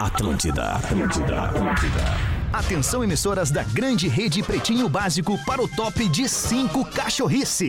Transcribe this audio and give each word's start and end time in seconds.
Atlântida, 0.00 0.72
Atlântida, 0.72 1.42
Atlântida. 1.42 2.38
Atenção, 2.52 3.04
emissoras 3.04 3.50
da 3.50 3.62
grande 3.62 4.08
rede 4.08 4.42
Pretinho 4.42 4.88
Básico 4.88 5.38
para 5.44 5.62
o 5.62 5.68
top 5.68 6.08
de 6.08 6.28
5 6.28 6.84
cachorrice. 6.86 7.68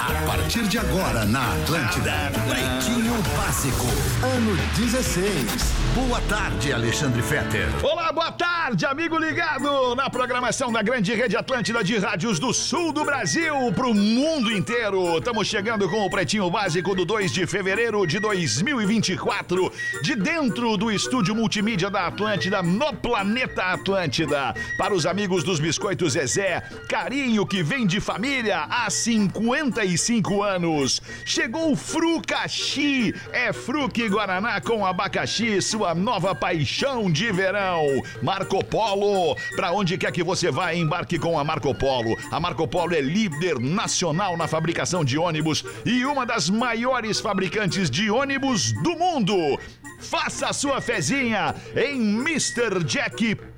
A 0.00 0.26
partir 0.26 0.62
de 0.68 0.78
agora 0.78 1.24
na 1.26 1.52
Atlântida, 1.54 2.12
Pretinho 2.48 3.22
Básico, 3.36 3.86
ano 4.24 4.56
16. 4.76 5.79
Boa 5.92 6.20
tarde, 6.22 6.72
Alexandre 6.72 7.20
Fetter. 7.20 7.66
Olá, 7.82 8.12
boa 8.12 8.30
tarde, 8.30 8.86
amigo 8.86 9.18
ligado 9.18 9.96
na 9.96 10.08
programação 10.08 10.70
da 10.70 10.82
grande 10.82 11.12
rede 11.14 11.36
Atlântida 11.36 11.82
de 11.82 11.98
rádios 11.98 12.38
do 12.38 12.54
sul 12.54 12.92
do 12.92 13.04
Brasil 13.04 13.72
pro 13.74 13.92
mundo 13.92 14.52
inteiro. 14.52 15.18
Estamos 15.18 15.48
chegando 15.48 15.88
com 15.88 16.06
o 16.06 16.08
Pretinho 16.08 16.48
Básico 16.48 16.94
do 16.94 17.04
2 17.04 17.32
de 17.32 17.44
fevereiro 17.44 18.06
de 18.06 18.20
2024, 18.20 19.72
de 20.00 20.14
dentro 20.14 20.76
do 20.76 20.92
estúdio 20.92 21.34
multimídia 21.34 21.90
da 21.90 22.06
Atlântida, 22.06 22.62
no 22.62 22.92
planeta 22.94 23.64
Atlântida. 23.64 24.54
Para 24.78 24.94
os 24.94 25.06
amigos 25.06 25.42
dos 25.42 25.58
Biscoitos 25.58 26.12
Zezé, 26.12 26.62
carinho 26.88 27.44
que 27.44 27.64
vem 27.64 27.84
de 27.84 27.98
família 27.98 28.64
há 28.70 28.88
55 28.88 30.40
anos. 30.40 31.02
Chegou 31.24 31.72
o 31.72 31.76
Frucaxi, 31.76 33.12
é 33.32 33.52
Fruque 33.52 34.08
Guaraná 34.08 34.60
com 34.60 34.86
abacaxi, 34.86 35.60
sua 35.80 35.94
nova 35.94 36.34
paixão 36.34 37.10
de 37.10 37.32
verão. 37.32 38.02
Marco 38.22 38.62
Polo, 38.62 39.34
para 39.56 39.72
onde 39.72 39.96
quer 39.96 40.12
que 40.12 40.22
você 40.22 40.50
vá, 40.50 40.74
embarque 40.74 41.18
com 41.18 41.38
a 41.38 41.42
Marco 41.42 41.74
Polo. 41.74 42.18
A 42.30 42.38
Marco 42.38 42.68
Polo 42.68 42.94
é 42.94 43.00
líder 43.00 43.58
nacional 43.58 44.36
na 44.36 44.46
fabricação 44.46 45.02
de 45.02 45.16
ônibus 45.16 45.64
e 45.86 46.04
uma 46.04 46.26
das 46.26 46.50
maiores 46.50 47.18
fabricantes 47.18 47.88
de 47.88 48.10
ônibus 48.10 48.74
do 48.82 48.90
mundo. 48.90 49.58
Faça 50.00 50.48
a 50.48 50.52
sua 50.52 50.82
fezinha 50.82 51.54
em 51.74 51.98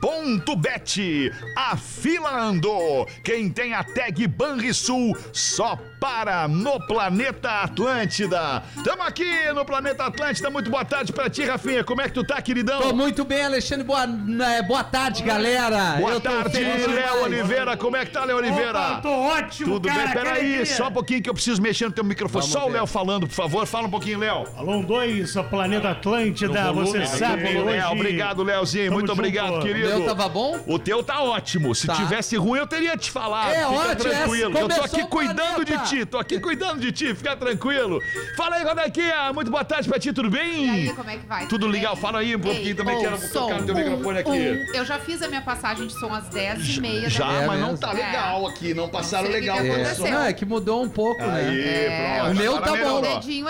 MrJack.bet. 0.03 1.33
A 1.57 1.77
fila 1.77 2.41
andou. 2.41 3.07
Quem 3.23 3.49
tem 3.49 3.73
a 3.73 3.85
tag 3.85 4.27
Banrisul 4.27 5.17
só 5.33 5.79
para 6.01 6.49
no 6.49 6.81
Planeta 6.87 7.63
Atlântida. 7.63 8.63
Tamo 8.85 9.03
aqui 9.03 9.25
no 9.55 9.65
Planeta 9.65 10.05
Atlântida. 10.05 10.51
Muito 10.51 10.69
boa 10.71 10.85
tarde 10.85 11.13
pra 11.13 11.31
ti, 11.31 11.45
Rafinha. 11.45 11.85
Como 11.85 12.01
é 12.01 12.09
que 12.09 12.15
tu 12.15 12.25
tá, 12.25 12.43
queridão? 12.43 12.81
Tô 12.81 12.93
muito 12.93 13.25
bem, 13.25 13.45
Alexandre. 13.45 13.85
Boa, 13.85 14.07
né, 14.07 14.63
boa 14.63 14.83
tarde, 14.83 15.23
galera. 15.23 15.97
Boa 15.99 16.13
Eu 16.13 16.21
tarde, 16.21 16.59
Léo. 16.61 17.23
Oliveira. 17.25 17.77
Como 17.77 17.97
é 17.97 18.05
que 18.05 18.11
tá, 18.11 18.25
Léo 18.25 18.39
Oliveira? 18.39 18.71
Opa, 18.71 19.01
tô 19.03 19.11
ótimo, 19.11 19.75
Tudo 19.75 19.89
cara, 19.89 20.05
bem? 20.07 20.13
Peraí, 20.15 20.67
só 20.67 20.89
um 20.89 20.93
pouquinho 20.93 21.23
que 21.23 21.31
eu 21.31 21.35
preciso 21.35 21.63
mexer 21.63 21.85
no 21.87 21.93
teu 21.93 22.03
microfone. 22.03 22.43
Vamos 22.43 22.53
só 22.53 22.67
o 22.67 22.71
ver. 22.71 22.79
Léo 22.79 22.87
falando, 22.87 23.29
por 23.29 23.35
favor. 23.35 23.65
Fala 23.67 23.87
um 23.87 23.91
pouquinho, 23.91 24.19
Léo. 24.19 24.45
Alô 24.57 24.83
2, 24.83 25.37
o 25.37 25.45
Planeta 25.45 25.91
Atlântida, 25.91 26.73
você 26.73 27.07
sabe 27.07 27.47
Aí, 27.47 27.57
hoje... 27.57 27.77
Léo, 27.77 27.93
obrigado, 27.93 28.43
Léozinho. 28.43 28.87
Tamo 28.87 28.95
Muito 28.97 29.09
junto. 29.09 29.19
obrigado, 29.19 29.59
O 29.59 29.63
querido. 29.63 29.92
Meu 29.99 30.07
tava 30.07 30.29
bom? 30.29 30.61
O 30.67 30.79
teu 30.79 31.03
tá 31.03 31.23
ótimo. 31.23 31.75
Se 31.75 31.87
Tá. 31.87 31.95
tivesse 31.95 32.37
ruim, 32.37 32.59
eu 32.59 32.67
teria 32.67 32.97
te 32.97 33.11
falado. 33.11 33.51
É 33.51 33.55
Fica 33.57 33.69
ótimo, 33.71 34.11
tranquilo. 34.11 34.59
é, 34.59 34.63
Eu 34.63 34.69
tô 34.69 34.83
aqui 34.83 35.05
cuidando 35.07 35.65
de 35.65 35.79
ti. 35.85 36.05
Tô 36.07 36.19
aqui 36.19 36.41
cuidando 36.41 36.81
de 36.81 36.93
ti. 36.93 37.15
Fica 37.15 37.37
tranquilo. 37.37 38.01
Fala 38.37 38.57
aí, 38.57 38.65
Rodaquinha. 38.65 39.33
Muito 39.33 39.51
boa 39.51 39.65
tarde 39.65 39.89
pra 39.89 39.99
ti. 39.99 40.13
Tudo 40.13 40.31
bem? 40.31 40.67
E 40.67 40.71
aí, 40.89 40.93
como 40.95 41.11
é 41.11 41.17
que 41.17 41.27
vai? 41.27 41.47
Tudo 41.47 41.67
legal? 41.67 41.97
Fala 41.97 42.21
aí 42.21 42.35
um 42.37 42.41
pouquinho 42.41 42.67
Ei, 42.69 42.75
também. 42.75 42.97
ô, 42.97 43.01
Quero 43.01 43.19
som, 43.19 43.29
tocar 43.41 43.61
no 43.61 43.67
teu 43.67 43.75
um, 43.75 43.79
microfone 43.79 44.19
aqui. 44.19 44.31
um. 44.31 44.75
Eu 44.77 44.85
já 44.85 44.99
fiz 44.99 45.23
a 45.23 45.29
minha 45.29 45.43
passagem 45.43 45.87
de 45.87 45.93
som 45.99 46.13
às 46.13 46.29
10h30 46.29 47.09
Já, 47.09 47.27
da 47.27 47.33
manhã. 47.33 47.47
mas 47.47 47.61
não 47.61 47.77
tá 47.77 47.93
legal 47.93 48.47
aqui. 48.47 48.75
Não 48.75 48.89
passaram 48.89 49.27
sei 49.27 49.37
o 49.37 49.41
que 49.41 49.41
legal 49.51 49.59
que. 49.95 50.11
Não, 50.11 50.23
é 50.25 50.33
que 50.33 50.45
mudou 50.45 50.83
um 50.83 50.89
pouco, 50.89 51.21
né? 51.23 51.49
Aí, 51.49 51.61
É, 51.61 52.19
pronto. 52.21 52.33
o 52.33 52.35
meu 52.37 52.61
tá 52.61 52.77
bom. 52.77 53.03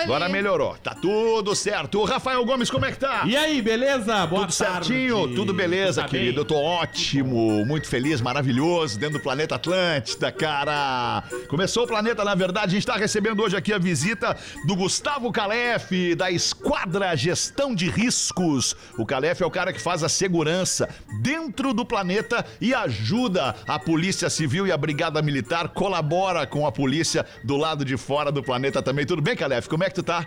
Agora 0.03 0.29
melhorou. 0.29 0.77
Tá 0.83 0.95
tudo 0.95 1.55
certo. 1.55 2.01
O 2.01 2.05
Rafael 2.05 2.45
Gomes, 2.45 2.71
como 2.71 2.85
é 2.87 2.93
que 2.93 2.99
tá? 2.99 3.23
E 3.27 3.37
aí, 3.37 3.61
beleza? 3.61 4.27
Boa 4.27 4.47
Tudo 4.47 4.57
tarde. 4.57 4.87
certinho, 4.89 5.35
tudo 5.35 5.53
beleza, 5.53 6.03
Tá 6.03 6.09
querido. 6.09 6.32
Bem? 6.33 6.39
Eu 6.41 6.45
tô 6.45 6.57
ótimo, 6.57 7.65
muito 7.65 7.87
feliz, 7.87 8.21
maravilhoso, 8.21 8.99
dentro 8.99 9.19
do 9.19 9.23
planeta 9.23 9.55
Atlântida, 9.55 10.33
cara. 10.33 11.23
Começou 11.49 11.85
o 11.85 11.87
planeta, 11.87 12.25
na 12.25 12.35
verdade, 12.35 12.67
a 12.67 12.75
gente 12.75 12.87
tá 12.87 12.97
recebendo 12.97 13.43
hoje 13.43 13.57
aqui 13.57 13.73
a 13.73 13.79
visita 13.79 14.37
do 14.67 14.75
Gustavo 14.75 15.31
Calef, 15.31 16.15
da 16.17 16.31
Esquadra 16.31 17.15
Gestão 17.17 17.75
de 17.75 17.89
Riscos. 17.89 18.77
O 18.99 19.07
Calef 19.07 19.43
é 19.43 19.47
o 19.47 19.51
cara 19.51 19.73
que 19.73 19.81
faz 19.81 20.03
a 20.03 20.09
segurança 20.09 20.89
dentro 21.21 21.73
do 21.73 21.85
planeta 21.85 22.45
e 22.61 22.75
ajuda 22.75 23.55
a 23.67 23.79
Polícia 23.79 24.29
Civil 24.29 24.67
e 24.67 24.73
a 24.73 24.77
Brigada 24.77 25.23
Militar, 25.23 25.69
colabora 25.69 26.47
com 26.47 26.67
a 26.67 26.73
polícia 26.73 27.25
do 27.45 27.57
lado 27.57 27.85
de 27.85 27.97
fora 27.97 28.33
do 28.33 28.43
planeta 28.43 28.83
também. 28.83 29.07
Tudo 29.07 29.23
bem, 29.23 29.37
Calef? 29.37 29.69
Como 29.69 29.85
é 29.85 29.89
que 29.89 29.95
tu 29.95 30.03
tá? 30.03 30.27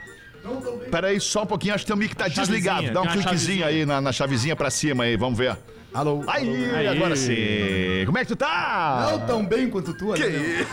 Peraí, 0.91 1.19
só 1.19 1.43
um 1.43 1.45
pouquinho, 1.45 1.73
acho 1.73 1.83
que 1.83 1.87
teu 1.87 1.97
mic 1.97 2.15
tá 2.15 2.27
desligado. 2.27 2.91
Dá 2.91 3.01
um 3.01 3.07
cliquezinho 3.07 3.65
aí 3.65 3.85
na, 3.85 3.99
na 3.99 4.11
chavezinha 4.11 4.55
pra 4.55 4.69
cima 4.69 5.03
aí, 5.05 5.17
vamos 5.17 5.37
ver. 5.37 5.57
Alô? 5.95 6.23
Aí, 6.27 6.75
Aí. 6.75 6.87
agora 6.89 7.15
sim. 7.15 8.03
Como 8.05 8.17
é 8.17 8.21
que 8.21 8.27
tu 8.27 8.35
tá? 8.35 9.07
Não 9.11 9.19
tão 9.25 9.45
bem 9.45 9.69
quanto 9.69 9.93
tu, 9.93 10.11
né? 10.11 10.17
meu? 10.27 10.65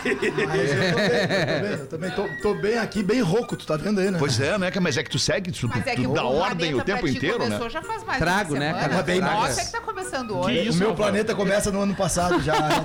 Mas 0.47 0.71
eu 0.73 0.91
tô 0.91 0.97
bem, 0.97 1.21
eu 1.21 1.47
tô 1.47 1.61
bem, 1.61 1.71
eu 1.71 1.87
também 1.87 2.11
tô, 2.11 2.27
tô 2.41 2.53
bem 2.55 2.77
aqui, 2.77 3.01
bem 3.01 3.21
rouco, 3.21 3.55
tu 3.55 3.65
tá 3.65 3.77
vendo 3.77 4.01
aí, 4.01 4.11
né? 4.11 4.19
Pois 4.19 4.37
é, 4.41 4.57
né? 4.57 4.69
Mas 4.81 4.97
é 4.97 5.03
que 5.03 5.09
tu 5.09 5.17
segue, 5.17 5.49
tu, 5.51 5.69
Mas 5.69 5.87
é 5.87 5.95
tu 5.95 6.01
que 6.01 6.07
dá 6.09 6.25
ordem 6.25 6.73
o 6.73 6.77
pra 6.77 6.85
tempo 6.85 7.07
ti 7.07 7.15
inteiro, 7.15 7.39
né? 7.47 7.57
já 7.69 7.81
faz 7.81 8.03
mais 8.03 8.19
Trago, 8.19 8.55
né, 8.55 8.73
cara? 8.73 9.01
Bem 9.01 9.21
Nossa, 9.21 9.33
mais. 9.39 9.57
é 9.59 9.65
que 9.65 9.71
tá 9.71 9.79
começando 9.81 10.27
Que 10.27 10.33
hoje. 10.33 10.67
isso, 10.67 10.77
o 10.77 10.79
meu 10.81 10.93
planeta 10.93 11.33
começa 11.33 11.71
no 11.71 11.79
ano 11.81 11.95
passado 11.95 12.41
já. 12.41 12.53
né, 12.59 12.75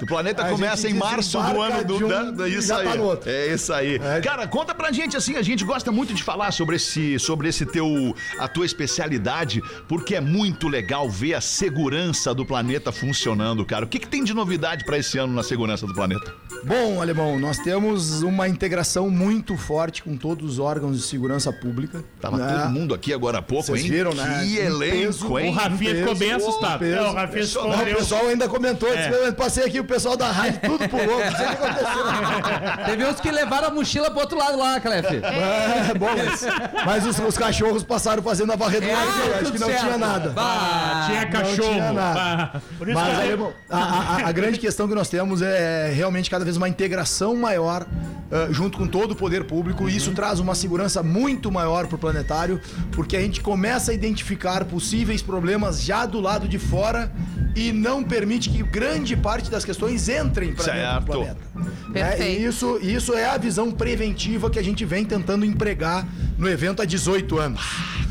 O 0.00 0.06
planeta 0.06 0.44
A 0.44 0.50
começa 0.50 0.88
em 0.88 0.94
março 0.94 1.40
do 1.42 1.60
ano 1.60 1.84
do. 1.84 2.04
um 2.04 2.08
da- 2.08 2.22
da- 2.30 2.48
isso 2.48 2.68
já 2.68 2.82
tá 2.84 2.92
aí. 2.92 2.98
no 2.98 3.04
outro. 3.04 3.28
É 3.28 3.46
isso 3.48 3.72
aí. 3.72 3.96
É. 3.96 4.20
Cara, 4.20 4.46
conta 4.46 4.72
pra 4.74 4.92
gente 4.92 5.16
assim, 5.16 5.34
a 5.36 5.42
gente 5.42 5.64
gosta 5.64 5.90
muito 5.90 6.14
de 6.14 6.22
falar 6.22 6.52
sobre 6.52 6.76
esse, 6.76 7.18
sobre 7.18 7.48
esse 7.48 7.66
teu, 7.66 8.14
a 8.38 8.46
tua 8.46 8.64
especialidade, 8.64 9.60
porque 9.88 10.14
é 10.14 10.20
muito 10.20 10.68
legal 10.68 11.10
ver 11.10 11.34
a 11.34 11.40
segurança 11.48 12.34
do 12.34 12.44
planeta 12.44 12.92
funcionando, 12.92 13.64
cara. 13.64 13.84
O 13.84 13.88
que, 13.88 13.98
que 13.98 14.06
tem 14.08 14.22
de 14.22 14.34
novidade 14.34 14.84
pra 14.84 14.98
esse 14.98 15.18
ano 15.18 15.32
na 15.34 15.42
segurança 15.42 15.86
do 15.86 15.94
planeta? 15.94 16.32
Bom, 16.64 17.00
Alemão, 17.00 17.38
nós 17.38 17.58
temos 17.58 18.22
uma 18.22 18.48
integração 18.48 19.08
muito 19.08 19.56
forte 19.56 20.02
com 20.02 20.16
todos 20.16 20.52
os 20.52 20.58
órgãos 20.58 20.96
de 20.96 21.02
segurança 21.04 21.52
pública. 21.52 22.02
Tava 22.20 22.36
né? 22.36 22.58
todo 22.62 22.70
mundo 22.72 22.94
aqui 22.94 23.12
agora 23.12 23.38
há 23.38 23.42
pouco, 23.42 23.64
Vocês 23.66 23.82
hein? 23.84 23.90
viram, 23.90 24.12
né? 24.12 24.44
Que 24.44 24.60
Um 24.60 24.64
elenco, 24.64 24.96
peso, 24.96 25.38
hein? 25.38 25.50
O 25.50 25.52
Rafinha 25.52 25.94
ficou 25.94 26.14
bem 26.16 26.32
assustado. 26.32 26.78
peso. 26.80 26.96
Não, 27.02 27.10
o 27.10 27.14
Rafinha 27.14 27.44
Não, 27.54 27.82
o 27.92 27.96
pessoal 27.96 28.26
ainda 28.26 28.48
comentou, 28.48 28.92
É. 28.92 29.28
eu 29.28 29.32
passei 29.34 29.64
aqui 29.64 29.78
o 29.78 29.84
pessoal 29.84 30.16
da 30.16 30.30
rádio 30.30 30.60
tudo 30.60 30.88
pulou, 30.88 31.06
não 31.24 31.36
sei 31.36 31.46
o 31.46 31.48
que 31.48 31.64
aconteceu. 31.64 32.84
Teve 32.86 33.06
uns 33.06 33.20
que 33.20 33.30
levaram 33.30 33.68
a 33.68 33.70
mochila 33.70 34.10
pro 34.10 34.20
outro 34.20 34.36
lado 34.36 34.58
lá, 34.58 34.80
Calef. 34.80 35.06
É, 35.14 35.94
bom, 35.96 36.08
mas, 36.16 36.44
mas 36.84 37.06
os, 37.06 37.18
os 37.20 37.38
cachorros 37.38 37.82
passaram 37.84 38.22
fazendo 38.22 38.52
a 38.52 38.56
varredura, 38.56 38.92
eu 38.92 39.34
acho 39.40 39.52
que 39.52 39.58
não 39.58 39.68
certo. 39.68 39.80
tinha 39.84 39.98
nada. 39.98 40.34
Ah, 40.36 41.04
tinha 41.06 41.26
cachorro. 41.42 41.98
Ah, 41.98 42.60
Mas 42.94 43.18
aí, 43.18 43.38
a, 43.70 43.76
a- 43.78 44.28
a 44.28 44.32
grande 44.32 44.58
questão 44.58 44.88
que 44.88 44.94
nós 44.94 45.08
temos 45.08 45.42
é 45.42 45.90
realmente 45.94 46.30
cada 46.30 46.44
vez 46.44 46.56
uma 46.56 46.68
integração 46.68 47.36
maior 47.36 47.86
ah, 48.30 48.48
junto 48.50 48.76
com 48.78 48.86
todo 48.86 49.12
o 49.12 49.16
poder 49.16 49.44
público. 49.44 49.88
E 49.88 49.96
isso 49.96 50.12
traz 50.12 50.38
uma 50.40 50.54
segurança 50.54 51.02
muito 51.02 51.50
maior 51.50 51.86
para 51.86 51.96
o 51.96 51.98
planetário, 51.98 52.60
porque 52.92 53.16
a 53.16 53.20
gente 53.20 53.40
começa 53.40 53.90
a 53.90 53.94
identificar 53.94 54.64
possíveis 54.64 55.22
problemas 55.22 55.82
já 55.82 56.04
do 56.06 56.20
lado 56.20 56.46
de 56.48 56.58
fora 56.58 57.10
e 57.56 57.72
não 57.72 58.02
permite 58.04 58.50
que 58.50 58.62
grande 58.62 59.16
parte 59.16 59.50
das 59.50 59.64
questões 59.64 60.08
entrem 60.08 60.52
para 60.54 60.64
dentro 60.72 61.00
do 61.00 61.06
planeta. 61.20 61.47
Né? 61.58 61.70
Perfeito. 61.92 62.40
E 62.40 62.44
isso, 62.44 62.78
isso 62.82 63.14
é 63.14 63.26
a 63.26 63.36
visão 63.36 63.70
preventiva 63.70 64.50
que 64.50 64.58
a 64.58 64.62
gente 64.62 64.84
vem 64.84 65.04
tentando 65.04 65.44
empregar 65.44 66.06
no 66.36 66.48
evento 66.48 66.82
há 66.82 66.84
18 66.84 67.38
anos. 67.38 67.60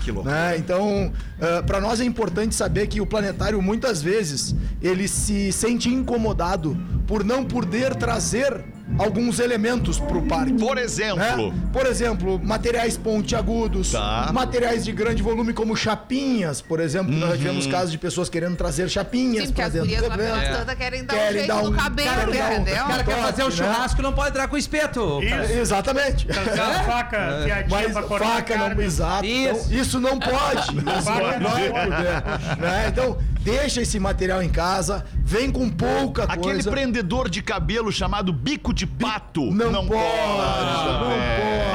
Que 0.03 0.11
louco. 0.11 0.29
Né? 0.29 0.57
Então, 0.57 1.11
para 1.65 1.81
nós 1.81 1.99
é 1.99 2.05
importante 2.05 2.55
saber 2.55 2.87
que 2.87 3.01
o 3.01 3.05
planetário 3.05 3.61
muitas 3.61 4.01
vezes 4.01 4.55
ele 4.81 5.07
se 5.07 5.51
sente 5.51 5.89
incomodado 5.89 6.77
por 7.05 7.23
não 7.23 7.43
poder 7.43 7.95
trazer 7.95 8.63
alguns 8.97 9.39
elementos 9.39 9.99
para 9.99 10.17
o 10.17 10.21
parque. 10.27 10.53
Por 10.53 10.77
exemplo. 10.77 11.17
né? 11.17 11.53
Por 11.73 11.85
exemplo, 11.85 12.39
materiais 12.43 12.95
pontiagudos, 12.97 13.91
Tá. 13.91 14.29
materiais 14.33 14.83
de 14.85 14.91
grande 14.91 15.21
volume 15.21 15.53
como 15.53 15.75
chapinhas, 15.75 16.61
por 16.61 16.79
exemplo. 16.79 17.13
Nós 17.13 17.31
Uhum. 17.31 17.37
tivemos 17.37 17.67
casos 17.67 17.91
de 17.91 17.97
pessoas 17.97 18.29
querendo 18.29 18.55
trazer 18.55 18.89
chapinhas 18.89 19.51
para 19.51 19.69
dentro 19.69 19.87
do 19.87 19.93
evento. 20.13 20.75
querem 20.77 21.03
dar 21.05 21.13
um 21.13 21.17
Querem 21.17 21.33
jeito 21.33 21.47
dar 21.47 21.61
um- 21.61 21.69
no 21.71 21.73
cabelo, 21.77 22.09
um- 22.27 22.33
entendeu? 22.53 22.83
O 22.83 22.87
cara 22.87 23.03
quer 23.03 23.15
fazer 23.17 23.43
um 23.43 23.49
Toque, 23.49 23.61
né? 23.61 23.73
churrasco, 23.73 24.01
não 24.01 24.13
pode 24.13 24.29
entrar 24.29 24.47
com 24.47 24.57
espeto. 24.57 25.19
Isso. 25.23 25.53
Exatamente. 25.53 26.27
A 26.31 26.83
faca, 26.83 27.41
fiadinha 27.43 27.65
Mas 27.69 27.93
faca 27.93 28.55
não 28.57 28.67
carne. 28.67 28.83
exato. 28.83 29.25
Isso. 29.25 29.65
Então, 29.67 29.81
isso 29.81 29.99
não 29.99 30.19
pode. 30.19 30.67
Isso 30.97 31.09
não 31.09 31.39
não 31.39 31.51
pode. 31.71 32.59
né? 32.61 32.85
Então, 32.87 33.17
deixa 33.41 33.81
esse 33.81 33.99
material 33.99 34.41
em 34.43 34.49
casa, 34.49 35.03
vem 35.27 35.51
com 35.51 35.69
pouca 35.69 36.23
Aquele 36.23 36.53
coisa. 36.53 36.71
prendedor 36.71 37.29
de 37.29 37.41
cabelo 37.41 37.91
chamado 37.91 38.31
bico 38.31 38.73
de 38.73 38.87
pato. 38.87 39.41
Não, 39.51 39.71
pode, 39.73 39.73
também. 39.73 39.83
não 39.83 39.87
pode. 39.87 41.19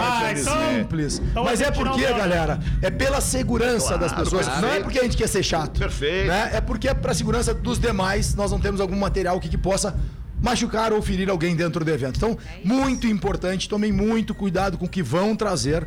Ah, 0.00 0.32
então- 0.34 0.74
simples. 0.78 1.18
então 1.30 1.44
Mas 1.44 1.60
é 1.60 1.66
não 1.66 1.72
porque, 1.74 2.02
galera, 2.06 2.58
é 2.80 2.90
pela 2.90 3.20
segurança 3.20 3.98
das 3.98 4.10
pessoas. 4.10 4.46
perfeito. 4.46 4.66
Não 4.66 4.72
é 4.74 4.80
porque 4.80 4.98
a 4.98 5.02
gente 5.02 5.18
quer 5.18 5.28
ser 5.28 5.42
chato. 5.42 5.78
Perfeito. 5.78 6.28
né? 6.28 6.50
É 6.54 6.60
porque 6.62 6.88
é 6.88 6.94
pra 6.94 7.12
segurança 7.12 7.52
dos 7.52 7.78
demais, 7.78 8.34
nós 8.34 8.50
não 8.50 8.58
temos 8.58 8.80
algum 8.80 8.96
material 8.98 9.38
que, 9.38 9.50
que 9.50 9.58
possa 9.58 9.94
machucar 10.40 10.92
ou 10.94 11.02
ferir 11.02 11.28
alguém 11.28 11.54
dentro 11.54 11.84
do 11.84 11.90
evento. 11.90 12.16
Então, 12.16 12.38
muito 12.64 13.06
importante, 13.06 13.68
tomem 13.68 13.92
muito 13.92 14.34
cuidado 14.34 14.78
com 14.78 14.86
o 14.86 14.88
que 14.88 15.02
vão 15.02 15.36
trazer. 15.36 15.86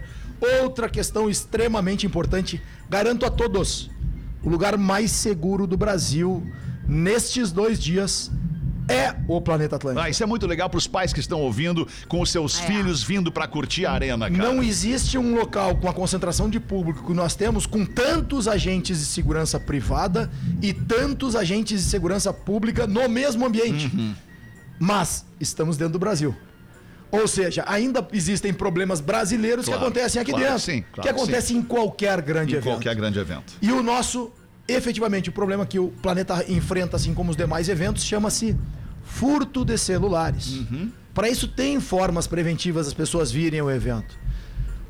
Outra 0.62 0.88
questão 0.88 1.28
extremamente 1.30 2.06
importante, 2.06 2.62
garanto 2.88 3.26
a 3.26 3.30
todos, 3.32 3.90
o 4.44 4.50
lugar 4.50 4.78
mais 4.78 5.10
seguro 5.10 5.66
do 5.66 5.76
Brasil 5.76 6.46
nestes 6.88 7.52
dois 7.52 7.80
dias 7.80 8.32
é 8.88 9.16
o 9.28 9.42
Planeta 9.42 9.78
Atlântico. 9.78 10.06
Ah, 10.06 10.10
isso 10.12 10.22
é 10.22 10.28
muito 10.28 10.46
legal 10.46 10.70
pros 10.70 10.86
pais 10.86 11.12
que 11.12 11.20
estão 11.20 11.42
ouvindo, 11.42 11.88
com 12.08 12.22
os 12.22 12.30
seus 12.30 12.60
É. 12.62 12.68
filhos 12.68 13.02
vindo 13.02 13.32
pra 13.32 13.48
curtir 13.48 13.86
a 13.88 13.92
arena, 13.94 14.30
cara. 14.30 14.44
Não 14.54 14.62
existe 14.62 15.18
um 15.18 15.34
local 15.36 15.76
com 15.78 15.90
a 15.90 15.94
concentração 15.94 16.48
de 16.48 16.60
público 16.60 17.04
que 17.08 17.14
nós 17.14 17.36
temos 17.36 17.66
com 17.66 17.84
tantos 17.84 18.48
agentes 18.48 19.00
de 19.00 19.06
segurança 19.06 19.60
privada 19.60 20.30
e 20.62 20.72
tantos 20.72 21.36
agentes 21.36 21.84
de 21.84 21.90
segurança 21.90 22.32
pública 22.32 22.86
no 22.86 23.10
mesmo 23.10 23.44
ambiente. 23.48 23.90
Uhum. 23.92 24.14
Mas 24.80 25.26
estamos 25.40 25.78
dentro 25.78 25.94
do 25.94 26.00
Brasil. 26.00 26.36
Ou 27.12 27.28
seja, 27.28 27.64
ainda 27.68 28.06
existem 28.12 28.54
problemas 28.54 29.00
brasileiros 29.00 29.66
Claro, 29.66 29.80
que 29.80 29.86
acontecem 29.86 30.22
aqui 30.22 30.32
claro 30.32 30.46
dentro. 30.46 30.60
que 30.60 30.66
sim, 30.72 30.82
claro 30.82 30.94
que 30.96 31.02
que 31.02 31.10
acontecem 31.10 31.58
em 31.58 31.62
qualquer 31.62 32.22
grande 32.22 32.54
Em 32.54 32.58
evento. 32.58 32.74
qualquer 32.74 32.94
grande 32.96 33.18
evento. 33.18 33.54
E 33.62 33.72
o 33.72 33.82
nosso, 33.82 34.32
efetivamente, 34.68 35.30
o 35.30 35.32
problema 35.32 35.66
que 35.66 35.80
o 35.80 35.90
planeta 36.02 36.44
enfrenta, 36.48 36.96
assim 36.96 37.14
como 37.14 37.32
os 37.32 37.38
demais 37.38 37.70
eventos, 37.70 38.04
chama-se 38.04 38.56
furto 39.04 39.64
de 39.64 39.78
celulares. 39.78 40.62
Para 41.14 41.30
isso 41.30 41.48
tem 41.48 41.80
formas 41.80 42.28
preventivas 42.28 42.86
das 42.88 42.94
pessoas 42.94 43.32
virem 43.32 43.60
ao 43.60 43.72
evento. 43.72 44.18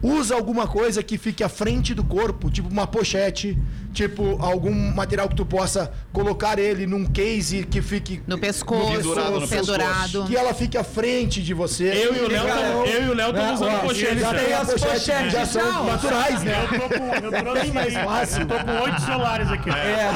Usa 0.01 0.35
alguma 0.35 0.67
coisa 0.67 1.01
que 1.01 1.17
fique 1.17 1.43
à 1.43 1.49
frente 1.49 1.93
do 1.93 2.03
corpo, 2.03 2.49
tipo 2.51 2.69
uma 2.69 2.85
pochete, 2.85 3.57
tipo 3.93 4.37
algum 4.39 4.71
material 4.93 5.27
que 5.27 5.35
tu 5.35 5.45
possa 5.45 5.91
colocar 6.13 6.59
ele 6.59 6.85
num 6.85 7.05
case 7.05 7.63
que 7.63 7.81
fique 7.81 8.21
No 8.27 8.37
pescoço, 8.37 8.91
Pendurado 8.97 9.39
no 9.39 9.47
pendurado. 9.47 10.25
que 10.25 10.35
ela 10.35 10.53
fique 10.53 10.77
à 10.77 10.83
frente 10.83 11.41
de 11.41 11.53
você. 11.53 11.85
Eu 11.85 12.13
e 12.15 12.19
o 12.19 12.27
Léo 12.27 12.45
tamo- 12.47 12.85
eu 12.85 13.03
e 13.03 13.09
o 13.09 13.13
Léo 13.15 13.33
Né? 13.33 13.39
estamos 13.39 13.61
usando 13.61 13.75
Ó, 13.75 13.79
pochete 13.79 14.19
Já 14.19 14.33
já. 14.33 14.39
tem 14.43 14.53
as 14.53 14.73
pochetes, 14.73 15.31
já 15.31 15.45
são 15.45 15.81
ó. 15.81 15.87
naturais, 15.87 16.43
né? 16.43 16.55
Eu 16.71 16.79
tô 16.79 16.89
com, 16.99 17.25
eu 17.25 17.31
trouxe 17.43 17.61
Bem 17.65 17.71
mais 17.71 17.93
fácil. 17.93 18.41
Eu 18.41 18.47
tô 18.47 18.55
com 18.63 18.71
oito 18.83 19.01
celulares 19.01 19.49
aqui. 19.51 19.69
É. 19.69 20.11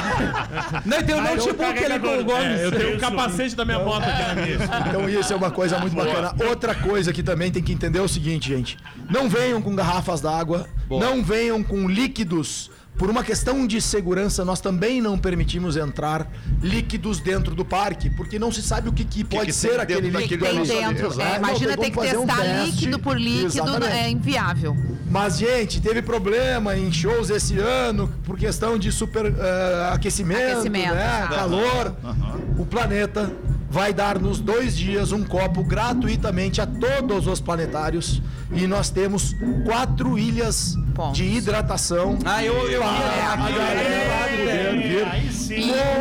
Não, 0.84 0.98
e 0.98 1.02
tem 1.02 1.14
o 1.14 1.18
eu 1.18 1.24
notebook 1.24 1.84
ali 1.84 1.98
com 2.00 2.18
o 2.18 2.24
Gomes. 2.24 2.60
É, 2.60 2.66
eu 2.66 2.70
tenho 2.72 2.88
o 2.88 2.90
Isso. 2.92 3.00
capacete 3.00 3.56
da 3.56 3.64
minha 3.64 3.78
moto 3.80 4.04
aqui 4.04 4.22
na 4.22 4.34
mesa. 4.34 4.64
Então 4.88 5.08
isso 5.08 5.32
é 5.32 5.36
uma 5.36 5.50
coisa 5.50 5.78
muito 5.78 5.96
bacana. 5.96 6.32
Outra 6.48 6.74
coisa 6.74 7.12
que 7.12 7.22
também 7.22 7.50
tem 7.50 7.62
que 7.62 7.72
entender 7.72 7.98
é 7.98 8.02
o 8.02 8.08
seguinte, 8.08 8.48
gente. 8.48 8.76
Não 9.08 9.28
venham 9.28 9.60
com 9.60 9.69
garrafas 9.74 10.20
d'água, 10.20 10.66
não 10.88 11.22
venham 11.22 11.62
com 11.62 11.88
líquidos. 11.88 12.70
Por 12.98 13.08
uma 13.08 13.24
questão 13.24 13.66
de 13.66 13.80
segurança, 13.80 14.44
nós 14.44 14.60
também 14.60 15.00
não 15.00 15.16
permitimos 15.16 15.74
entrar 15.74 16.30
líquidos 16.60 17.18
dentro 17.18 17.54
do 17.54 17.64
parque, 17.64 18.10
porque 18.10 18.38
não 18.38 18.52
se 18.52 18.60
sabe 18.60 18.90
o 18.90 18.92
que, 18.92 19.04
que 19.04 19.24
pode 19.24 19.46
que 19.46 19.52
ser 19.54 19.70
tem 19.70 19.78
aquele 19.80 20.00
dentro 20.02 20.20
líquido 20.20 20.44
tem 20.44 20.58
ali. 20.58 20.68
dentro? 20.68 21.20
É, 21.20 21.24
Não 21.30 21.36
imagina 21.48 21.76
tem 21.78 21.84
ter 21.84 21.90
que 21.90 21.94
como 21.94 22.06
fazer 22.06 22.18
um 22.18 22.26
testar 22.26 22.42
teste. 22.42 22.70
líquido 22.72 22.98
por 22.98 23.18
líquido, 23.18 23.46
Exatamente. 23.46 23.92
é 23.92 24.10
inviável. 24.10 24.76
Mas, 25.10 25.38
gente, 25.38 25.80
teve 25.80 26.02
problema 26.02 26.76
em 26.76 26.92
shows 26.92 27.30
esse 27.30 27.58
ano 27.58 28.12
por 28.24 28.36
questão 28.36 28.76
de 28.76 28.92
super 28.92 29.26
eh, 29.26 29.90
aquecimento, 29.94 30.52
Aquecimento, 30.58 30.94
né? 30.94 31.20
tá. 31.22 31.28
calor. 31.28 31.96
O 32.58 32.66
planeta 32.66 33.32
vai 33.70 33.94
dar 33.94 34.18
nos 34.18 34.40
dois 34.40 34.76
dias 34.76 35.10
um 35.10 35.24
copo 35.24 35.64
gratuitamente 35.64 36.60
a 36.60 36.66
todos 36.66 37.26
os 37.26 37.40
planetários. 37.40 38.20
E 38.52 38.66
nós 38.66 38.90
temos 38.90 39.34
quatro 39.64 40.18
ilhas 40.18 40.76
Pontos. 40.94 41.16
de 41.16 41.24
hidratação. 41.24 42.18
Ah, 42.24 42.44
eu, 42.44 42.54
eu 42.70 42.82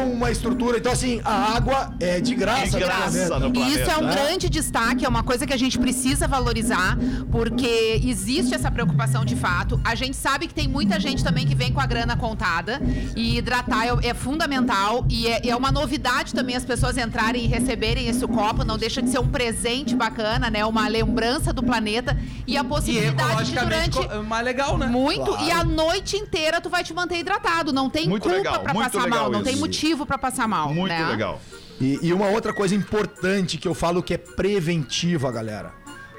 com 0.01 0.13
uma 0.13 0.31
estrutura. 0.31 0.77
Então, 0.77 0.91
assim, 0.91 1.21
a 1.23 1.55
água 1.55 1.93
é 1.99 2.19
de 2.19 2.35
graça. 2.35 2.65
De 2.65 2.71
no 2.73 2.79
graça 2.79 3.27
planeta. 3.27 3.39
no 3.39 3.55
E 3.55 3.73
isso 3.73 3.89
é 3.89 3.97
um 3.97 4.05
né? 4.05 4.13
grande 4.13 4.49
destaque, 4.49 5.05
é 5.05 5.09
uma 5.09 5.23
coisa 5.23 5.45
que 5.45 5.53
a 5.53 5.57
gente 5.57 5.77
precisa 5.77 6.27
valorizar, 6.27 6.97
porque 7.31 8.01
existe 8.03 8.53
essa 8.53 8.69
preocupação 8.69 9.25
de 9.25 9.35
fato. 9.35 9.79
A 9.83 9.95
gente 9.95 10.15
sabe 10.15 10.47
que 10.47 10.53
tem 10.53 10.67
muita 10.67 10.99
gente 10.99 11.23
também 11.23 11.47
que 11.47 11.55
vem 11.55 11.71
com 11.71 11.79
a 11.79 11.85
grana 11.85 12.15
contada 12.15 12.81
e 13.15 13.37
hidratar 13.37 13.87
é, 13.87 14.09
é 14.09 14.13
fundamental 14.13 15.05
e 15.09 15.27
é, 15.27 15.49
é 15.49 15.55
uma 15.55 15.71
novidade 15.71 16.33
também 16.33 16.55
as 16.55 16.65
pessoas 16.65 16.97
entrarem 16.97 17.45
e 17.45 17.47
receberem 17.47 18.07
esse 18.07 18.25
copo. 18.27 18.63
Não 18.63 18.77
deixa 18.77 19.01
de 19.01 19.09
ser 19.09 19.19
um 19.19 19.27
presente 19.27 19.95
bacana, 19.95 20.49
né? 20.49 20.65
Uma 20.65 20.87
lembrança 20.87 21.53
do 21.53 21.63
planeta 21.63 22.17
e 22.49 22.57
a 22.57 22.61
E 22.61 22.63
possibilidade 22.63 23.51
de 23.51 23.57
durante 23.59 23.99
mais 24.27 24.43
legal, 24.45 24.77
né? 24.77 24.87
muito 24.87 25.25
Claro. 25.25 25.43
e 25.45 25.51
a 25.51 25.63
noite 25.63 26.17
inteira 26.17 26.59
tu 26.59 26.69
vai 26.69 26.83
te 26.83 26.93
manter 26.93 27.17
hidratado. 27.19 27.71
Não 27.71 27.89
tem 27.89 28.07
Muito 28.07 28.23
culpa 28.23 28.37
legal, 28.37 28.59
pra 28.61 28.73
passar 28.73 29.03
legal 29.03 29.19
mal, 29.23 29.31
não 29.31 29.43
tem 29.43 29.53
isso. 29.53 29.61
motivo 29.61 30.05
pra 30.05 30.17
passar 30.17 30.47
mal. 30.47 30.73
Muito 30.73 30.91
né? 30.91 31.05
legal. 31.07 31.39
E, 31.79 31.99
e 32.01 32.11
uma 32.13 32.27
outra 32.27 32.51
coisa 32.53 32.75
importante 32.75 33.57
que 33.57 33.67
eu 33.67 33.73
falo 33.73 34.03
que 34.03 34.13
é 34.13 34.17
preventiva, 34.17 35.31
galera. 35.31 35.71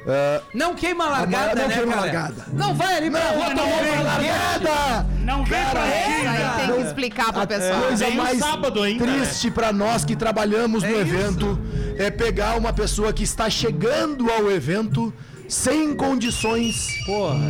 Ah, 0.09 0.41
Não 0.55 0.75
queima 0.75 1.05
a 1.05 1.11
largada, 1.11 1.61
Não 1.61 1.69
né, 1.69 1.75
queima 1.77 1.93
a 1.93 1.95
cara? 1.97 2.07
largada. 2.07 2.47
Não 2.55 2.75
vai 2.75 2.97
ali 2.97 3.11
pra 3.11 3.21
rua 3.21 3.55
não 3.55 3.65
uma 3.67 4.03
largada! 4.03 5.07
Não 5.21 5.45
vem 5.45 5.65
pra 5.67 5.87
Isso 5.87 6.29
aí 6.29 6.67
tem 6.67 6.75
que 6.77 6.83
explicar 6.89 7.33
pro 7.33 7.43
A 7.43 7.47
pessoal. 7.47 7.83
coisa 7.83 8.05
Tem 8.07 8.15
um 8.15 8.23
mais 8.23 8.39
sábado 8.39 8.83
ainda, 8.83 9.05
né? 9.07 9.19
triste 9.21 9.51
pra 9.51 9.73
nós 9.75 10.05
que 10.05 10.17
trabalhamos 10.17 10.83
no 10.83 10.89
É 10.89 10.93
isso. 10.93 11.01
evento 11.01 11.59
é 11.99 12.11
pegar 12.11 12.57
uma 12.57 12.73
pessoa 12.73 13.13
que 13.13 13.23
está 13.23 13.51
chegando 13.51 14.31
ao 14.31 14.51
evento 14.51 15.13
sem 15.51 15.95
condições 15.95 16.87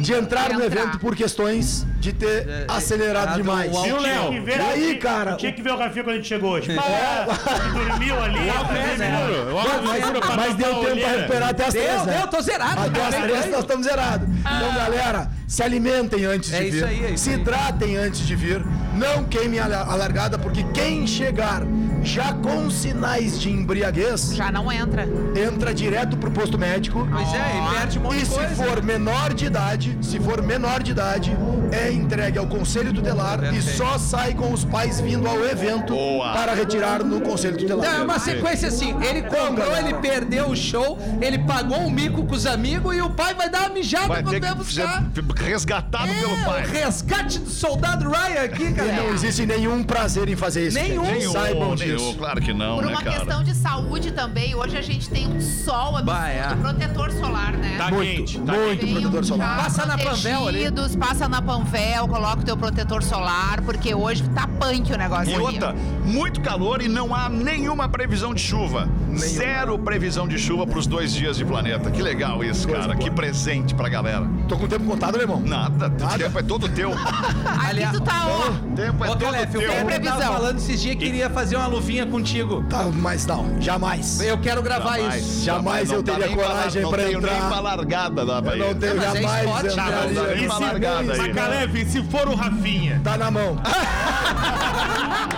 de 0.01 0.13
entrar 0.15 0.49
no 0.55 0.65
Entrar. 0.65 0.83
evento 0.85 0.99
por 0.99 1.15
questões 1.15 1.87
de 1.99 2.13
ter 2.13 2.49
É, 2.49 2.65
acelerado 2.69 3.35
é, 3.35 3.37
demais. 3.37 3.77
o 3.77 3.83
Viu, 3.83 4.01
Léo? 4.01 4.33
E 4.33 4.51
aí, 4.53 4.97
cara, 4.97 5.37
Tinha 5.37 5.53
que 5.53 5.61
ver 5.63 5.73
o 5.73 5.77
Rafinha 5.77 6.03
quando 6.03 6.15
a 6.15 6.17
gente 6.17 6.29
chegou 6.29 6.53
hoje. 6.53 6.73
É. 6.73 7.27
Dormiu 7.73 8.21
ali. 8.23 8.39
Escuro, 8.49 9.57
óculos 9.57 10.37
Mas, 10.37 10.55
deu 10.57 10.75
tempo 10.77 11.01
pra 11.01 11.09
recuperar 11.13 11.49
até 11.51 11.65
as 11.67 11.73
três, 11.75 11.91
Deu, 11.91 12.05
né? 12.07 12.19
deu, 12.19 12.27
tô 12.29 12.41
zerado. 12.41 12.81
Até 12.83 13.03
as 13.03 13.15
três 13.15 13.51
nós 13.51 13.61
estamos 13.61 13.87
zerados. 13.87 14.29
Então, 14.29 14.75
galera, 14.75 15.31
se 15.51 15.63
alimentem 15.65 16.25
antes 16.27 16.53
É 16.53 16.61
de 16.61 16.69
isso 16.69 16.77
vir. 16.77 16.85
aí, 16.85 17.05
é 17.07 17.11
isso 17.11 17.25
se 17.25 17.31
aí. 17.31 17.37
hidratem 17.41 17.97
antes 17.97 18.21
de 18.25 18.37
vir. 18.37 18.65
Não 18.95 19.25
queimem 19.25 19.59
a 19.59 19.67
la- 19.67 19.83
a 19.83 19.95
largada, 19.97 20.39
porque 20.39 20.63
quem 20.73 21.07
chegar 21.07 21.63
já 22.03 22.33
com 22.33 22.71
sinais 22.71 23.39
de 23.39 23.51
embriaguez 23.51 24.35
Já 24.35 24.51
não 24.51 24.71
entra. 24.71 25.07
entra 25.37 25.75
direto 25.75 26.17
pro 26.17 26.31
posto 26.31 26.57
médico. 26.59 27.07
Pois 27.11 27.29
é, 27.35 27.57
e 27.59 27.75
perde 27.79 27.99
um 27.99 28.03
monte 28.03 28.17
E 28.17 28.21
de 28.21 28.27
se 28.27 28.35
coisa. 28.35 28.55
for 28.55 28.83
menor 28.83 29.35
de 29.35 29.47
idade, 29.47 29.99
se 30.01 30.19
for 30.21 30.41
menor 30.43 30.83
de 30.83 30.93
idade, 30.93 31.37
é 31.73 31.91
entregue 31.93 32.39
ao 32.39 32.47
conselho 32.47 32.93
tutelar 32.93 33.39
e 33.39 33.51
Perfeito. 33.53 33.77
só 33.77 33.99
sai 33.99 34.35
com 34.35 34.53
os 34.53 34.65
pais 34.65 35.01
vindo 35.01 35.29
ao 35.29 35.45
evento 35.45 35.93
Boa. 35.95 36.33
para 36.33 36.55
retirar 36.55 37.03
no 37.05 37.21
conselho 37.21 37.57
tutelar. 37.59 37.85
Não, 37.91 38.01
é 38.01 38.03
uma 38.05 38.19
sequência 38.19 38.69
assim. 38.69 38.95
Ele 39.03 39.23
comprou, 39.23 39.77
ele 39.77 39.95
perdeu 39.95 40.49
o 40.51 40.57
show, 40.57 40.99
ele 41.21 41.39
pagou 41.41 41.79
um 41.81 41.91
mico 41.91 42.25
com 42.25 42.35
os 42.35 42.47
amigos 42.47 42.97
e 42.97 43.01
o 43.03 43.11
pai 43.11 43.35
vai 43.35 43.49
dar 43.51 43.61
uma 43.67 43.71
mijada 43.75 44.09
Vai 44.09 44.23
quando 44.23 44.43
ser 44.45 44.55
buscar. 44.55 45.05
Resgatado 45.45 46.09
pelo 46.13 46.35
É, 46.35 46.45
pai. 46.45 46.65
o 46.65 46.69
resgate 46.69 47.39
do 47.39 47.51
soldado 47.51 48.09
Ryan 48.09 48.45
aqui, 48.45 48.65
E 48.65 48.73
cara. 48.73 48.93
não 48.93 49.15
existe 49.15 49.47
nenhum 49.47 49.83
prazer 49.83 50.29
em 50.29 50.37
fazer 50.37 50.69
isso. 50.69 50.79
Nenhum. 50.79 51.03
Nenhum, 51.03 51.33
Saibam 51.33 51.75
nenhum, 51.75 51.97
disso. 51.97 52.15
claro 52.19 52.41
que 52.41 52.53
não, 52.53 52.77
Por 52.77 52.85
né, 52.87 52.93
uma 52.93 53.03
cara? 53.03 53.17
questão 53.17 53.43
de 53.43 53.55
saúde 53.55 54.11
também, 54.13 54.55
hoje 54.55 54.77
a 54.77 54.83
gente 54.83 55.09
tem 55.09 55.27
um 55.27 55.41
sol 55.41 55.97
absurdo, 55.97 56.05
Bah, 56.05 56.29
é. 56.29 56.55
protetor 56.57 57.11
solar, 57.13 57.53
né? 57.55 57.75
Tá 57.79 57.91
Muito, 57.91 58.17
quente, 58.17 58.39
tá 58.41 58.53
muito 58.53 58.87
Venham 58.87 59.01
protetor 59.03 59.25
solar. 59.25 59.57
Passa 59.65 59.87
na 59.87 59.99
Panvel 59.99 60.49
ali. 60.49 60.65
Passa 60.99 61.29
na 61.29 61.43
Panvel, 61.43 62.09
coloca 62.09 62.41
o 62.41 62.45
teu 62.45 62.57
protetor 62.57 63.03
solar, 63.03 63.61
porque 63.63 63.95
hoje 63.95 64.23
tá 64.31 64.47
punk 64.47 64.93
o 64.93 64.97
negócio 64.99 65.31
E 65.31 65.35
aqui. 65.35 65.43
outra, 65.43 65.75
muito 66.05 66.41
calor 66.41 66.83
e 66.83 66.89
não 66.89 67.15
há 67.15 67.29
nenhuma 67.29 67.89
previsão 67.89 68.35
de 68.35 68.41
chuva. 68.41 68.89
Zero 69.17 69.79
previsão 69.79 70.27
de 70.29 70.39
chuva 70.39 70.67
pros 70.67 70.87
dois 70.87 71.13
dias 71.13 71.37
de 71.37 71.45
planeta. 71.45 71.91
Que 71.91 72.03
legal 72.03 72.43
isso, 72.45 72.69
cara. 72.69 72.95
Que 72.97 73.11
presente 73.11 73.75
pra 73.75 73.89
galera. 73.89 74.27
Tô 74.49 74.57
com 74.57 74.65
o 74.65 74.69
tempo 74.69 74.85
contado, 74.85 75.17
alemão? 75.35 75.41
Nada, 75.49 75.87
o 75.87 76.19
tempo 76.19 76.39
é 76.39 76.43
todo 76.43 76.69
teu. 76.69 76.91
O 76.91 76.95
Aqui 76.99 77.67
Aliás- 77.67 77.93
tu 77.97 78.01
tá, 78.03 78.27
ó. 78.27 78.51
tempo 78.75 79.05
é 79.05 79.09
Ô, 79.09 79.11
todo 79.13 79.25
Calef, 79.25 79.57
o 79.57 79.61
teu. 79.61 79.69
Pedro 79.71 79.87
previsão. 79.87 80.19
tava 80.19 80.33
falando 80.35 80.57
esses 80.59 80.81
dias 80.81 80.97
que 80.97 81.05
queria 81.05 81.31
fazer 81.31 81.57
uma 81.57 81.67
luvinha 81.67 82.07
contigo. 82.07 82.65
Tá, 82.69 82.85
mas 82.93 83.27
não, 83.27 83.61
jamais. 83.61 84.21
Eu 84.21 84.39
quero 84.39 84.63
gravar 84.63 84.99
isso. 84.99 85.45
Jamais 85.45 85.91
eu 85.91 86.03
tá 86.03 86.13
teria 86.13 86.27
nem 86.29 86.37
pra- 86.37 86.47
coragem 86.47 86.83
não 86.83 86.91
pra 86.91 87.03
tenho 87.05 87.19
entrar. 87.19 87.33
nem 87.33 87.49
pra 87.49 87.61
largada 87.61 88.27
da 88.27 88.35
Eu 88.37 88.43
Bahia. 88.43 88.65
não 88.67 88.75
tenho 88.75 88.95
Não, 88.95 89.03
mas 89.03 89.15
é 89.15 89.21
jamais 89.23 89.45
esporte, 89.45 89.67
entraria. 89.67 89.95
não 90.07 90.15
dá 90.15 90.23
nem 90.35 90.45
E 90.45 90.47
pra 90.47 90.57
se 90.57 90.63
largada 90.63 91.13
aí. 91.13 91.19
Mas, 91.19 91.35
Caleb, 91.35 91.85
se 91.87 92.03
for 92.05 92.29
o 92.29 92.35
Rafinha. 92.35 93.01
Tá 93.05 93.17
na 93.19 93.31
mão. 93.31 93.57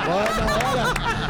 Ó, 0.09 0.15
na 0.37 0.83
hora. 0.83 1.22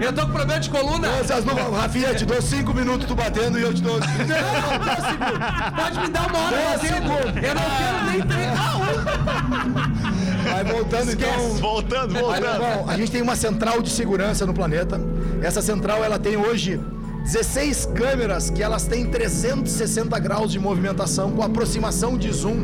Eu 0.00 0.12
tô 0.12 0.22
com 0.22 0.32
problema 0.32 0.58
de 0.60 0.68
coluna. 0.68 1.08
Trouxe 1.08 1.32
as 1.32 1.44
luvas. 1.44 1.72
Rafinha, 1.80 2.12
te 2.14 2.26
dou 2.26 2.42
cinco 2.42 2.74
minutos 2.74 3.06
tu 3.06 3.14
batendo 3.14 3.56
e 3.58 3.62
eu 3.62 3.72
te 3.72 3.80
dou. 3.80 3.98
Pode 4.00 6.00
me 6.00 6.08
dar 6.08 6.26
uma 6.28 6.38
hora 6.38 6.56
batendo. 6.72 7.12
Eu 7.38 7.54
não 7.54 7.62
quero 7.62 8.04
nem 8.10 8.20
treinar. 8.22 8.78
Vai 10.44 10.64
voltando 10.64 11.12
então. 11.12 11.54
Voltando, 11.56 12.16
Olha, 12.16 12.52
voltando. 12.52 12.84
bom, 12.84 12.90
a 12.90 12.96
gente 12.96 13.12
tem 13.12 13.22
uma 13.22 13.36
central 13.36 13.80
de 13.80 13.90
segurança 13.90 14.44
no 14.44 14.52
planeta. 14.52 15.00
Essa 15.40 15.62
central 15.62 16.02
ela 16.02 16.18
tem 16.18 16.36
hoje 16.36 16.80
16 17.24 17.86
câmeras 17.94 18.50
que 18.50 18.60
elas 18.62 18.84
têm 18.86 19.06
360 19.06 20.18
graus 20.18 20.50
de 20.50 20.58
movimentação 20.58 21.30
com 21.30 21.42
aproximação 21.42 22.18
de 22.18 22.30
zoom 22.32 22.56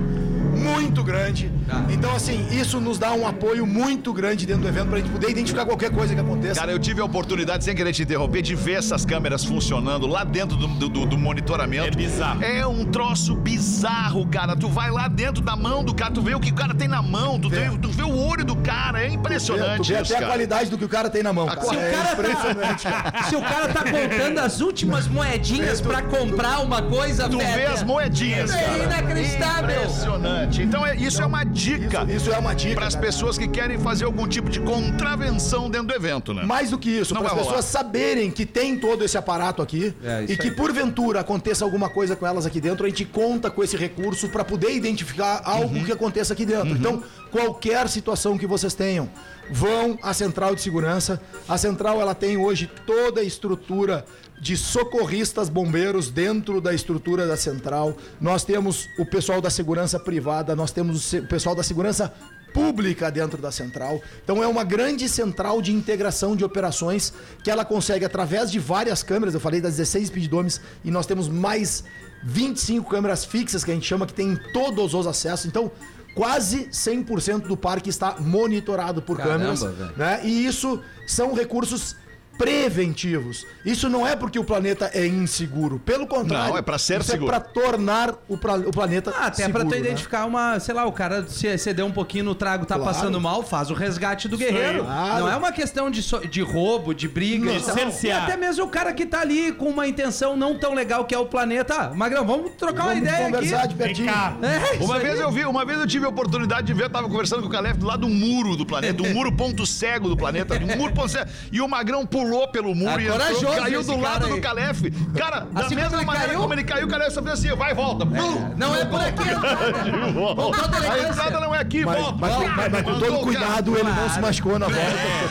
muito 0.56 1.04
grande. 1.04 1.52
Então, 1.90 2.14
assim, 2.14 2.46
isso 2.50 2.80
nos 2.80 2.98
dá 2.98 3.12
um 3.12 3.26
apoio 3.26 3.66
muito 3.66 4.12
grande 4.12 4.46
dentro 4.46 4.62
do 4.62 4.68
evento 4.68 4.88
pra 4.88 4.98
gente 4.98 5.10
poder 5.10 5.30
identificar 5.30 5.64
qualquer 5.66 5.90
coisa 5.90 6.14
que 6.14 6.20
aconteça. 6.20 6.60
Cara, 6.60 6.72
eu 6.72 6.78
tive 6.78 7.00
a 7.00 7.04
oportunidade, 7.04 7.64
sem 7.64 7.74
querer 7.74 7.92
te 7.92 8.02
interromper, 8.02 8.42
de 8.42 8.54
ver 8.54 8.74
essas 8.78 9.04
câmeras 9.04 9.44
funcionando 9.44 10.06
lá 10.06 10.24
dentro 10.24 10.56
do, 10.56 10.66
do- 10.66 11.06
do- 11.06 11.18
monitoramento. 11.18 11.86
É 11.86 11.90
bizarro. 11.90 12.42
É 12.42 12.66
um 12.66 12.84
troço 12.84 13.34
bizarro, 13.34 14.26
cara. 14.28 14.56
Tu 14.56 14.68
vai 14.68 14.90
lá 14.90 15.08
dentro 15.08 15.42
da 15.42 15.56
mão 15.56 15.82
do 15.84 15.94
cara, 15.94 16.10
tu 16.12 16.22
vê 16.22 16.34
o 16.34 16.40
que 16.40 16.50
o 16.50 16.54
cara 16.54 16.74
tem 16.74 16.88
na 16.88 17.02
mão, 17.02 17.38
tu, 17.38 17.48
vê, 17.50 17.68
tu 17.82 17.90
vê 17.90 18.02
o 18.02 18.16
olho 18.16 18.44
do 18.44 18.56
cara. 18.56 19.02
É 19.04 19.08
tu 19.08 19.14
impressionante 19.16 19.92
vê 19.92 20.00
isso, 20.00 20.12
até 20.12 20.14
a 20.14 20.18
cara. 20.20 20.26
qualidade 20.32 20.70
do 20.70 20.78
que 20.78 20.84
o 20.84 20.88
cara 20.88 21.10
tem 21.10 21.22
na 21.22 21.32
mão. 21.32 21.46
cara. 21.46 21.60
Se 21.62 21.74
o 21.76 21.80
É 21.80 21.90
cara 21.90 22.04
tá- 22.06 22.12
impressionante. 22.12 22.82
cara. 22.84 23.22
Se 23.28 23.36
o 23.36 23.40
cara 23.42 23.68
tá 23.68 23.82
contando 23.84 24.38
as 24.38 24.60
últimas 24.60 25.06
moedinhas 25.08 25.80
pra 25.80 26.02
comprar 26.02 26.60
uma 26.60 26.80
coisa, 26.82 27.28
Tu 27.28 27.38
vê 27.38 27.44
Pepe, 27.44 27.66
as 27.66 27.82
moedinhas, 27.82 28.50
É 28.50 28.62
cara. 28.64 28.78
inacreditável. 28.84 29.76
Impressionante. 29.82 30.62
Então, 30.62 30.86
é- 30.86 30.96
isso 30.96 31.20
é 31.22 31.26
uma 31.26 31.44
dica 31.58 32.04
Isso, 32.04 32.16
isso 32.28 32.32
é 32.32 32.38
uma 32.38 32.54
dica. 32.54 32.74
para 32.76 32.86
as 32.86 32.94
pessoas 32.94 33.36
que 33.36 33.48
querem 33.48 33.78
fazer 33.78 34.04
algum 34.04 34.26
tipo 34.28 34.48
de 34.48 34.60
contravenção 34.60 35.68
dentro 35.68 35.88
do 35.88 35.94
evento, 35.94 36.32
né? 36.32 36.44
Mais 36.44 36.70
do 36.70 36.78
que 36.78 36.88
isso, 36.90 37.14
para 37.14 37.26
as 37.26 37.32
pessoas 37.32 37.48
rolar. 37.48 37.62
saberem 37.62 38.30
que 38.30 38.46
tem 38.46 38.78
todo 38.78 39.04
esse 39.04 39.18
aparato 39.18 39.60
aqui 39.60 39.92
É, 40.02 40.24
e 40.28 40.36
que 40.36 40.48
aí. 40.48 40.54
porventura 40.54 41.20
aconteça 41.20 41.64
alguma 41.64 41.88
coisa 41.88 42.14
com 42.14 42.26
elas 42.26 42.46
aqui 42.46 42.60
dentro, 42.60 42.86
a 42.86 42.88
gente 42.88 43.04
conta 43.04 43.50
com 43.50 43.62
esse 43.64 43.76
recurso 43.76 44.28
para 44.28 44.44
poder 44.44 44.70
identificar 44.74 45.42
algo 45.44 45.76
Uhum. 45.76 45.84
que 45.84 45.92
aconteça 45.92 46.32
aqui 46.32 46.46
dentro. 46.46 46.68
Então, 46.70 47.02
qualquer 47.30 47.88
situação 47.88 48.38
que 48.38 48.46
vocês 48.46 48.74
tenham, 48.74 49.08
vão 49.50 49.98
à 50.02 50.12
central 50.14 50.54
de 50.54 50.60
segurança. 50.60 51.20
A 51.48 51.58
central 51.58 52.00
ela 52.00 52.14
tem 52.14 52.36
hoje 52.36 52.70
toda 52.86 53.20
a 53.20 53.24
estrutura 53.24 54.04
de 54.40 54.56
socorristas 54.56 55.48
bombeiros 55.48 56.10
dentro 56.10 56.60
da 56.60 56.72
estrutura 56.72 57.26
da 57.26 57.36
central. 57.36 57.96
Nós 58.20 58.44
temos 58.44 58.88
o 58.98 59.04
pessoal 59.04 59.40
da 59.40 59.50
segurança 59.50 59.98
privada, 59.98 60.54
nós 60.54 60.70
temos 60.70 61.12
o 61.12 61.26
pessoal 61.26 61.54
da 61.54 61.62
segurança 61.62 62.12
pública 62.52 63.10
dentro 63.10 63.40
da 63.40 63.50
central. 63.52 64.00
Então 64.24 64.42
é 64.42 64.46
uma 64.46 64.64
grande 64.64 65.08
central 65.08 65.60
de 65.60 65.72
integração 65.72 66.34
de 66.34 66.44
operações 66.44 67.12
que 67.42 67.50
ela 67.50 67.64
consegue 67.64 68.04
através 68.04 68.50
de 68.50 68.58
várias 68.58 69.02
câmeras, 69.02 69.34
eu 69.34 69.40
falei 69.40 69.60
das 69.60 69.76
16 69.76 70.08
speeddomes 70.08 70.60
e 70.84 70.90
nós 70.90 71.06
temos 71.06 71.28
mais 71.28 71.84
25 72.24 72.88
câmeras 72.88 73.24
fixas 73.24 73.62
que 73.62 73.70
a 73.70 73.74
gente 73.74 73.86
chama 73.86 74.06
que 74.06 74.14
tem 74.14 74.30
em 74.30 74.36
todos 74.52 74.94
os 74.94 75.06
acessos. 75.06 75.46
Então 75.46 75.70
quase 76.14 76.66
100% 76.66 77.42
do 77.42 77.56
parque 77.56 77.90
está 77.90 78.16
monitorado 78.18 79.00
por 79.00 79.16
Caramba, 79.18 79.38
câmeras, 79.38 79.60
velho. 79.62 79.92
né? 79.96 80.20
E 80.24 80.46
isso 80.46 80.80
são 81.06 81.32
recursos 81.34 81.94
preventivos. 82.38 83.46
Isso 83.64 83.88
não 83.88 84.06
é 84.06 84.14
porque 84.16 84.38
o 84.38 84.44
planeta 84.44 84.90
é 84.94 85.06
inseguro, 85.06 85.78
pelo 85.78 86.06
contrário. 86.06 86.50
Não, 86.50 86.58
é 86.58 86.62
pra 86.62 86.78
ser 86.78 87.00
isso 87.00 87.10
seguro. 87.10 87.34
é 87.34 87.38
para 87.38 87.40
tornar 87.48 88.14
o, 88.28 88.36
pra- 88.38 88.54
o 88.56 88.70
planeta 88.70 89.12
Ah, 89.16 89.26
até 89.26 89.44
seguro, 89.44 89.52
pra 89.60 89.64
tu 89.64 89.70
né? 89.70 89.78
identificar 89.78 90.24
uma, 90.26 90.58
sei 90.60 90.74
lá, 90.74 90.84
o 90.86 90.92
cara 90.92 91.26
se 91.28 91.56
ceder 91.58 91.84
um 91.84 91.90
pouquinho 91.90 92.24
no 92.24 92.34
trago, 92.34 92.64
tá 92.66 92.76
Claro. 92.76 92.92
passando 92.92 93.20
mal, 93.20 93.42
faz 93.42 93.70
o 93.70 93.74
resgate 93.74 94.28
do 94.28 94.36
guerreiro. 94.38 94.84
Claro. 94.84 95.20
Não 95.24 95.30
é 95.30 95.36
uma 95.36 95.52
questão 95.52 95.90
de, 95.90 96.02
so- 96.02 96.26
de 96.26 96.40
roubo, 96.42 96.94
de 96.94 97.08
briga. 97.08 97.46
Não. 97.46 97.56
e. 97.56 97.60
Cercear. 97.60 98.22
E 98.22 98.24
até 98.24 98.36
mesmo 98.36 98.64
o 98.64 98.68
cara 98.68 98.92
que 98.92 99.04
tá 99.06 99.20
ali 99.20 99.52
com 99.52 99.66
uma 99.66 99.86
intenção 99.86 100.36
não 100.36 100.58
tão 100.58 100.74
legal 100.74 101.04
que 101.04 101.14
é 101.14 101.18
o 101.18 101.26
planeta. 101.26 101.74
Ah, 101.74 101.94
Magrão, 101.94 102.24
vamos 102.26 102.52
trocar 102.56 102.84
uma 102.84 102.94
Vamos 102.94 103.08
ideia 103.08 103.24
conversar 103.26 103.58
aqui. 103.58 103.68
de 103.68 103.74
Vem 103.74 103.86
pertinho. 103.86 104.12
cá. 104.12 104.36
É, 104.42 104.74
isso 104.76 104.84
Uma 104.84 104.96
aí. 104.96 105.02
vez 105.02 105.20
eu 105.20 105.30
vi, 105.30 105.44
uma 105.44 105.64
vez 105.64 105.78
eu 105.78 105.86
tive 105.86 106.06
a 106.06 106.08
oportunidade 106.08 106.66
de 106.66 106.72
ver, 106.74 106.84
eu 106.84 106.90
tava 106.90 107.08
conversando 107.08 107.42
com 107.42 107.48
o 107.48 107.50
Calef 107.50 107.76
do 107.78 107.86
lado 107.86 108.00
do 108.00 108.08
muro 108.08 108.56
do 108.56 108.64
planeta, 108.66 108.94
do 108.94 109.04
muro 109.14 109.32
ponto 109.32 109.64
cego 109.66 110.08
do 110.08 110.16
planeta, 110.16 110.58
do 110.58 110.66
muro 110.76 110.92
ponto 110.92 111.08
cego. 111.08 111.28
E 111.52 111.60
o 111.60 111.68
Magrão 111.68 112.04
pulou 112.06 112.27
pelo 112.52 112.74
muro 112.74 112.90
Ah, 112.96 113.00
e 113.02 113.06
entrou, 113.08 113.54
caiu 113.54 113.82
do 113.82 114.00
lado 114.00 114.28
do 114.28 114.40
Calef. 114.40 114.82
Cara, 115.16 115.40
da 115.50 115.60
Assim 115.62 115.74
mesma 115.74 115.90
como 115.90 116.00
ele 116.00 116.06
maneira 116.06 116.28
caiu? 116.28 116.40
como 116.40 116.54
ele 116.54 116.64
caiu, 116.64 116.86
o 116.86 116.90
Calef 116.90 117.10
só 117.12 117.22
fez 117.22 117.34
assim, 117.34 117.56
vai 117.56 117.72
e 117.72 117.74
volta. 117.74 118.06
Pum! 118.06 118.50
Não 118.56 118.74
é 118.74 118.84
por 118.84 119.00
aqui. 119.00 119.28
A 120.88 121.08
entrada 121.08 121.40
não 121.40 121.54
é 121.54 121.60
aqui, 121.60 121.84
Mas, 121.84 121.98
volta. 122.00 122.18
mas- 122.20 122.34
Vai. 122.34 122.48
mas- 122.48 122.72
mas 122.72 122.82
com 122.82 122.98
todo 122.98 123.18
cuidado, 123.20 123.76
ele 123.78 123.90
não 123.90 124.08
se 124.08 124.20
machucou 124.20 124.58
na 124.58 124.66
volta. 124.66 124.80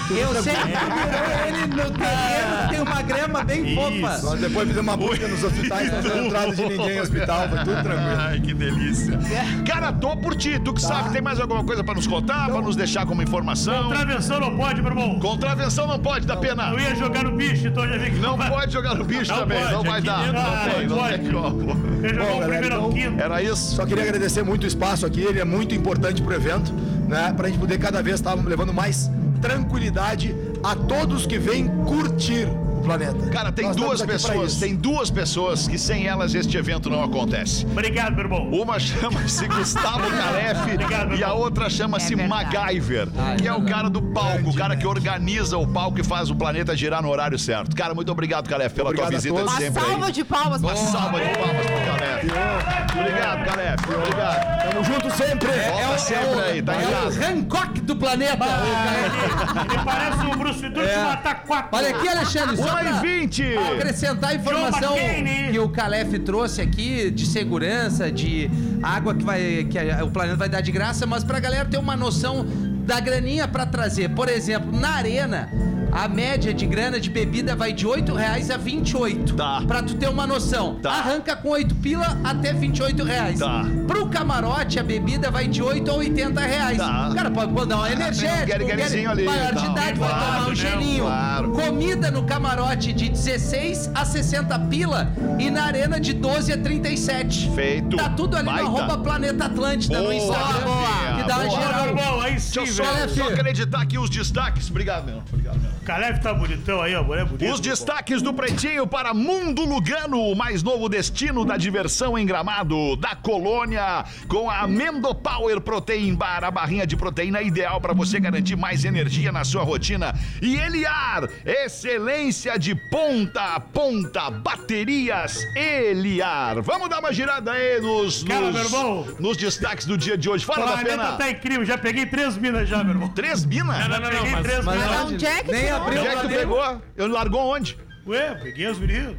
Eu 0.10 0.44
sei 0.44 0.54
que 0.56 0.62
tu 0.62 0.86
virou 0.86 1.48
ele 1.48 1.68
no 1.68 1.92
terreno 1.98 2.58
que 2.63 2.70
tem 2.70 2.82
uma 2.82 3.01
grama 3.01 3.44
bem 3.44 3.75
fofa. 3.75 4.22
Nós 4.25 4.39
depois 4.39 4.68
fizemos 4.68 4.88
uma 4.94 4.98
busca 4.98 5.27
nos 5.27 5.44
hospitais, 5.44 5.92
não 5.92 6.01
deu 6.01 6.25
entrada 6.25 6.56
de 6.56 6.62
ninguém 6.66 6.96
no 6.98 7.01
hospital, 7.04 7.50
foi 7.50 7.58
tudo 7.60 7.84
tranquilo. 7.84 8.18
Ai, 8.20 8.39
que 8.39 8.54
delícia. 8.54 9.20
Cara, 9.68 9.92
tô 9.94 10.16
por 10.18 10.36
ti. 10.36 10.60
Tu 10.60 10.74
que 10.74 10.82
Tá. 10.82 10.88
sabe, 10.88 11.10
tem 11.12 11.22
mais 11.22 11.39
alguma 11.39 11.63
coisa 11.63 11.84
pra 11.84 11.94
nos 11.94 12.08
contar, 12.08 12.50
pra 12.50 12.62
nos 12.62 12.75
deixar 12.75 13.06
como 13.06 13.22
informação? 13.22 13.86
Contravenção 13.89 14.39
não 14.39 14.56
pode, 14.58 14.82
meu 14.82 14.92
irmão. 14.92 15.20
Contravenção 15.20 15.88
não 15.88 16.00
pode, 16.00 16.25
dá 16.25 16.36
pena. 16.38 16.70
Eu 16.72 16.80
ia 16.80 16.87
jogar 16.96 17.24
no 17.24 17.32
bicho, 17.32 17.67
então 17.67 17.88
já 17.88 17.98
vi 17.98 18.12
que 18.12 18.17
Não 18.20 18.38
pode 18.38 18.72
jogar 18.74 18.96
no 18.96 19.03
bicho 19.03 19.32
Não 19.32 19.39
também, 19.39 19.60
pode, 19.60 19.74
não 19.74 19.84
vai 19.84 20.01
dar. 20.01 20.25
Não 20.27 20.34
não 20.34 20.74
tem, 20.74 20.88
não 20.88 20.98
pode. 20.98 21.17
tem 21.20 21.32
como. 21.32 21.88
Ele 22.06 22.13
jogou 22.13 22.25
Bom, 22.32 22.38
o 22.38 22.39
galera, 22.39 22.48
primeiro 22.62 22.75
então- 22.75 22.91
quinto. 22.91 23.22
Era 23.22 23.41
isso? 23.44 23.75
Só 23.75 23.86
queria 23.86 24.03
agradecer 24.03 24.44
muito 24.44 24.63
o 24.63 24.67
espaço 24.67 25.06
aqui, 25.06 25.22
ele 25.22 25.39
é 25.39 25.46
muito 25.46 25.74
importante 25.75 26.22
pro 26.22 26.34
evento, 26.34 26.72
né? 27.08 27.34
Pra 27.36 27.48
gente 27.48 27.60
poder 27.60 27.77
cada 27.77 28.01
vez 28.01 28.15
estar 28.15 28.34
levando 28.36 28.74
mais 28.74 29.10
tranquilidade 29.41 30.36
a 30.63 30.75
todos 30.75 31.25
que 31.25 31.38
vêm 31.38 31.67
curtir 31.86 32.48
planeta. 32.88 33.29
Cara, 33.29 33.51
tem 33.51 33.65
Nós 33.67 33.75
duas 33.75 34.01
pessoas, 34.01 34.56
tem 34.56 34.75
duas 34.75 35.10
pessoas 35.12 35.67
que 35.67 35.77
sem 35.77 36.08
elas 36.08 36.34
este 36.34 36.58
evento 36.58 36.89
não 36.89 37.03
acontece. 37.03 37.65
Obrigado, 37.65 38.15
meu 38.15 38.24
irmão. 38.25 38.50
Uma 38.51 38.79
chama-se 38.79 39.46
Gustavo 39.50 40.10
Calef 40.10 40.62
Obrigado, 40.74 41.15
e 41.15 41.24
a 41.24 41.34
outra 41.34 41.70
chama-se 41.70 42.13
É. 42.13 42.27
MacGyver, 42.27 43.08
que 43.39 43.48
é 43.48 43.53
o 43.53 43.63
cara 43.63 43.89
do 43.89 44.01
palco, 44.01 44.50
o 44.50 44.56
cara 44.56 44.75
que 44.75 44.88
organiza 44.88 45.58
o 45.58 45.67
palco 45.67 46.00
e 46.00 46.03
faz 46.03 46.29
o 46.29 46.36
planeta 46.36 46.75
girar 46.75 47.01
no 47.01 47.10
horário 47.10 47.38
certo. 47.38 47.75
Cara, 47.75 47.94
muito 47.94 48.12
obrigado, 48.12 48.48
Calef, 48.50 48.74
pela 48.74 48.89
Obrigado 48.89 49.10
tua 49.10 49.17
visita 49.20 49.36
de 49.36 49.41
Uma 49.44 49.58
sempre 49.58 49.82
salva 49.84 50.06
aí. 50.08 50.12
de 50.12 50.24
palmas 50.24 50.62
Uma 50.62 50.75
salva 50.75 51.20
de 51.20 51.29
palmas 51.38 51.65
pro 51.65 51.86
Calef. 51.86 52.98
Obrigado, 53.00 53.46
Calef. 53.46 53.84
Obrigado. 53.96 54.72
Tamo 54.72 54.84
junto 54.84 55.12
sempre. 55.15 55.50
Volta 55.51 55.98
sempre 56.00 56.39
aí, 56.41 56.62
tá 56.62 56.75
em 56.75 56.84
É 56.84 56.88
o 56.88 56.91
casa. 56.91 57.27
Hancock 57.32 57.82
do 57.82 57.96
planeta. 57.96 58.46
Ele 58.46 59.84
parece 59.84 60.25
um 60.25 60.38
Bruce 60.38 60.65
É. 60.65 60.70
de 60.70 61.00
matar 61.03 61.44
quatro. 61.44 61.70
Olha 61.77 61.89
aqui, 61.89 62.08
Alexandre, 62.08 62.58
só 62.84 63.05
e 63.05 63.19
vinte. 63.19 63.43
acrescentar 63.74 64.31
a 64.31 64.36
informação 64.36 64.98
McCain. 64.98 65.51
que 65.51 65.60
o 65.60 65.69
Calef 65.69 66.19
trouxe 66.19 66.62
aqui 66.62 67.10
de 67.12 67.25
segurança, 67.25 68.12
de 68.12 68.50
água 68.84 69.13
que, 69.15 69.24
vai, 69.24 69.65
que 69.69 69.77
a- 69.77 70.03
o 70.03 70.12
planeta 70.12 70.38
vai 70.38 70.50
dar 70.50 70.62
de 70.62 70.72
graça, 70.72 71.05
mas 71.05 71.24
pra 71.24 71.39
galera 71.39 71.65
ter 71.65 71.77
uma 71.77 71.96
noção 71.96 72.46
da 72.86 73.00
graninha 73.00 73.48
pra 73.48 73.65
trazer. 73.65 74.10
Por 74.10 74.29
exemplo, 74.29 74.72
na 74.77 74.91
arena, 74.91 75.50
a 75.91 76.08
média 76.08 76.53
de 76.53 76.65
grana 76.65 77.00
de 77.00 77.10
bebida 77.10 77.56
vai 77.56 77.74
de 77.74 77.86
8 77.88 78.13
reais 78.13 78.50
a 78.51 78.58
28. 78.58 79.36
Tá. 79.36 79.62
Pra 79.67 79.82
tu 79.82 79.96
ter 79.96 80.08
uma 80.10 80.27
noção. 80.27 80.75
Tá. 80.75 80.91
Arranca 80.91 81.36
com 81.36 81.50
8 81.50 81.75
pila 81.75 82.17
até 82.24 82.53
28 82.53 83.03
reais. 83.03 83.39
Tá. 83.39 83.65
Pro 83.88 84.08
camarote, 84.08 84.79
a 84.79 84.84
bebida 84.84 85.29
vai 85.32 85.48
de 85.48 85.62
8 85.62 85.89
a 85.89 85.94
80 85.96 86.41
reais. 86.41 86.77
Tá. 86.77 87.12
Cara, 87.15 87.32
pode 87.32 87.53
pode 87.53 87.70
dar 87.70 87.77
uma 87.77 87.91
energética. 87.91 88.63
Um 88.63 88.67
Garyzinho 88.67 89.10
ali, 89.12 89.25
Maior 89.25 89.53
de 89.53 89.62
tal. 89.63 89.72
idade 89.72 90.00
vai 90.00 90.10
Claro, 90.10 90.25
tomar 90.34 90.46
um 90.46 90.50
né? 90.50 90.56
gelinho. 90.56 91.03
Claro. 91.06 91.51
Comida 91.51 92.12
no 92.12 92.24
camarote 92.24 92.94
de 92.94 93.10
16 93.10 93.91
a 93.96 94.06
60 94.06 94.60
pila 94.60 95.12
e 95.39 95.50
na 95.50 95.63
arena 95.65 96.00
de 96.00 96.13
12 96.13 96.53
a 96.53 96.58
37. 96.58 97.51
Feito. 97.56 97.98
Tá 97.98 98.10
tudo 98.10 98.36
ali 98.36 98.46
Baita. 98.46 98.63
no 98.70 98.77
arroba 98.77 98.98
Planeta 98.98 99.46
Atlântida 99.46 99.98
no 99.98 100.03
Boa, 100.06 100.15
Instagram. 100.15 100.63
boa, 100.63 101.15
que 101.17 101.24
dá 101.27 101.38
uma 101.38 101.46
boa. 101.46 101.58
Meu 101.60 101.67
geral. 101.67 101.88
irmão, 101.88 102.22
aí 102.22 102.39
sim, 102.39 102.60
Deixa 102.60 102.82
eu 102.82 102.86
só, 102.86 102.94
velho. 102.94 103.10
só 103.15 103.29
acreditar 103.29 103.82
aqui 103.82 103.98
os 103.98 104.10
destaques. 104.10 104.70
Obrigado, 104.70 105.06
meu. 105.06 105.17
Obrigado, 105.32 105.60
meu. 105.60 105.72
O 105.88 105.89
Calef 105.89 106.20
tá 106.20 106.34
bonitão 106.34 106.82
aí, 106.82 106.94
ó. 106.96 107.01
Bonita. 107.01 107.46
Os 107.50 107.62
destaques 107.62 108.22
do 108.22 108.34
Pretinho 108.34 108.86
para 108.86 109.13
Mundo 109.13 109.63
Lugano, 109.63 110.20
o 110.20 110.36
mais 110.36 110.62
novo 110.62 110.89
destino 110.89 111.46
da 111.46 111.56
diversão 111.56 112.17
em 112.17 112.25
Gramado, 112.25 112.98
da 112.98 113.15
colônia, 113.15 114.03
com 114.27 114.50
a 114.50 114.63
Amendo 114.63 115.15
Power 115.15 115.62
Protein 115.62 116.13
Bar, 116.13 116.44
a 116.44 116.51
barrinha 116.51 116.86
de 116.86 116.98
proteína 116.98 117.41
ideal 117.41 117.79
para 117.79 117.94
você 117.94 118.20
garantir 118.20 118.58
mais 118.58 118.84
energia 118.84 119.32
na 119.32 119.46
sua 119.46 119.63
rotina. 119.63 120.13
E 120.41 120.58
Eliar, 120.58 121.29
excelência 121.46 122.60
de 122.60 122.75
ponta 122.75 123.56
a 123.56 123.60
ponta, 123.62 124.29
baterias 124.29 125.41
Eliar. 125.56 126.62
Vamos 126.63 126.89
dar 126.89 127.00
uma 127.00 127.13
girada 127.13 127.53
aí 127.53 127.79
nos, 127.79 128.25
Cara, 128.25 128.41
nos, 128.41 128.53
meu 128.53 128.63
irmão. 128.65 129.08
nos 129.22 129.38
destaques 129.38 129.86
do 129.86 129.98
dia 129.98 130.17
de 130.17 130.29
hoje. 130.29 130.44
O 130.44 130.48
Fala 130.48 130.65
da 130.65 130.72
planeta 130.74 130.89
pena. 130.98 131.12
tá 131.13 131.29
incrível. 131.32 131.63
Já 131.63 131.77
peguei 131.77 132.06
três 132.06 132.36
minas 132.38 132.67
já, 132.67 132.84
meu 132.84 132.94
irmão. 132.94 133.08
Três 133.08 133.46
minas? 133.46 133.77
Já 133.77 134.01
peguei 134.01 134.32
mas- 134.32 134.44
três 134.46 134.65
mas 134.65 134.75
minas. 134.82 135.01
Onde 135.06 135.25
é 135.25 135.44
que 135.44 135.51
Nem 135.53 135.63
tirou? 135.63 135.76
Abriu. 135.77 136.00
Onde 136.00 136.07
é 136.07 136.15
que 136.15 136.22
tu 136.22 136.29
pegou? 136.29 136.81
Eu 136.96 137.07
largou 137.07 137.55
onde? 137.55 137.77
Ué, 138.05 138.36
peguei 138.36 138.67
os 138.67 138.79
meninos. 138.79 139.17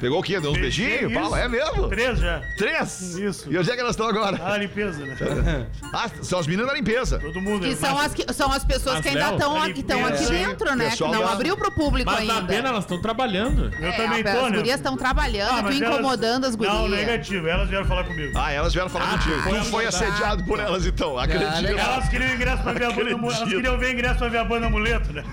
Pegou 0.00 0.18
o 0.20 0.22
quê? 0.22 0.38
Deu 0.40 0.50
uns 0.50 0.58
Beijinho, 0.58 0.88
beijinhos? 0.88 1.12
Paulo, 1.14 1.36
é 1.36 1.48
mesmo? 1.48 1.88
Três 1.88 2.18
já. 2.18 2.42
Três? 2.58 3.00
Isso. 3.16 3.50
E 3.50 3.56
onde 3.56 3.70
é 3.70 3.74
que 3.74 3.80
elas 3.80 3.92
estão 3.92 4.06
agora? 4.08 4.38
Ah, 4.44 4.56
limpeza, 4.58 5.04
né? 5.04 5.16
Ah, 5.94 6.10
são 6.22 6.38
as 6.40 6.46
meninas 6.46 6.66
da 6.68 6.74
limpeza. 6.74 7.18
Todo 7.20 7.40
mundo. 7.40 7.64
Que 7.66 7.76
são 7.76 7.96
as, 7.98 8.12
que, 8.12 8.32
são 8.32 8.50
as 8.52 8.64
pessoas 8.64 8.96
As 8.96 9.02
que 9.02 9.08
ainda 9.10 9.30
estão 9.32 9.62
aqui, 9.62 9.80
estão 9.80 10.04
aqui 10.04 10.26
dentro, 10.26 10.74
né? 10.74 10.90
Que 10.90 11.02
não 11.04 11.22
da- 11.22 11.32
abriu 11.32 11.56
pro 11.56 11.70
público 11.70 12.10
Mas 12.10 12.20
ainda. 12.22 12.34
na 12.34 12.42
pena 12.46 12.68
elas 12.70 12.80
estão 12.84 13.00
trabalhando. 13.00 13.70
Eu 13.80 13.88
É, 13.88 13.92
também 13.92 14.22
as 14.26 14.34
tô, 14.38 14.48
né? 14.48 14.56
gurias 14.56 14.76
estão 14.76 14.96
trabalhando, 14.96 15.50
Ah, 15.52 15.56
tu 15.58 15.62
mas 15.64 15.80
elas- 15.80 15.94
incomodando 15.94 16.44
as 16.46 16.54
gurias. 16.56 16.74
Não, 16.74 16.88
negativo. 16.88 17.46
Elas 17.46 17.68
vieram 17.68 17.86
falar 17.86 18.04
comigo. 18.04 18.32
Ah, 18.36 18.50
elas 18.52 18.72
vieram 18.72 18.90
falar 18.90 19.10
contigo. 19.12 19.40
foi 19.42 19.58
Tu 19.58 19.64
foi 19.66 19.86
assediado 19.86 20.44
por 20.44 20.58
elas, 20.58 20.84
então. 20.84 21.16
Acredito. 21.18 21.62
legal. 21.62 21.92
Elas 21.94 22.08
queriam 22.08 22.34
ingresso 22.34 22.62
pra 22.62 22.72
ver 22.72 22.84
a 22.84 22.90
banda 22.90 23.00
Amuleto. 23.14 23.24
Elas 23.24 23.34
Acredito. 23.36 23.56
queriam 23.56 23.78
ver 23.78 23.92
ingresso 23.92 24.18
pra 24.18 24.28
ver 24.28 24.38
a 24.38 24.44
banda 24.44 24.66
Amuleto, 24.66 25.12
né? 25.12 25.24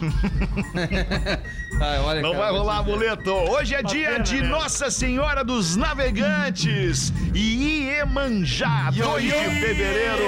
Ai, 1.81 1.99
olha, 2.05 2.21
Não 2.21 2.31
cara, 2.33 2.43
vai 2.43 2.51
rolar, 2.51 2.77
amuleto. 2.77 3.31
Hoje 3.31 3.73
é 3.75 3.81
dia 3.83 4.19
de 4.19 4.41
né? 4.41 4.47
Nossa 4.51 4.91
Senhora 4.91 5.45
dos 5.45 5.77
Navegantes 5.77 7.13
e 7.33 7.87
Iemanjá, 7.87 8.91
2 8.91 9.23
de 9.23 9.31
fevereiro 9.31 10.23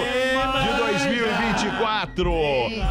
de 0.64 0.78
2024. 0.78 2.32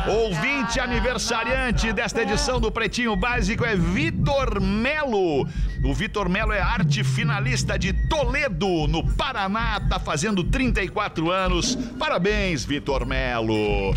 Ouvinte 0.09 0.79
aniversariante 0.79 1.91
desta 1.91 2.21
edição 2.21 2.61
do 2.61 2.71
Pretinho 2.71 3.17
Básico 3.17 3.65
é 3.65 3.75
Vitor 3.75 4.61
Melo. 4.61 5.49
O 5.83 5.95
Vitor 5.95 6.29
Melo 6.29 6.53
é 6.53 6.61
arte 6.61 7.03
finalista 7.03 7.79
de 7.79 7.95
Toledo, 7.95 8.87
no 8.87 9.03
Paraná, 9.15 9.81
tá 9.89 9.99
fazendo 9.99 10.45
34 10.45 11.31
anos. 11.31 11.77
Parabéns, 11.99 12.63
Vitor 12.63 13.07
Melo. 13.07 13.95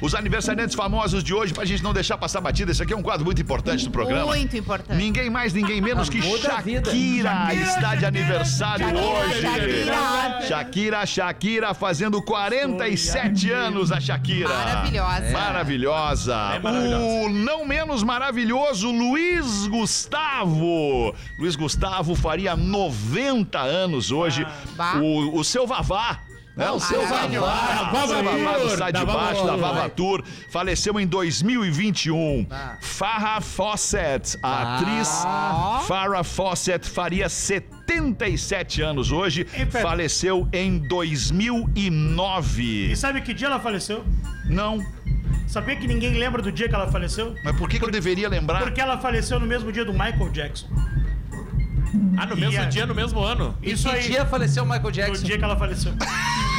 Os 0.00 0.14
aniversariantes 0.14 0.76
famosos 0.76 1.24
de 1.24 1.34
hoje, 1.34 1.52
pra 1.52 1.64
gente 1.64 1.82
não 1.82 1.92
deixar 1.92 2.16
passar 2.16 2.40
batida, 2.40 2.70
esse 2.70 2.82
aqui 2.82 2.92
é 2.92 2.96
um 2.96 3.02
quadro 3.02 3.24
muito 3.24 3.42
importante 3.42 3.84
do 3.84 3.90
programa. 3.90 4.26
Muito 4.26 4.56
importante. 4.56 4.96
Ninguém 4.96 5.28
mais, 5.28 5.52
ninguém 5.52 5.80
menos 5.80 6.08
que 6.08 6.18
Muda 6.18 6.54
a 6.54 6.60
vida. 6.60 6.90
Shakira 6.90 7.54
está 7.54 7.94
de 7.94 8.04
aniversário 8.04 8.86
Shakira, 8.86 9.04
hoje. 9.04 9.40
Shakira. 9.42 10.40
Shakira, 10.42 11.06
Shakira 11.06 11.74
fazendo 11.74 12.22
47 12.22 13.50
anos 13.50 13.90
a 13.90 14.00
Shakira. 14.00 14.48
Maravilhosa. 14.48 15.32
Maravilhosa. 15.32 16.34
É 16.54 16.58
maravilhosa. 16.60 17.04
O 17.04 17.28
não 17.28 17.66
menos 17.66 18.02
maravilhoso 18.02 18.90
Luiz 18.90 19.66
Gustavo. 19.66 21.14
Luiz 21.38 21.56
Gustavo 21.56 22.14
faria 22.14 22.56
90 22.56 23.58
anos 23.58 24.10
hoje. 24.12 24.46
Bah. 24.76 24.96
O, 24.96 25.38
o 25.38 25.44
seu 25.44 25.66
Vavá. 25.66 26.20
O 26.58 26.80
seu 26.80 27.02
Maravilhoso. 27.06 27.46
Vavá, 27.46 28.04
o 28.04 28.08
seu 28.08 28.24
Vavá 28.24 28.76
Sai 28.76 28.92
de 28.92 29.04
Baixo, 29.04 29.46
da 29.46 29.54
Vavá. 29.56 29.72
Vava 29.74 29.88
Tour, 29.90 30.24
faleceu 30.50 30.98
em 30.98 31.06
2021. 31.06 32.46
Ah. 32.50 32.76
Farrah 32.80 33.40
Fawcett, 33.40 34.36
a 34.42 34.48
Ah. 34.48 34.76
atriz 34.76 35.08
Farrah 35.86 36.24
Fawcett 36.24 36.88
faria 36.88 37.28
77 37.28 38.82
anos 38.82 39.12
hoje, 39.12 39.46
faleceu 39.70 40.48
em 40.52 40.78
2009. 40.88 42.90
E 42.90 42.96
sabe 42.96 43.20
que 43.20 43.32
dia 43.32 43.46
ela 43.46 43.60
faleceu? 43.60 44.04
Não, 44.46 44.84
Sabia 45.46 45.76
que 45.76 45.86
ninguém 45.86 46.12
lembra 46.18 46.42
do 46.42 46.52
dia 46.52 46.68
que 46.68 46.74
ela 46.74 46.90
faleceu? 46.92 47.34
mas 47.42 47.56
por 47.56 47.70
que, 47.70 47.78
que 47.78 47.84
eu 47.84 47.90
deveria 47.90 48.28
lembrar? 48.28 48.58
Porque 48.60 48.78
ela 48.80 48.98
faleceu 48.98 49.40
no 49.40 49.46
mesmo 49.46 49.72
dia 49.72 49.82
do 49.82 49.92
Michael 49.94 50.28
Jackson. 50.30 50.66
Ah, 52.16 52.26
no 52.26 52.36
mesmo 52.36 52.52
E 52.52 52.58
a- 52.58 52.64
dia, 52.64 52.86
no 52.86 52.94
mesmo 52.94 53.20
ano. 53.20 53.54
Isso 53.62 53.88
Que 53.88 53.96
aí. 53.96 54.06
dia 54.08 54.26
faleceu 54.26 54.62
o 54.62 54.66
Michael 54.66 54.82
No 54.84 54.92
Jackson? 54.92 55.24
dia 55.24 55.38
que 55.38 55.44
ela 55.44 55.56
faleceu. 55.56 55.92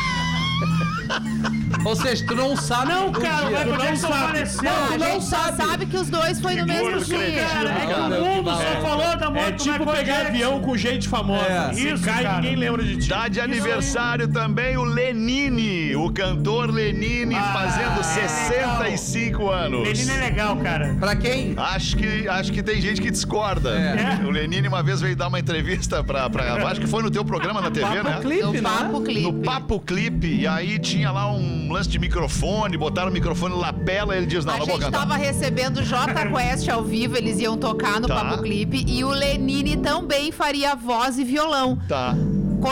Ou 1.86 1.96
seja, 1.96 2.26
tu 2.26 2.36
não 2.36 2.56
sabe 2.58 2.92
Não, 2.92 3.12
cara, 3.12 3.46
o 3.46 3.50
dia. 3.50 3.60
Michael 3.60 3.78
Jackson 3.82 4.08
faleceu. 4.10 4.64
Não, 4.64 4.84
a 4.84 4.88
tu 4.88 4.98
não 4.98 5.12
gente 5.14 5.24
só 5.26 5.38
sabe. 5.38 5.58
sabe 5.64 5.86
que 5.86 5.98
os 5.98 6.10
dois 6.10 6.40
foi 6.42 6.56
no 6.56 6.66
mesmo 6.66 7.00
dia. 7.04 7.46
cara, 7.48 7.70
é 7.72 7.86
que 7.88 7.94
o 7.94 8.26
mundo 8.26 8.52
só 8.52 8.82
falou 8.82 9.18
da 9.18 9.30
morte 9.30 9.48
É 9.48 9.52
do 9.52 9.58
tipo 9.64 9.80
Michael 9.86 9.98
pegar 9.98 10.14
Jackson. 10.18 10.28
avião 10.30 10.60
com 10.62 10.78
gente 10.78 11.08
famosa. 11.10 11.46
É. 11.46 11.74
Se 11.74 11.88
Isso, 11.90 12.04
cai, 12.04 12.24
cara. 12.24 12.36
ninguém 12.42 12.56
lembra 12.56 12.84
de 12.84 12.98
ti. 12.98 13.10
Tá 13.10 13.28
de 13.28 13.40
aniversário 13.40 14.28
também 14.28 14.78
o 14.78 14.84
Lenine, 14.84 15.96
o 15.96 16.12
cantor 16.12 16.70
Lenine, 16.72 17.36
Ah, 17.36 17.54
fazendo 17.54 18.00
é 18.00 18.04
65 18.04 19.50
anos. 19.50 19.88
Menino 19.88 20.12
é 20.12 20.18
legal, 20.20 20.58
cara. 20.58 20.96
Pra 21.00 21.16
quem? 21.16 21.54
Acho 21.58 21.96
que, 21.96 22.28
acho 22.28 22.52
que 22.52 22.62
tem 22.62 22.82
gente 22.82 23.02
que 23.02 23.10
discorda. 23.12 23.70
É. 23.72 24.20
O 24.26 24.30
Lenine 24.30 24.68
uma 24.68 24.84
vez 24.84 25.00
veio 25.02 25.16
dar 25.16 25.28
uma 25.28 25.40
entrevista 25.40 26.04
pra, 26.04 26.30
pra. 26.30 26.68
Acho 26.70 26.82
que 26.82 26.88
foi 26.88 27.02
no 27.04 27.10
teu 27.12 27.24
programa 27.24 27.62
na 27.62 27.72
TV, 27.72 28.04
né? 28.04 28.04
Papo 28.04 28.22
clipe, 28.22 28.44
No 28.44 28.52
né? 28.54 28.62
papo 28.62 29.02
clipe. 29.02 29.22
No 29.22 29.34
Papo 29.44 29.80
Clipe, 29.80 30.28
e 30.42 30.48
aí 30.48 30.78
tinha 31.00 31.12
lá 31.12 31.32
um 31.32 31.72
lance 31.72 31.88
de 31.88 31.98
microfone, 31.98 32.76
botaram 32.78 33.10
o 33.10 33.14
microfone 33.14 33.56
lapela 33.56 34.14
e 34.14 34.18
ele 34.18 34.26
diz: 34.28 34.44
Não, 34.44 34.54
A 34.54 34.58
não 34.58 34.66
vou 34.66 34.76
gente 34.76 34.86
cantar. 34.86 35.00
tava 35.00 35.16
recebendo 35.16 35.82
J 35.82 36.14
Quest 36.30 36.68
ao 36.68 36.84
vivo, 36.84 37.16
eles 37.16 37.40
iam 37.40 37.58
tocar 37.58 38.02
no 38.02 38.08
Tá. 38.08 38.16
Papo 38.16 38.44
Clipe 38.44 38.84
e 38.86 39.02
o 39.04 39.10
Lenine 39.10 39.78
também 39.78 40.30
faria 40.32 40.76
voz 40.76 41.18
e 41.18 41.24
violão. 41.24 41.78
Tá. 41.88 42.14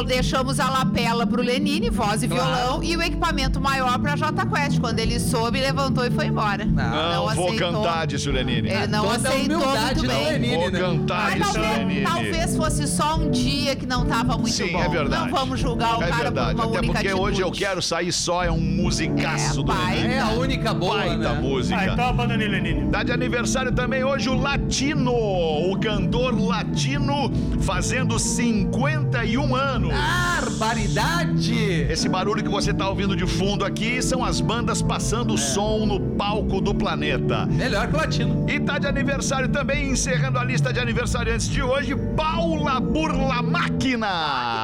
Deixamos 0.07 0.59
a 0.59 0.69
lapela 0.69 1.25
pro 1.27 1.41
Lenine, 1.41 1.89
voz 1.89 2.21
e 2.23 2.27
Claro. 2.27 2.43
violão, 2.45 2.83
e 2.83 2.95
o 2.97 3.01
equipamento 3.01 3.59
maior 3.59 3.97
pra 3.99 4.15
J 4.15 4.45
Quest. 4.45 4.79
Quando 4.79 4.99
ele 4.99 5.19
soube, 5.19 5.59
levantou 5.59 6.05
e 6.05 6.11
foi 6.11 6.27
embora. 6.27 6.65
Não, 6.65 7.33
vou 7.35 7.55
cantar, 7.55 8.05
disse 8.07 8.29
o 8.29 8.31
Lenine. 8.31 8.69
Ele 8.69 8.87
não 8.87 9.05
Toda 9.05 9.27
a 9.29 9.31
aceitou 9.31 9.57
humildade 9.57 9.85
muito 9.85 10.01
do 10.01 10.07
bem. 10.07 10.31
Lenine, 10.33 10.55
Vou 10.57 10.71
né? 10.71 10.79
cantar, 10.79 11.23
Mas 11.23 11.33
disse 11.35 11.49
o 11.49 11.53
talvez, 11.61 11.77
Lenine. 11.77 12.01
talvez 12.05 12.55
fosse 12.57 12.87
só 12.87 13.15
um 13.17 13.29
dia 13.31 13.75
que 13.75 13.85
não 13.85 14.05
tava 14.05 14.37
muito 14.37 14.51
Sim, 14.53 14.71
bom. 14.71 14.81
é 14.83 14.89
verdade. 14.89 15.29
Não 15.31 15.37
vamos 15.37 15.59
julgar 15.59 15.99
o 15.99 16.03
é 16.03 16.07
cara 16.07 16.23
verdade. 16.23 16.55
por 16.55 16.65
uma 16.65 16.69
Até 16.69 16.77
única 16.79 16.93
porque 16.93 17.07
atitude. 17.09 17.23
hoje 17.31 17.41
eu 17.41 17.51
quero 17.51 17.81
sair 17.81 18.11
só, 18.11 18.43
é 18.43 18.51
um 18.51 18.59
musicaço 18.59 19.51
É, 19.51 19.55
do 19.55 19.65
pai. 19.65 19.95
Lenine. 19.95 20.13
É 20.13 20.19
a 20.21 20.29
única 20.29 20.73
boa, 20.73 20.97
Baita 20.97 21.33
né? 21.33 21.41
música. 21.41 21.79
Ah, 21.79 21.87
então 21.87 22.09
abandone 22.09 22.47
Lenine. 22.47 22.89
Tá 22.91 23.03
de 23.03 23.11
aniversário 23.11 23.71
também 23.71 24.03
hoje 24.03 24.29
o 24.29 24.35
Latino, 24.35 25.11
o 25.13 25.77
cantor 25.79 26.39
Latino, 26.39 27.31
fazendo 27.61 28.17
51 28.19 29.55
anos. 29.55 29.76
Barbaridade! 29.79 31.53
Esse 31.89 32.09
barulho 32.09 32.41
que 32.43 32.49
você 32.49 32.73
tá 32.73 32.89
ouvindo 32.89 33.15
de 33.15 33.25
fundo 33.27 33.63
aqui 33.63 34.01
são 34.01 34.23
as 34.23 34.41
bandas 34.41 34.81
passando 34.81 35.35
É. 35.35 35.37
som 35.37 35.85
no 35.85 35.99
palco 36.17 36.59
do 36.59 36.73
planeta. 36.73 37.45
Melhor 37.45 37.87
que 37.87 37.93
o 37.95 37.97
latino. 37.97 38.45
E 38.49 38.59
tá 38.59 38.79
de 38.79 38.87
aniversário 38.87 39.47
também, 39.49 39.89
encerrando 39.91 40.39
a 40.39 40.43
lista 40.43 40.73
de 40.73 40.79
aniversariantes 40.79 41.47
de 41.47 41.61
hoje, 41.61 41.95
Paula 42.15 42.79
Burla 42.79 43.41
Máquina. 43.41 44.07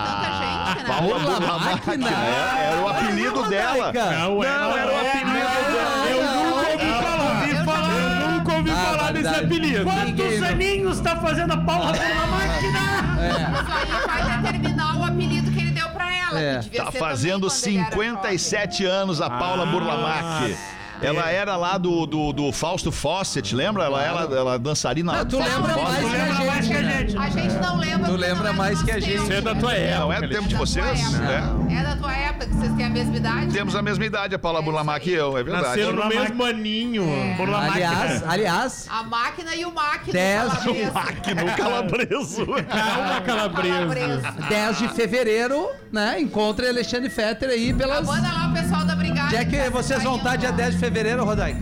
Tanta 0.06 0.32
gente, 0.40 0.84
né? 0.84 0.94
Paula 0.98 1.20
Burla 1.20 1.40
Burla 1.40 1.60
Máquina? 1.60 2.10
É, 2.10 2.70
era 2.72 2.82
o 2.82 2.88
apelido 2.88 3.44
dela. 3.50 3.94
Não, 3.94 4.44
é. 4.44 4.48
Não, 4.48 4.78
era 4.78 4.92
o 4.92 4.96
apelido 5.00 5.34
dela. 5.74 6.10
Eu 6.10 6.24
nunca 6.24 6.70
ouvi 6.72 6.90
falar. 7.04 7.50
Eu 7.50 7.66
falar. 7.66 8.22
Eu 8.22 8.32
nunca 8.38 8.54
ouvi 8.54 8.70
Ah, 8.72 8.76
falar 8.76 9.12
desse 9.14 9.28
apelido. 9.28 9.86
Ninguém, 9.86 10.16
Quantos 10.16 10.40
não. 10.40 10.48
aninhos 10.48 11.00
tá 11.00 11.16
fazendo 11.18 11.52
a 11.54 11.58
Paula 11.58 11.92
pela 11.94 12.28
máquina? 12.28 12.93
Isso 13.30 13.72
aí 13.72 14.24
vai 14.42 14.54
determinar 14.54 14.98
o 14.98 15.04
apelido 15.04 15.52
que 15.52 15.60
ele 15.60 15.72
deu 15.72 15.90
pra 15.90 16.16
ela. 16.16 16.40
É. 16.40 16.56
que 16.58 16.64
devia 16.70 16.84
Tá 16.86 16.92
ser 16.92 17.00
fazendo 17.00 17.48
também 17.48 17.60
quando 17.60 17.68
ele 17.68 17.80
era 17.80 17.92
57 17.92 18.86
anos 18.86 19.22
a 19.22 19.30
Paula 19.30 19.66
Burlamac. 19.66 20.56
Ela 21.02 21.30
era 21.32 21.58
lá 21.58 21.78
do, 21.78 22.06
do, 22.06 22.32
do 22.32 22.52
Fausto 22.54 22.90
Fawcett, 22.90 23.54
lembra? 23.54 23.84
Ela 23.84 24.02
era 24.04 24.20
ela 24.36 24.58
dançarina. 24.60 25.12
Não, 25.12 25.26
tu 25.26 25.38
Fausto 25.38 25.54
lembra 25.62 25.74
Fawcett. 25.74 26.02
mais 26.06 26.16
que 26.16 26.16
a 26.16 26.24
Lembra 26.24 26.44
mais 26.54 26.68
que 26.68 26.74
a 26.74 26.82
gente, 26.82 26.84
né? 26.86 26.98
gente. 27.00 27.12
jovem. 27.12 27.28
A 27.28 27.30
gente 27.30 27.54
não 27.62 27.78
lembra. 27.78 27.98
Tu 27.98 28.12
porque 28.12 28.18
lembra 28.26 28.44
não 28.44 28.50
é 28.50 28.54
do 28.54 28.58
mais 28.58 28.84
que 28.84 28.92
a 28.92 28.94
nosso 28.96 29.06
gente. 29.06 29.16
tempo. 29.18 29.28
Você 29.28 29.34
é 29.34 29.42
da 29.42 29.56
tua 29.56 29.72
Não, 29.72 29.78
época. 30.14 30.14
é 30.14 30.22
do 30.22 30.30
tempo 30.34 30.48
de 30.48 30.56
vocês, 30.56 30.86
época. 31.02 31.18
né? 31.20 31.78
É 31.80 31.84
da 31.84 31.96
tua 31.98 32.14
que 32.48 32.54
vocês 32.56 32.74
têm 32.74 32.86
a 32.86 32.90
mesma 32.90 33.16
idade. 33.16 33.48
Temos 33.54 33.76
a 33.76 33.82
mesma 33.82 34.06
idade, 34.06 34.36
a 34.36 34.40
Paula 34.40 34.62
Burlamac 34.62 35.10
e 35.10 35.14
eu, 35.14 35.38
é 35.38 35.44
verdade. 35.44 35.68
Nasceram 35.68 35.94
no 35.94 36.02
Burla 36.04 36.22
mesmo 36.22 36.46
aninho. 36.46 37.06
Burla 37.38 37.58
Aliás, 37.72 38.12
máquina. 38.14 38.32
aliás, 38.34 38.88
A 38.90 39.04
máquina 39.04 39.56
e 39.56 39.66
o 39.66 39.72
máquina. 39.74 40.14
Dez 40.14 40.54
Calabresa. 40.54 40.92
de- 40.92 40.98
Aqui 41.10 41.34
no 41.36 41.46
Calabreso. 41.56 42.46
Calma, 42.70 43.22
calabresa. 43.22 43.74
Calabresa. 43.74 44.32
10 44.50 44.78
de 44.80 44.88
fevereiro, 44.90 45.68
né? 45.92 46.20
Encontre 46.20 46.68
Alexandre 46.68 47.10
Fetter 47.10 47.50
aí 47.50 47.74
pelas. 47.74 48.06
Manda 48.06 48.32
lá 48.32 48.50
o 48.50 48.54
pessoal 48.54 48.86
da 48.86 48.96
brigada. 48.96 49.28
Onde 49.28 49.36
é 49.36 49.46
que 49.46 49.58
tá 49.58 49.70
vocês 49.70 50.04
vão 50.04 50.18
estar 50.18 50.36
dia 50.36 50.52
10 50.52 50.74
de 50.74 50.80
fevereiro, 50.80 51.24
Rodaica? 51.24 51.60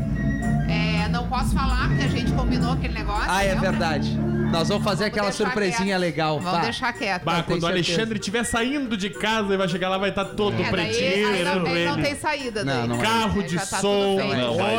É, 0.70 1.08
não 1.10 1.28
posso 1.28 1.54
falar, 1.54 1.88
porque 1.90 2.04
a 2.04 2.08
gente 2.08 2.32
combinou 2.34 2.74
aquele 2.74 2.94
negócio. 2.94 3.26
Ah, 3.28 3.44
é 3.44 3.54
lembra? 3.54 3.72
verdade. 3.72 4.18
Nós 4.52 4.68
vamos 4.68 4.84
fazer 4.84 5.06
aquela 5.06 5.30
deixar 5.30 5.46
surpresinha 5.46 5.86
quieto. 5.86 6.00
legal. 6.00 6.40
Vamos 6.40 6.60
Bah. 6.60 6.64
deixar 6.64 6.94
quieto. 6.94 7.24
Bah, 7.24 7.44
quando 7.44 7.64
o. 7.64 7.68
Alexandre 7.68 8.20
estiver 8.20 8.44
saindo 8.44 8.98
de 8.98 9.10
casa, 9.10 9.48
ele 9.48 9.58
vai 9.58 9.68
chegar 9.68 9.90
lá, 9.90 9.98
vai 9.98 10.10
estar 10.10 10.26
todo 10.26 10.54
É, 10.56 10.64
daí, 10.64 10.72
pretinho. 10.72 11.28
aí 11.30 11.44
não, 11.44 11.64
tem, 11.64 11.86
não 11.86 11.94
ele. 11.94 12.02
tem 12.04 12.16
saída. 12.16 12.64
Não, 12.64 12.74
daí. 12.80 12.88
não 12.88 12.96
é. 12.96 13.02
Carro 13.02 13.42
É, 13.42 13.44
de 13.46 13.56
tá 13.58 13.66
som, 13.66 14.18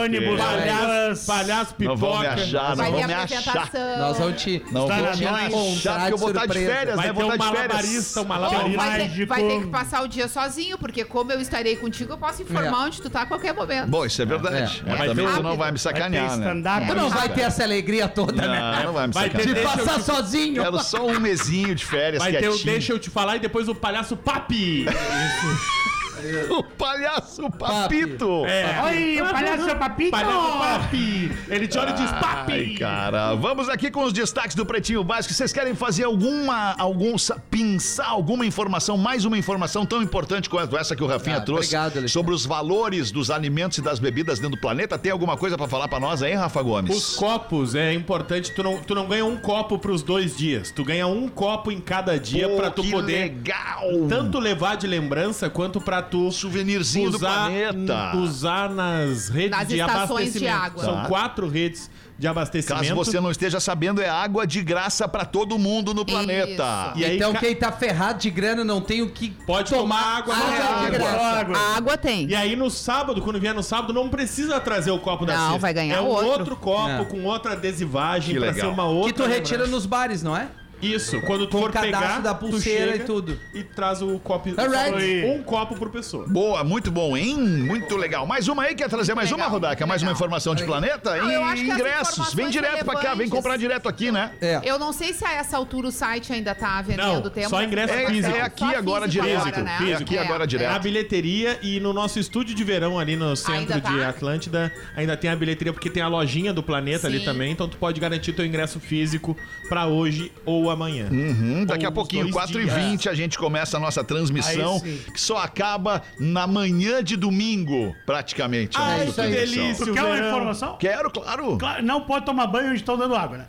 Ônibus, 0.03 0.39
palhaço, 0.39 1.27
palhaço 1.27 1.75
Não 1.79 1.97
vão 1.97 2.19
me 2.19 2.25
pipoca. 2.27 2.43
achar, 2.43 2.69
não 2.71 2.77
Vai 2.77 2.91
vão 2.91 3.07
me 3.07 3.15
achar. 3.15 3.23
apresentação. 3.39 3.99
Nós 3.99 4.19
vamos 4.19 4.43
te. 4.43 4.63
Não 4.71 4.87
Tá 4.89 4.97
vou 4.97 5.13
te 5.13 5.25
achar, 5.27 5.99
porque 6.01 6.13
eu 6.13 6.19
vou 6.19 6.29
estar 6.31 6.47
de 6.47 6.53
férias, 6.67 6.97
Vai 6.97 7.07
né? 7.09 7.13
ter 7.13 7.21
Vou 7.21 7.31
um 7.31 7.33
estar 7.35 7.45
de 7.51 7.57
férias. 7.57 7.69
malabarista, 7.73 8.21
um 8.21 8.25
malabarista. 8.25 8.77
vai, 8.77 8.91
ter, 8.93 8.99
mágico. 9.09 9.27
vai 9.29 9.43
ter 9.43 9.61
que 9.61 9.67
passar 9.69 10.03
o 10.03 10.09
dia 10.09 10.29
sozinho, 10.29 10.79
porque 10.79 11.05
como 11.05 11.33
eu 11.33 11.41
estarei 11.41 11.77
contigo, 11.77 12.13
eu 12.13 12.19
posso 12.19 12.43
informar 12.43 12.85
É. 12.85 12.87
onde 12.87 13.01
tu 13.03 13.09
tá 13.11 13.23
a 13.23 13.27
qualquer 13.27 13.55
momento. 13.55 13.89
Bom, 13.89 14.05
isso 14.05 14.21
é 14.21 14.27
verdade. 14.27 14.83
É. 14.85 14.89
Mas 14.91 14.99
Vai 14.99 15.09
também 15.09 15.27
tu 15.27 15.43
não 15.43 15.57
vai 15.57 15.73
me 15.73 15.79
sacanear, 15.79 16.37
né? 16.37 16.55
não 16.95 17.09
vai 17.11 17.29
ter 17.29 17.43
essa 17.43 17.63
alegria 17.63 18.09
toda, 18.09 18.47
né? 18.47 18.61
Não, 18.77 18.85
não 18.85 18.93
vai 18.93 19.07
me 19.07 19.15
sacanear. 19.15 19.62
Passar 19.63 19.99
te- 19.99 20.05
sozinho. 20.05 20.63
Quero 20.63 20.79
só 20.83 21.07
um 21.07 21.19
mesinho 21.21 21.75
de 21.75 21.85
férias 21.85 22.23
Vai 22.23 22.33
ter 22.33 22.49
o. 22.49 22.59
Deixa 22.59 22.93
Eu 22.93 22.99
Te 22.99 23.11
Falar 23.11 23.37
e 23.37 23.41
depois 23.41 23.69
o 23.69 23.75
palhaço 23.75 24.17
Papi. 24.17 24.87
O 26.51 26.63
palhaço 26.63 27.51
Papito. 27.51 28.45
É. 28.47 28.81
Oi, 28.85 29.21
o 29.23 29.31
palhaço 29.31 29.77
papito! 29.77 30.11
Palhaço 30.11 30.59
papi. 30.59 31.33
Ele 31.49 31.67
te 31.69 31.79
olha 31.79 31.91
e 31.91 31.95
diz 31.95 32.13
Ai, 32.13 32.21
papi. 32.21 32.75
cara, 32.79 33.35
vamos 33.35 33.69
aqui 33.69 33.91
com 33.91 34.05
os 34.05 34.13
destaques 34.13 34.55
do 34.55 34.65
Pretinho 34.67 35.03
Básico. 35.03 35.35
Vocês 35.35 35.53
querem 35.53 35.75
fazer 35.75 36.05
alguma, 36.05 36.75
algum, 36.79 37.17
pinçar 37.51 38.09
alguma 38.11 38.45
informação, 38.47 38.97
mais 38.97 39.25
uma 39.25 39.37
informação 39.39 39.85
tão 39.87 40.03
importante 40.03 40.49
quanto 40.49 40.77
essa 40.77 40.95
que 40.95 41.03
o 41.03 41.07
Rafinha 41.07 41.39
Ah, 41.39 41.41
trouxe 41.41 41.69
obrigado, 41.69 41.85
Alexandre. 41.99 42.09
sobre 42.09 42.35
os 42.35 42.45
valores 42.47 43.11
dos 43.11 43.31
alimentos 43.31 43.79
e 43.79 43.83
das 43.83 43.99
bebidas 43.99 44.39
dentro 44.39 44.57
do 44.57 44.61
planeta? 44.61 44.99
Tem 44.99 45.11
alguma 45.13 45.37
coisa 45.37 45.57
pra 45.57 45.67
falar 45.69 45.89
pra 45.89 45.99
nós 46.01 46.23
aí, 46.23 46.35
Rafa 46.35 46.63
Gomes? 46.63 46.97
Os 46.97 47.17
copos, 47.17 47.75
é 47.75 47.93
importante, 47.93 48.55
tu 48.55 48.63
não, 48.63 48.79
tu 48.79 48.95
não 48.95 49.07
ganha 49.07 49.25
um 49.25 49.37
copo 49.37 49.79
pros 49.79 50.03
dois 50.03 50.37
dias. 50.37 50.71
Tu 50.71 50.85
ganha 50.85 51.07
um 51.07 51.29
copo 51.29 51.71
em 51.73 51.81
cada 51.81 52.19
dia 52.19 52.49
Pô, 52.49 52.57
pra 52.57 52.71
tu 52.71 52.83
que 52.83 52.91
poder 52.91 53.23
legal! 53.23 53.83
tanto 54.09 54.39
levar 54.39 54.77
de 54.77 54.87
lembrança 54.87 55.49
quanto 55.51 55.81
pra 55.81 56.03
tu 56.13 56.31
Souvenirzinho 56.31 57.11
do 57.11 57.17
usar, 57.17 57.33
planeta. 57.47 58.17
usar 58.17 58.71
nas 58.71 59.29
redes 59.29 59.51
Nas 59.51 59.67
de 59.69 59.79
estações 59.81 60.33
de 60.35 60.47
abastecimento. 60.47 60.55
água. 60.65 60.85
São 60.85 60.95
Tá. 60.95 61.09
quatro 61.09 61.49
redes 61.49 61.91
de 62.19 62.27
abastecimento. 62.29 62.83
Caso 62.83 62.95
você 62.95 63.19
não 63.19 63.31
esteja 63.31 63.59
sabendo, 63.59 64.01
é 64.01 64.09
água 64.09 64.47
de 64.47 64.63
graça 64.63 65.09
pra 65.09 65.25
todo 65.25 65.59
mundo 65.59 65.93
no 65.93 66.05
planeta. 66.05 66.93
E 66.95 67.05
aí, 67.05 67.17
então 67.17 67.33
ca- 67.33 67.41
quem 67.41 67.57
tá 67.57 67.73
ferrado 67.73 68.21
de 68.21 68.31
grana 68.31 68.63
não 68.63 68.81
tem 68.81 69.03
o 69.03 69.11
que 69.11 69.31
Pode 69.47 69.71
tomar 69.71 70.19
água 70.19 70.35
água 70.37 70.65
água. 70.87 70.91
graça. 70.91 71.19
Água. 71.41 71.57
A 71.59 71.77
água 71.77 71.97
tem. 71.99 72.29
E 72.29 72.35
aí 72.35 72.55
no 72.55 72.71
sábado, 72.71 73.21
quando 73.23 73.41
vier 73.41 73.55
no 73.55 73.63
sábado, 73.63 73.93
não 73.93 74.09
precisa 74.09 74.61
trazer 74.61 74.91
o 74.93 74.99
copo 74.99 75.25
da 75.27 75.35
Não, 75.35 75.43
cesta. 75.47 75.59
vai 75.59 75.75
ganhar 75.75 75.97
é 75.97 76.01
um 76.01 76.07
outro. 76.07 76.27
outro 76.29 76.57
copo 76.57 76.89
É. 76.91 77.05
com 77.07 77.25
outra 77.25 77.53
adesivagem 77.53 78.39
legal. 78.39 78.55
ser 78.55 78.67
uma 78.67 78.85
outra 78.85 79.11
Que 79.13 79.19
tu 79.19 79.25
retira 79.27 79.63
lembrança. 79.63 79.71
nos 79.75 79.87
bares, 79.87 80.23
não 80.23 80.37
é? 80.37 80.49
Isso, 80.83 81.21
quando 81.23 81.47
tu 81.47 81.53
Com 81.53 81.61
for 81.63 81.71
o 81.71 81.73
cadastro 81.73 82.01
pegar, 82.01 82.19
da 82.21 82.35
tu 82.35 82.41
pulseira 82.47 82.93
chega 82.93 83.05
e 83.05 83.07
tudo. 83.07 83.39
E 83.55 83.63
traz 83.63 84.03
o 84.03 84.19
copo. 84.19 84.51
Alright. 84.61 85.27
Um 85.27 85.43
copo 85.43 85.77
por 85.77 85.91
pessoa. 85.91 86.27
Boa, 86.27 86.65
muito 86.65 86.91
bom, 86.91 87.17
hein? 87.17 87.37
Muito 87.39 87.97
legal. 87.97 88.27
Mais 88.27 88.49
uma 88.49 88.65
aí, 88.65 88.75
quer 88.75 88.89
trazer 88.89 89.15
mais 89.15 89.31
uma, 89.31 89.47
Rodaca? 89.47 89.87
Mais 89.87 90.03
uma 90.03 90.11
informação 90.13 90.55
de 90.55 90.65
planeta? 90.65 91.15
Não, 91.17 91.31
eu 91.31 91.45
acho 91.45 91.63
E 91.63 91.67
que 91.67 91.71
as 91.71 91.79
ingressos. 91.79 92.17
Vem 92.35 92.47
informações 92.49 92.53
direto 92.53 92.85
pra 92.85 92.95
cá, 92.95 93.01
vem 93.01 93.09
relevantes- 93.11 93.31
comprar 93.31 93.57
direto 93.57 93.89
aqui, 93.89 94.11
né? 94.11 94.33
É. 94.41 94.61
Eu 94.65 94.79
não 94.79 94.93
sei 94.93 95.13
se 95.13 95.25
a 95.25 95.33
essa 95.35 95.57
altura 95.57 95.89
o 95.89 95.93
site 95.93 96.33
ainda 96.33 96.55
tá 96.55 96.83
vendendo 96.83 97.23
Não, 97.25 97.31
tempo. 97.31 97.49
só 97.51 97.63
ingresso 97.63 97.95
É, 97.95 98.07
físico. 98.07 98.37
é 98.37 98.41
aqui 98.41 98.59
Só 98.65 98.77
agora 98.77 99.05
físico 99.05 99.25
direto. 99.25 99.47
agora, 99.47 99.63
né? 99.63 99.91
É 99.91 99.95
aqui 99.95 100.17
É. 100.17 100.21
agora 100.21 100.39
Na 100.41 100.47
direto. 100.47 100.83
bilheteria 100.83 101.59
e 101.63 101.79
no 101.81 101.93
nosso 101.93 102.19
estúdio 102.19 102.55
de 102.55 102.65
verão 102.65 102.99
ali 102.99 103.15
no 103.15 103.37
centro 103.37 103.81
tá? 103.81 103.89
de 103.91 104.03
Atlântida, 104.03 104.73
ainda 104.97 105.17
tem 105.17 105.31
a 105.31 105.37
bilheteria, 105.37 105.73
porque 105.73 105.89
tem 105.91 106.03
a 106.03 106.09
lojinha 106.09 106.53
do 106.53 106.63
planeta 106.63 107.07
ali 107.07 107.21
Sim. 107.21 107.25
também, 107.25 107.53
então 107.53 107.69
tu 107.69 107.77
pode 107.77 108.01
garantir 108.01 108.33
teu 108.33 108.45
ingresso 108.45 108.81
físico 108.81 109.37
pra 109.69 109.87
hoje 109.87 110.33
ou 110.45 110.72
amanhã. 110.73 111.09
Hum, 111.11 111.65
daqui 111.65 111.87
a 111.87 111.91
pouquinho, 111.91 112.31
dois 112.31 112.51
4h20, 112.51 113.09
a 113.09 113.15
gente 113.15 113.39
começa 113.39 113.77
a 113.77 113.81
nossa 113.81 114.03
transmissão, 114.03 114.81
que 114.81 115.21
só 115.21 115.39
acaba 115.39 116.03
na 116.19 116.47
manhã 116.47 117.03
de 117.03 117.17
domingo, 117.17 117.95
praticamente. 118.07 118.77
Ai, 118.79 119.07
nossa 119.07 119.23
que 119.23 119.31
delícia. 119.31 119.87
Tu 119.87 119.93
quer 119.93 120.05
uma 120.05 120.19
informação? 120.19 120.77
Quero, 120.79 121.11
claro. 121.11 121.59
Claro, 121.59 121.83
não 121.83 122.01
pode 122.03 122.25
tomar 122.25 122.47
banho 122.47 122.69
onde 122.69 122.77
estão 122.77 122.97
dando 122.97 123.15
água, 123.15 123.39
né? 123.39 123.47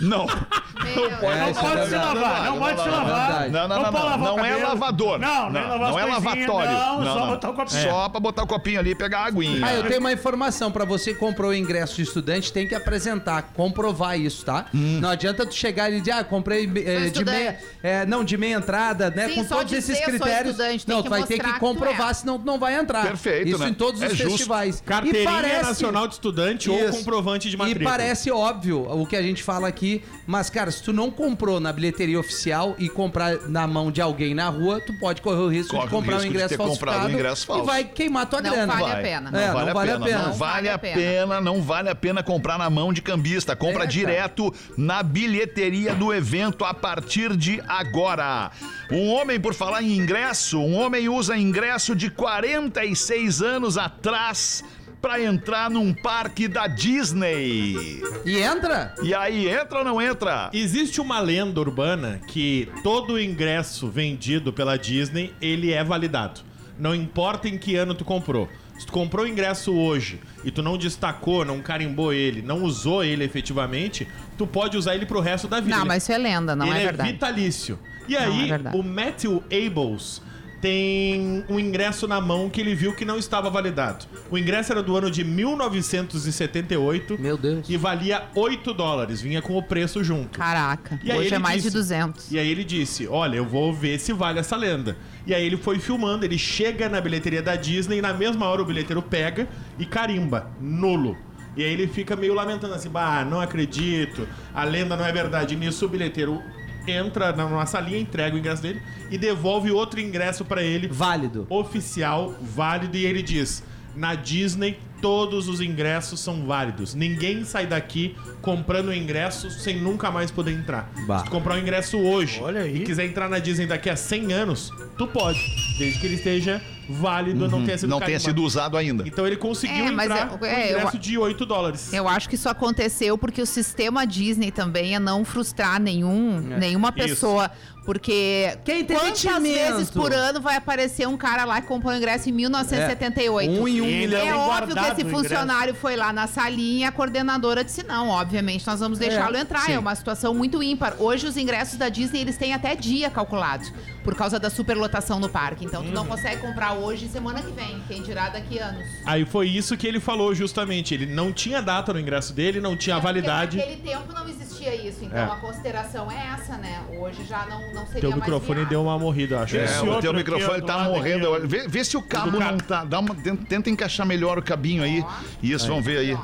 Não. 0.00 0.26
Meu, 0.26 1.06
É, 1.30 1.40
Não 1.40 1.50
isso 1.50 1.60
pode 1.60 1.78
é 1.80 1.84
se 1.84 1.90
verdade. 1.90 2.18
lavar, 2.18 2.44
não 2.44 2.58
pode 2.58 2.82
se 2.82 2.88
lavar. 2.88 3.50
Não, 3.50 3.68
não, 3.68 3.68
não, 3.68 3.84
pode 3.84 3.96
não. 3.96 4.04
lavar 4.04 4.32
o 4.32 4.36
Não 4.36 4.44
é 4.44 4.56
lavador. 4.56 5.18
Não, 5.18 5.50
nem 5.50 5.62
lavar 5.62 5.90
não 5.90 5.98
é 5.98 6.04
lavatório. 6.04 6.70
Não, 6.72 7.04
só 7.04 7.26
botar 7.26 7.50
o 7.50 7.54
copinho. 7.54 7.82
Só 7.82 8.08
pra 8.08 8.20
botar 8.20 8.42
o 8.42 8.46
copinho 8.46 8.80
ali 8.80 8.90
e 8.90 8.94
pegar 8.94 9.20
a 9.20 9.26
aguinha. 9.26 9.66
Ah, 9.66 9.74
eu 9.74 9.84
tenho 9.84 10.00
uma 10.00 10.12
informação 10.12 10.70
pra 10.70 10.84
você 10.84 11.12
que 11.14 11.18
comprou 11.18 11.50
o 11.50 11.54
ingresso 11.54 11.96
de 11.96 12.02
estudante, 12.02 12.52
tem 12.52 12.66
que 12.68 12.74
apresentar, 12.74 13.42
comprovar 13.54 14.18
isso, 14.20 14.44
tá? 14.44 14.66
Hum. 14.74 14.98
Não 15.00 15.08
adianta 15.08 15.46
tu 15.46 15.54
chegar 15.54 15.90
e 15.90 16.00
dizer, 16.00 16.12
ah, 16.12 16.24
comprei 16.24 16.64
eh, 16.84 17.10
de 17.10 17.24
meia, 17.24 17.58
é, 17.82 18.04
não, 18.06 18.22
de 18.24 18.36
meia 18.36 18.56
entrada, 18.56 19.10
né? 19.10 19.28
Sim, 19.28 19.34
com 19.36 19.44
todos 19.44 19.72
esses 19.72 19.98
critérios. 20.00 20.56
não, 20.86 21.02
tu 21.02 21.10
vai 21.10 21.24
ter 21.24 21.38
que 21.38 21.58
comprovar, 21.58 22.10
é. 22.10 22.14
senão 22.14 22.38
tu 22.38 22.44
não 22.44 22.58
vai 22.58 22.74
entrar. 22.78 23.06
Perfeito, 23.06 23.48
Isso 23.48 23.58
né? 23.58 23.68
em 23.68 23.74
todos 23.74 24.02
É 24.02 24.06
os 24.06 24.12
justo. 24.16 24.30
festivais. 24.32 24.82
Carteirinha 24.84 25.62
nacional 25.62 26.06
de 26.06 26.14
estudante 26.14 26.70
ou 26.70 26.78
comprovante 26.90 27.48
de 27.50 27.56
matrícula. 27.56 27.82
E 27.82 27.86
parece 27.86 28.30
óbvio 28.30 28.86
o 28.90 29.06
que 29.06 29.16
a 29.16 29.22
gente 29.22 29.42
fala 29.42 29.65
aqui, 29.66 30.02
mas, 30.26 30.48
cara, 30.48 30.70
se 30.70 30.82
tu 30.82 30.92
não 30.92 31.10
comprou 31.10 31.60
na 31.60 31.72
bilheteria 31.72 32.18
oficial 32.18 32.74
e 32.78 32.88
comprar 32.88 33.36
na 33.48 33.66
mão 33.66 33.90
de 33.90 34.00
alguém 34.00 34.34
na 34.34 34.48
rua, 34.48 34.80
tu 34.80 34.92
pode 34.98 35.20
correr 35.20 35.38
o 35.40 35.48
risco 35.48 35.72
Corre 35.74 35.88
de 35.88 35.94
o 35.94 35.96
comprar 35.98 36.14
um 36.14 36.18
risco 36.18 36.28
de 36.30 36.34
ingresso 36.36 36.48
ter 36.56 36.56
comprado 36.58 37.06
um 37.06 37.10
ingresso 37.10 37.46
falso. 37.46 37.62
e 37.62 37.66
vai 37.66 37.84
queimar 37.84 38.26
tua 38.26 38.40
Não 38.40 38.50
grana. 38.50 38.72
vale 38.72 38.84
a 38.84 38.94
Vai. 38.94 39.02
pena. 39.02 39.30
Não, 39.30 39.38
É, 39.40 39.52
vale, 39.52 39.64
não 39.64 39.70
a 39.70 39.74
vale 39.74 39.90
a 39.90 39.94
pena. 39.98 40.06
pena. 40.06 40.22
Não 40.28 40.32
vale 40.34 40.68
a 40.68 40.78
pena, 40.78 41.40
não 41.40 41.62
vale 41.62 41.88
a 41.90 41.94
pena 41.94 42.22
comprar 42.22 42.58
na 42.58 42.70
mão 42.70 42.92
de 42.92 43.02
cambista. 43.02 43.54
Compra 43.56 43.74
É, 43.74 43.86
cara. 43.86 43.90
direto 43.90 44.54
na 44.76 45.02
bilheteria 45.02 45.94
do 45.94 46.12
evento 46.14 46.64
a 46.64 46.72
partir 46.72 47.36
de 47.36 47.60
agora. 47.68 48.50
Um 48.90 49.08
homem, 49.10 49.40
por 49.40 49.52
falar 49.54 49.82
em 49.82 49.96
ingresso, 49.96 50.58
um 50.60 50.74
homem 50.76 51.08
usa 51.08 51.36
ingresso 51.36 51.94
de 51.94 52.08
46 52.10 53.42
anos 53.42 53.76
atrás 53.76 54.64
pra 55.00 55.20
entrar 55.22 55.70
num 55.70 55.92
parque 55.94 56.48
da 56.48 56.66
Disney. 56.66 58.02
E 58.24 58.38
entra? 58.38 58.94
E 59.02 59.14
aí, 59.14 59.48
entra 59.48 59.78
ou 59.78 59.84
não 59.84 60.00
entra? 60.02 60.50
Existe 60.52 61.00
uma 61.00 61.20
lenda 61.20 61.60
urbana 61.60 62.20
que 62.26 62.68
todo 62.82 63.20
ingresso 63.20 63.88
vendido 63.88 64.52
pela 64.52 64.76
Disney, 64.76 65.32
ele 65.40 65.72
é 65.72 65.82
validado. 65.84 66.40
Não 66.78 66.94
importa 66.94 67.48
em 67.48 67.56
que 67.56 67.76
ano 67.76 67.94
tu 67.94 68.04
comprou. 68.04 68.48
Se 68.78 68.84
tu 68.84 68.92
comprou 68.92 69.24
o 69.24 69.28
ingresso 69.28 69.72
hoje 69.72 70.20
e 70.44 70.50
tu 70.50 70.62
não 70.62 70.76
destacou, 70.76 71.44
não 71.44 71.60
carimbou 71.60 72.12
ele, 72.12 72.42
não 72.42 72.62
usou 72.62 73.02
ele 73.02 73.24
efetivamente, 73.24 74.06
tu 74.36 74.46
pode 74.46 74.76
usar 74.76 74.94
ele 74.94 75.06
pro 75.06 75.20
resto 75.20 75.48
da 75.48 75.60
vida. 75.60 75.78
Não, 75.78 75.86
mas 75.86 76.02
isso 76.02 76.12
é 76.12 76.18
lenda, 76.18 76.54
não 76.54 76.66
ele 76.66 76.78
é 76.80 76.84
verdade. 76.84 77.12
vitalício. 77.12 77.78
E 78.06 78.12
Não 78.12 78.20
aí, 78.20 78.50
é 78.50 78.76
o 78.76 78.82
Matthew 78.82 79.42
Ables 79.50 80.20
tem 80.60 81.44
um 81.48 81.58
ingresso 81.60 82.06
na 82.08 82.20
mão 82.20 82.48
que 82.50 82.60
ele 82.60 82.74
viu 82.74 82.94
que 82.94 83.04
não 83.04 83.18
estava 83.18 83.48
validado. 83.50 84.06
O 84.30 84.38
ingresso 84.38 84.72
era 84.72 84.82
do 84.82 84.96
ano 84.96 85.10
de 85.10 85.22
1978 85.24 87.18
Meu 87.20 87.36
Deus. 87.36 87.68
e 87.68 87.76
valia 87.76 88.24
8 88.34 88.72
dólares, 88.74 89.20
vinha 89.20 89.42
com 89.42 89.56
o 89.56 89.62
preço 89.62 90.02
junto. 90.02 90.38
Caraca, 90.38 90.98
E 91.04 91.10
aí 91.12 91.18
hoje 91.18 91.28
ele 91.28 91.34
é 91.34 91.38
mais 91.38 91.56
disse- 91.62 91.68
de 91.70 91.74
200. 91.76 92.30
E 92.32 92.38
aí 92.38 92.48
ele 92.50 92.64
disse: 92.64 93.06
Olha, 93.06 93.36
eu 93.36 93.44
vou 93.46 93.72
ver 93.72 93.98
se 93.98 94.12
vale 94.12 94.38
essa 94.38 94.56
lenda. 94.56 94.96
E 95.26 95.34
aí 95.34 95.44
ele 95.44 95.56
foi 95.56 95.78
filmando, 95.78 96.24
ele 96.24 96.38
chega 96.38 96.88
na 96.88 97.00
bilheteria 97.00 97.42
da 97.42 97.56
Disney 97.56 97.98
e 97.98 98.02
na 98.02 98.12
mesma 98.12 98.46
hora 98.46 98.62
o 98.62 98.64
bilheteiro 98.64 99.02
pega 99.02 99.48
e 99.78 99.84
carimba, 99.84 100.50
nulo. 100.60 101.16
E 101.56 101.64
aí 101.64 101.72
ele 101.72 101.86
fica 101.86 102.14
meio 102.16 102.34
lamentando 102.34 102.74
assim: 102.74 102.88
Bah, 102.88 103.24
não 103.24 103.40
acredito, 103.40 104.26
a 104.54 104.64
lenda 104.64 104.96
não 104.96 105.04
é 105.06 105.12
verdade. 105.12 105.54
E 105.54 105.56
nisso 105.56 105.86
o 105.86 105.88
bilheteiro 105.88 106.42
entra 106.88 107.32
na- 107.32 107.48
numa 107.48 107.66
salinha, 107.66 107.98
entrega 107.98 108.34
o 108.34 108.38
ingresso 108.38 108.62
dele 108.62 108.80
e 109.10 109.18
devolve 109.18 109.70
outro 109.70 110.00
ingresso 110.00 110.44
pra 110.44 110.62
ele, 110.62 110.88
Válido. 110.88 111.46
oficial, 111.48 112.34
válido. 112.40 112.96
E 112.96 113.04
ele 113.04 113.22
diz: 113.22 113.62
Na 113.94 114.14
Disney, 114.14 114.78
todos 115.00 115.48
os 115.48 115.60
ingressos 115.60 116.20
são 116.20 116.46
válidos. 116.46 116.94
Ninguém 116.94 117.44
sai 117.44 117.66
daqui 117.66 118.16
comprando 118.42 118.92
ingresso 118.92 119.50
sem 119.50 119.80
nunca 119.80 120.10
mais 120.10 120.30
poder 120.30 120.52
entrar. 120.52 120.90
Bah. 121.06 121.18
Se 121.18 121.24
tu 121.24 121.30
comprar 121.30 121.56
o 121.56 121.58
ingresso 121.58 121.98
hoje 121.98 122.40
Olha 122.42 122.62
aí. 122.62 122.76
e 122.82 122.84
quiser 122.84 123.04
entrar 123.06 123.28
na 123.28 123.38
Disney 123.38 123.66
daqui 123.66 123.90
a 123.90 123.96
100 123.96 124.32
anos, 124.32 124.72
tu 124.96 125.06
pode. 125.06 125.38
Desde 125.78 126.00
que 126.00 126.06
ele 126.06 126.14
esteja 126.14 126.60
válido, 126.88 127.48
não 127.48 127.64
tenha 127.64 127.76
sido 127.76 127.90
Não 127.90 128.00
tenha 128.00 128.18
sido 128.20 128.42
usado 128.42 128.76
ainda. 128.76 129.02
Então 129.06 129.26
ele 129.26 129.36
conseguiu 129.36 129.86
É, 129.86 129.90
mas 129.90 130.06
entrar 130.10 130.30
eu- 130.32 130.38
com 130.38 130.44
é, 130.46 130.54
um 130.54 130.58
eu- 130.60 130.78
ingresso 130.78 130.98
de 130.98 131.18
8 131.18 131.44
dólares. 131.44 131.92
Eu 131.92 132.06
acho 132.08 132.28
que 132.28 132.36
isso 132.36 132.48
aconteceu 132.48 133.18
porque 133.18 133.42
o 133.42 133.46
sistema 133.46 134.06
Disney 134.06 134.50
também 134.50 134.94
é 134.94 134.98
não 134.98 135.24
frustrar 135.24 135.80
nenhum, 135.80 136.40
nenhuma 136.40 136.92
pessoa. 136.92 137.50
Porque 137.86 138.58
Que 138.64 138.84
quantas 138.84 139.24
entretenimento. 139.24 139.76
vezes 139.76 139.90
por 139.90 140.12
ano 140.12 140.40
vai 140.40 140.56
aparecer 140.56 141.06
um 141.06 141.16
cara 141.16 141.44
lá 141.44 141.60
que 141.60 141.68
comprou 141.68 141.92
o 141.94 141.96
ingresso 141.96 142.28
em 142.28 142.32
1978? 142.32 143.50
Um 143.52 143.68
em 143.68 143.80
um 143.80 143.84
Ele 143.86 144.06
milhão. 144.08 144.20
É 144.20 144.22
tem 144.24 144.32
óbvio 144.32 144.74
que 144.76 144.86
esse 145.00 145.04
funcionário 145.04 145.74
foi 145.74 145.94
lá 145.96 146.12
na 146.12 146.26
salinha 146.26 146.80
e 146.80 146.84
a 146.84 146.90
coordenadora 146.92 147.62
disse: 147.64 147.82
não, 147.84 148.08
obviamente 148.08 148.66
nós 148.66 148.80
vamos 148.80 148.98
deixá-lo 148.98 149.36
É, 149.36 149.40
entrar. 149.40 149.60
sim. 149.60 149.72
É 149.72 149.78
uma 149.78 149.94
situação 149.94 150.34
muito 150.34 150.60
ímpar. 150.62 150.96
Hoje 150.98 151.26
os 151.28 151.36
ingressos 151.36 151.78
da 151.78 151.88
Disney 151.88 152.20
eles 152.22 152.36
têm 152.36 152.52
até 152.52 152.74
dia 152.74 153.08
calculado 153.08 153.64
por 154.06 154.14
causa 154.14 154.38
da 154.38 154.48
superlotação 154.48 155.18
no 155.18 155.28
parque. 155.28 155.64
Então 155.64 155.82
tu 155.82 155.90
não 155.90 156.02
Uhum. 156.02 156.08
consegue 156.08 156.40
comprar 156.40 156.74
hoje 156.74 157.06
e 157.06 157.08
semana 157.08 157.42
que 157.42 157.50
vem. 157.50 157.82
Quem 157.88 158.02
dirá 158.02 158.28
daqui 158.28 158.60
a 158.60 158.66
anos. 158.68 158.86
Aí 159.04 159.24
foi 159.26 159.48
isso 159.48 159.76
que 159.76 159.84
ele 159.84 159.98
falou 159.98 160.32
justamente. 160.32 160.94
Ele 160.94 161.06
não 161.06 161.32
tinha 161.32 161.60
data 161.60 161.92
no 161.92 161.98
ingresso 161.98 162.32
dele, 162.32 162.60
não 162.60 162.76
tinha 162.76 162.98
validade. 163.00 163.56
Naquele 163.56 163.76
tempo 163.82 164.12
não 164.12 164.28
existia 164.28 164.72
isso. 164.76 165.04
Então 165.04 165.18
É. 165.18 165.24
a 165.24 165.36
consideração 165.36 166.08
é 166.10 166.34
essa, 166.34 166.56
né? 166.56 166.82
Hoje 167.00 167.24
já 167.28 167.44
não, 167.46 167.60
não 167.74 167.84
seria 167.86 168.00
Teu 168.02 168.10
mais 168.10 168.22
microfone 168.22 168.64
deu 168.66 168.82
uma 168.82 168.96
morrida, 168.98 169.40
acho. 169.40 169.56
É, 169.56 169.80
o 169.82 170.00
teu 170.00 170.14
microfone 170.14 170.62
tá 170.62 170.78
morrendo. 170.84 171.46
Vê, 171.48 171.66
vê 171.66 171.82
se 171.84 171.96
o 171.96 172.02
cabo 172.02 172.38
não 172.38 172.56
tá. 172.58 172.84
Dá 172.84 173.00
uma, 173.00 173.12
tenta, 173.14 173.44
tenta 173.48 173.70
encaixar 173.70 174.06
melhor 174.06 174.38
o 174.38 174.42
cabinho 174.42 174.84
aí. 174.84 175.04
Isso, 175.42 175.66
vamos 175.66 175.84
ver 175.84 175.98
aí. 175.98 176.18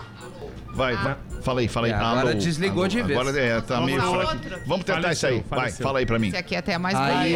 Vai, 0.74 0.96
vai. 0.96 1.16
Fala 1.42 1.60
aí, 1.60 1.68
fala 1.68 1.86
aí. 1.88 1.92
É, 1.92 1.96
agora 1.96 2.30
Alô, 2.30 2.34
desligou 2.34 2.82
alô. 2.84 2.88
de 2.88 3.02
vez. 3.02 3.18
Agora 3.18 3.38
é, 3.40 3.60
tá 3.60 3.80
meio 3.80 4.00
Vamos 4.00 4.16
lá, 4.16 4.26
fraco. 4.26 4.60
Vamos 4.66 4.84
tentar 4.84 5.02
Faleceu, 5.02 5.12
isso 5.12 5.26
aí. 5.26 5.44
Vai, 5.50 5.58
faleceu. 5.58 5.86
fala 5.86 5.98
aí 5.98 6.06
pra 6.06 6.18
mim. 6.18 6.28
Esse 6.28 6.36
aqui 6.36 6.54
é 6.54 6.58
até 6.58 6.78
mais 6.78 6.96
Aí. 6.96 7.34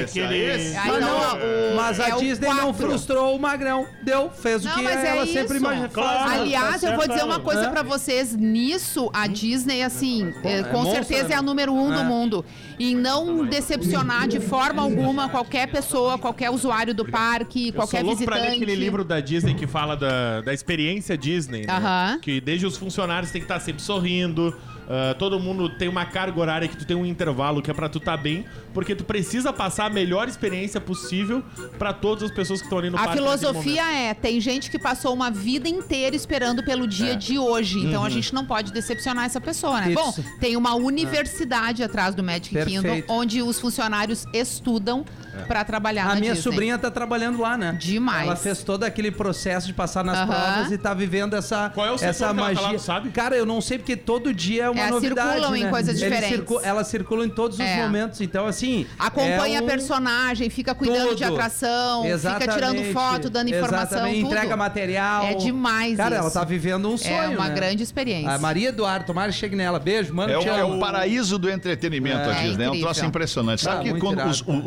É, 0.00 0.02
Esse 0.02 0.20
aí, 0.20 0.40
ele... 0.40 0.62
esse. 0.62 0.74
Mas, 0.74 0.86
não, 0.86 1.00
não, 1.00 1.36
o- 1.36 1.76
mas 1.76 2.00
a 2.00 2.08
é 2.08 2.14
o 2.14 2.18
Disney 2.18 2.48
não 2.48 2.56
quatro. 2.72 2.74
frustrou 2.74 3.36
o 3.36 3.38
Magrão. 3.38 3.86
Deu, 4.02 4.30
fez 4.30 4.64
Não, 4.64 4.72
o 4.72 4.74
que 4.74 4.82
mas 4.82 5.04
é 5.04 5.08
ela 5.08 5.24
isso. 5.24 5.32
sempre 5.32 5.56
imagina. 5.58 5.88
Claro. 5.88 6.18
faz, 6.18 6.30
né? 6.32 6.38
Aliás, 6.42 6.80
tá 6.80 6.90
eu 6.90 6.96
vou 6.96 7.08
dizer 7.08 7.24
uma 7.24 7.40
coisa 7.40 7.62
É. 7.66 7.68
pra 7.70 7.82
vocês. 7.82 8.34
Nisso, 8.34 9.10
a 9.12 9.26
Disney, 9.26 9.82
assim, 9.82 10.32
é, 10.44 10.58
é 10.58 10.62
com 10.64 10.78
monstro, 10.78 10.94
certeza 11.04 11.28
né? 11.28 11.34
é 11.34 11.38
a 11.38 11.42
número 11.42 11.72
um 11.72 11.88
do 11.90 12.00
É. 12.00 12.04
mundo. 12.04 12.44
Em 12.78 12.94
não 12.96 13.44
decepcionar 13.46 14.26
de 14.26 14.40
forma 14.40 14.82
alguma 14.82 15.28
qualquer 15.28 15.70
pessoa, 15.70 16.18
qualquer 16.18 16.50
usuário 16.50 16.94
do 16.94 17.04
parque, 17.04 17.68
Eu 17.68 17.74
qualquer 17.74 18.02
louco 18.02 18.24
pra 18.24 18.34
ler 18.36 18.40
visitante. 18.42 18.62
aquele 18.64 18.74
livro 18.80 19.04
da 19.04 19.20
Disney 19.20 19.54
que 19.54 19.66
fala 19.66 19.96
da, 19.96 20.40
da 20.40 20.52
experiência 20.52 21.16
Disney, 21.16 21.66
né? 21.66 21.72
Aham. 21.72 22.18
Que 22.20 22.40
desde 22.40 22.66
os 22.66 22.76
funcionários 22.76 23.30
tem 23.30 23.40
que 23.40 23.44
estar 23.44 23.60
sempre 23.60 23.82
sorrindo, 23.82 24.56
ah, 24.94 25.14
todo 25.18 25.40
mundo 25.40 25.70
tem 25.70 25.88
uma 25.88 26.04
carga 26.04 26.38
horária 26.38 26.68
que 26.68 26.76
tu 26.76 26.84
tem 26.84 26.94
um 26.94 27.06
intervalo 27.06 27.62
que 27.62 27.70
é 27.70 27.74
pra 27.74 27.88
tu 27.88 27.96
estar 27.96 28.16
bem, 28.18 28.44
porque 28.74 28.94
tu 28.94 29.04
precisa 29.04 29.50
passar 29.52 29.86
a 29.86 29.90
melhor 29.90 30.28
experiência 30.28 30.78
possível 30.80 31.42
pra 31.78 31.94
todas 31.94 32.24
as 32.24 32.30
pessoas 32.30 32.60
que 32.60 32.66
estão 32.66 32.78
ali 32.78 32.90
no 32.90 32.98
A 32.98 33.00
naquele 33.06 33.16
filosofia 33.22 33.90
é: 33.90 34.12
tem 34.12 34.38
gente 34.40 34.70
que 34.70 34.78
passou 34.78 35.14
uma 35.14 35.30
vida 35.30 35.66
inteira 35.68 36.14
esperando 36.14 36.62
pelo 36.62 36.86
dia 36.86 37.12
É. 37.12 37.16
de 37.16 37.38
hoje. 37.38 37.78
Então 37.78 38.00
Uhum. 38.00 38.06
a 38.06 38.10
gente 38.10 38.34
não 38.34 38.44
pode 38.44 38.70
decepcionar 38.72 39.24
essa 39.24 39.40
pessoa, 39.40 39.80
né? 39.80 39.92
Isso. 39.92 39.94
Bom, 40.02 40.14
tem 40.38 40.56
uma 40.56 40.74
universidade 40.74 41.82
atrás 41.82 42.14
do 42.14 42.22
Magic 42.22 42.52
Perfeito. 42.52 42.82
Kingdom 42.82 43.02
onde 43.08 43.40
os 43.42 43.58
funcionários 43.58 44.26
estudam 44.34 45.04
pra 45.46 45.64
trabalhar 45.64 46.04
A 46.04 46.14
na 46.14 46.20
minha 46.20 46.34
Disney. 46.34 46.42
sobrinha 46.50 46.78
tá 46.78 46.90
trabalhando 46.90 47.40
lá, 47.40 47.56
né? 47.56 47.76
Demais. 47.78 48.26
Ela 48.26 48.36
fez 48.36 48.62
todo 48.62 48.84
aquele 48.84 49.10
processo 49.10 49.66
de 49.66 49.72
passar 49.72 50.04
nas 50.04 50.18
Aham. 50.18 50.26
provas 50.26 50.72
e 50.72 50.78
tá 50.78 50.92
vivendo 50.94 51.34
essa, 51.34 51.70
Qual 51.74 51.86
é 51.86 51.90
o 51.90 51.94
essa 51.94 52.12
que 52.12 52.22
ela 52.24 52.34
tá 52.34 52.34
magia. 52.34 52.60
lá, 52.72 52.78
sabe? 52.78 53.10
Cara, 53.10 53.36
eu 53.36 53.46
não 53.46 53.60
sei 53.60 53.78
porque 53.78 53.96
todo 53.96 54.32
dia 54.32 54.64
é 54.64 54.70
uma 54.70 54.82
É, 54.82 54.90
novidade. 54.90 55.28
circulam 55.30 55.56
em 55.56 55.64
né? 55.64 55.70
coisas 55.70 55.88
Eles 55.90 56.00
diferentes. 56.00 56.28
circu- 56.36 56.60
Elas 56.62 56.86
circulam 56.88 57.24
em 57.26 57.30
todos 57.30 57.58
os 57.58 57.64
É. 57.64 57.82
momentos. 57.82 58.20
Então, 58.20 58.46
assim. 58.46 58.86
Acompanha 58.98 59.56
é 59.56 59.60
a 59.60 59.62
um- 59.62 59.66
personagem, 59.66 60.50
fica 60.50 60.74
cuidando 60.74 61.14
de 61.14 61.22
Tudo. 61.24 61.34
atração, 61.34 62.02
fica 62.02 62.18
tirando 62.18 62.76
Exatamente. 62.76 62.92
foto, 62.92 63.30
dando 63.30 63.48
informação, 63.48 63.98
Exatamente, 63.98 64.20
tudo. 64.22 64.34
entrega 64.34 64.56
material. 64.56 65.24
É 65.24 65.34
demais 65.34 65.96
Cara, 65.96 66.16
ela 66.16 66.26
isso. 66.28 66.38
tá 66.38 66.44
vivendo 66.44 66.88
um 66.88 66.96
sonho. 66.96 67.12
É 67.14 67.28
uma 67.28 67.48
né? 67.48 67.54
grande 67.54 67.82
experiência. 67.82 68.30
A 68.32 68.38
Maria 68.38 68.68
Eduardo, 68.70 69.06
tomara 69.06 69.30
que 69.32 69.38
chegue 69.38 69.56
nela. 69.56 69.78
Beijo, 69.78 70.14
mano. 70.14 70.32
É 70.32 70.38
o, 70.38 70.42
é 70.42 70.64
o 70.64 70.78
paraíso 70.78 71.38
do 71.38 71.50
entretenimento, 71.50 72.28
a 72.28 72.32
É 72.34 72.42
Disney. 72.42 72.64
É 72.64 72.68
um 72.68 72.70
incrível. 72.70 72.80
troço 72.92 73.04
impressionante. 73.04 73.62
Sabe 73.62 73.88
Ah, 73.90 73.92
que 73.92 74.00
quando 74.00 74.22
os, 74.26 74.42
cara. 74.42 74.62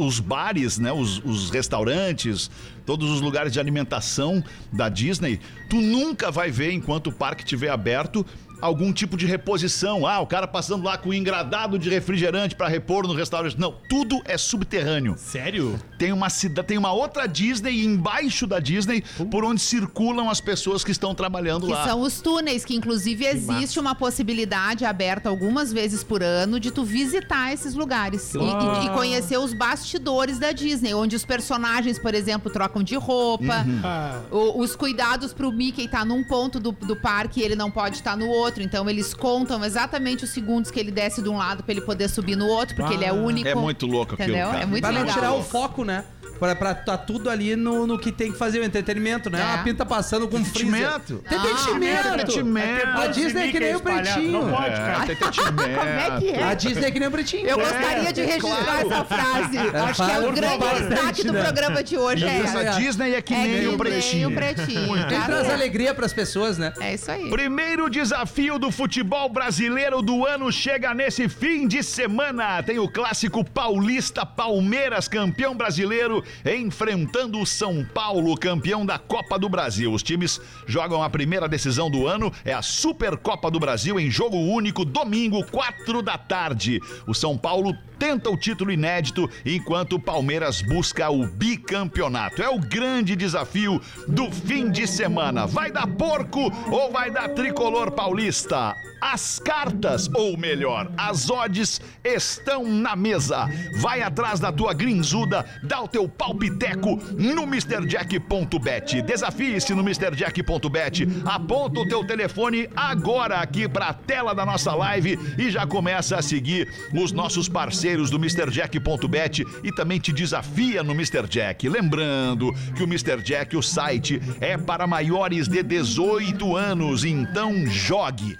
Os 0.63 0.75
bares, 0.75 0.79
né, 0.79 0.91
os, 0.91 1.17
os 1.23 1.49
restaurantes, 1.49 2.49
todos 2.85 3.09
os 3.09 3.21
lugares 3.21 3.51
de 3.51 3.59
alimentação 3.59 4.43
da 4.71 4.89
Disney, 4.89 5.39
tu 5.69 5.77
nunca 5.81 6.31
vai 6.31 6.51
ver, 6.51 6.71
enquanto 6.71 7.07
o 7.07 7.11
parque 7.11 7.43
estiver 7.43 7.69
aberto, 7.69 8.25
algum 8.65 8.91
tipo 8.91 9.15
de 9.15 9.25
reposição. 9.25 10.06
Ah, 10.06 10.19
o 10.19 10.28
cara 10.28 10.47
passando 10.47 10.84
lá 10.84 10.97
com 10.97 11.10
um 11.10 11.13
engradado 11.13 11.78
de 11.80 11.89
refrigerante 11.89 12.56
para 12.56 12.67
repor 12.67 13.08
no 13.08 13.13
restaurante. 13.13 13.60
Não, 13.60 13.73
tudo 13.89 14.21
é 14.25 14.38
subterrâneo. 14.38 15.15
Sério? 15.17 15.80
Tem 15.97 16.12
uma 16.12 16.30
cidade, 16.30 16.67
tem 16.67 16.78
uma 16.78 16.91
outra 16.91 17.28
Disney 17.28 17.84
embaixo 17.86 18.45
da 18.47 18.60
Disney 18.60 19.04
por 19.32 19.43
onde 19.45 19.62
circulam 19.62 20.30
as 20.30 20.41
pessoas 20.41 20.84
que 20.84 20.91
estão 20.91 21.13
trabalhando 21.15 21.67
Que 21.67 21.73
lá. 21.73 21.86
são 21.88 22.01
os 22.01 22.19
túneis, 22.21 22.65
que 22.65 22.75
inclusive 22.75 23.25
existe 23.25 23.80
uma 23.80 23.95
possibilidade 23.95 24.84
aberta 24.86 25.30
algumas 25.30 25.71
vezes 25.71 26.04
por 26.04 26.23
ano 26.23 26.60
de 26.60 26.71
tu 26.71 26.84
visitar 26.84 27.54
esses 27.54 27.73
lugares 27.75 28.34
e, 28.34 28.38
e- 28.38 28.86
e 28.86 28.89
conhecer 28.89 29.38
os 29.38 29.54
bastidores 29.54 30.39
da 30.39 30.51
Disney, 30.51 30.93
onde 30.93 31.15
os 31.15 31.23
personagens, 31.25 31.99
por 31.99 32.13
exemplo, 32.13 32.51
trocam 32.51 32.82
de 32.84 32.95
roupa, 32.95 33.63
Uhum. 33.65 33.82
Ah, 33.84 34.21
o- 34.32 34.60
os 34.62 34.75
cuidados 34.75 35.34
pro 35.34 35.51
Mickey 35.51 35.88
tá 35.88 36.04
num 36.04 36.23
ponto 36.23 36.60
do, 36.60 36.71
do 36.71 36.95
parque 36.95 37.39
e 37.39 37.43
ele 37.43 37.56
não 37.56 37.69
pode 37.69 37.95
estar 37.97 38.15
no 38.17 38.28
outro, 38.28 38.54
então 38.61 38.89
eles 38.89 39.13
contam 39.13 39.63
exatamente 39.63 40.23
os 40.23 40.29
segundos 40.29 40.71
que 40.71 40.79
ele 40.79 40.91
desce 40.91 41.21
de 41.21 41.29
um 41.29 41.37
lado 41.37 41.63
pra 41.63 41.71
ele 41.73 41.81
poder 41.81 42.07
subir 42.09 42.35
no 42.35 42.47
outro, 42.47 42.75
porque 42.75 42.93
ele 42.93 43.05
é 43.05 43.11
único. 43.13 43.47
É 43.47 43.55
muito 43.55 43.85
louco 43.85 44.13
aquilo, 44.15 44.29
Entendeu? 44.29 44.47
cara. 44.51 44.63
É 44.63 44.65
muito 44.65 44.81
Pra 44.83 44.91
não 44.91 45.01
legal. 45.01 45.13
tirar 45.15 45.33
o 45.33 45.43
foco, 45.43 45.83
né? 45.83 46.03
Pra, 46.39 46.53
pra 46.53 46.75
tá 46.75 46.97
tudo 46.97 47.29
ali 47.29 47.55
no, 47.55 47.87
no 47.87 47.97
que 47.97 48.11
tem 48.11 48.29
que 48.29 48.37
fazer 48.37 48.59
o 48.59 48.63
entretenimento, 48.65 49.29
né? 49.29 49.39
É. 49.39 49.53
A 49.53 49.63
pinta 49.63 49.85
passando 49.85 50.27
com 50.27 50.43
freezer. 50.43 50.81
Entretenimento. 50.81 51.23
Entretenimento. 51.33 52.07
Entretenimento. 52.09 52.87
A 52.97 53.07
Disney 53.07 53.41
é 53.47 53.51
que 53.53 53.59
nem 53.61 53.75
o 53.75 53.79
pretinho. 53.79 54.31
Não 54.33 54.49
pode, 54.51 54.65
É, 54.65 54.75
cara. 54.75 55.03
entretenimento. 55.13 55.55
Como 55.79 55.89
é 55.89 56.19
que 56.19 56.29
é? 56.31 56.43
A 56.43 56.53
Disney 56.53 56.85
é 56.85 56.91
que 56.91 56.99
nem 56.99 57.07
o 57.07 57.11
pretinho. 57.11 57.47
Eu 57.47 57.57
gostaria 57.57 58.11
de 58.11 58.21
registrar 58.21 58.81
essa 58.85 59.05
frase. 59.05 59.57
Acho 59.59 60.05
que 60.05 60.11
é 60.11 60.19
o 60.19 60.31
grande 60.33 60.65
destaque 60.89 61.23
do 61.23 61.33
programa 61.33 61.83
de 61.83 61.97
hoje. 61.97 62.25
É, 62.25 62.39
Isso, 62.43 62.57
a 62.57 62.63
Disney 62.63 63.13
é 63.13 63.21
que 63.21 63.33
é 63.33 63.37
nem 63.37 63.67
o 63.69 63.77
pretinho. 63.77 64.27
Nem 64.29 64.37
o 64.37 64.39
pretinho. 64.41 65.07
Quem 65.07 65.17
Tá? 65.19 65.25
traz 65.27 65.49
alegria 65.49 65.93
pras 65.93 66.11
pessoas, 66.11 66.57
né? 66.57 66.73
É 66.81 66.95
isso 66.95 67.09
aí. 67.09 67.29
Primeiro 67.29 67.89
desafio 67.89 68.34
do 68.35 68.69
futebol 68.69 69.29
brasileiro 69.29 70.01
do 70.01 70.25
ano 70.25 70.51
chega 70.51 70.93
nesse 70.93 71.29
fim 71.29 71.65
de 71.69 71.81
semana. 71.81 72.61
Tem 72.61 72.77
o 72.77 72.89
clássico 72.89 73.45
paulista 73.45 74.25
Palmeiras, 74.25 75.07
campeão 75.07 75.55
brasileiro, 75.55 76.21
enfrentando 76.45 77.39
o 77.39 77.45
São 77.45 77.85
Paulo, 77.93 78.35
campeão 78.35 78.85
da 78.85 78.99
Copa 78.99 79.39
do 79.39 79.47
Brasil. 79.47 79.89
Os 79.93 80.03
times 80.03 80.41
jogam 80.67 81.01
a 81.01 81.09
primeira 81.09 81.47
decisão 81.47 81.89
do 81.89 82.07
ano, 82.07 82.29
é 82.43 82.51
a 82.51 82.61
Supercopa 82.61 83.49
do 83.49 83.57
Brasil 83.57 83.97
em 83.97 84.11
jogo 84.11 84.35
único, 84.35 84.83
domingo, 84.83 85.45
quatro 85.45 86.01
da 86.01 86.17
tarde. 86.17 86.81
O 87.07 87.13
São 87.13 87.37
Paulo 87.37 87.73
tenta 87.97 88.29
o 88.29 88.37
título 88.37 88.69
inédito, 88.71 89.29
enquanto 89.45 89.93
o 89.93 89.99
Palmeiras 89.99 90.61
busca 90.61 91.09
o 91.09 91.25
bicampeonato. 91.25 92.43
É 92.43 92.49
o 92.49 92.59
grande 92.59 93.15
desafio 93.15 93.81
do 94.05 94.29
fim 94.29 94.69
de 94.69 94.85
semana. 94.85 95.47
Vai 95.47 95.71
dar 95.71 95.87
porco 95.87 96.51
ou 96.69 96.91
vai 96.91 97.09
dar 97.09 97.29
tricolor 97.29 97.91
paulista? 97.91 98.24
Paulista. 98.25 98.94
As 99.07 99.37
cartas, 99.37 100.09
ou 100.15 100.35
melhor, 100.35 100.91
as 100.97 101.29
odds 101.29 101.79
estão 102.03 102.67
na 102.67 102.95
mesa. 102.95 103.47
Vai 103.79 104.01
atrás 104.01 104.39
da 104.39 104.51
tua 104.51 104.73
grinzuda, 104.73 105.45
dá 105.61 105.79
o 105.79 105.87
teu 105.87 106.09
palpiteco 106.09 106.99
no 107.15 107.43
MrJack.bet. 107.43 109.03
Desafie-se 109.03 109.75
no 109.75 109.87
MrJack.bet. 109.87 111.07
Aponta 111.23 111.81
o 111.81 111.87
teu 111.87 112.03
telefone 112.03 112.67
agora 112.75 113.35
aqui 113.35 113.69
para 113.69 113.89
a 113.89 113.93
tela 113.93 114.33
da 114.33 114.43
nossa 114.43 114.73
live 114.73 115.19
e 115.37 115.51
já 115.51 115.67
começa 115.67 116.17
a 116.17 116.21
seguir 116.23 116.67
os 116.91 117.11
nossos 117.11 117.47
parceiros 117.47 118.09
do 118.09 118.17
MrJack.bet 118.17 119.45
e 119.63 119.71
também 119.71 119.99
te 119.99 120.11
desafia 120.11 120.81
no 120.81 120.93
Mr. 120.93 121.27
Jack. 121.29 121.69
Lembrando 121.69 122.51
que 122.75 122.81
o 122.81 122.87
Mr. 122.87 123.21
Jack, 123.21 123.55
o 123.55 123.61
site, 123.61 124.19
é 124.41 124.57
para 124.57 124.87
maiores 124.87 125.47
de 125.47 125.61
18 125.61 126.57
anos, 126.57 127.05
então 127.05 127.67
jogue, 127.67 128.35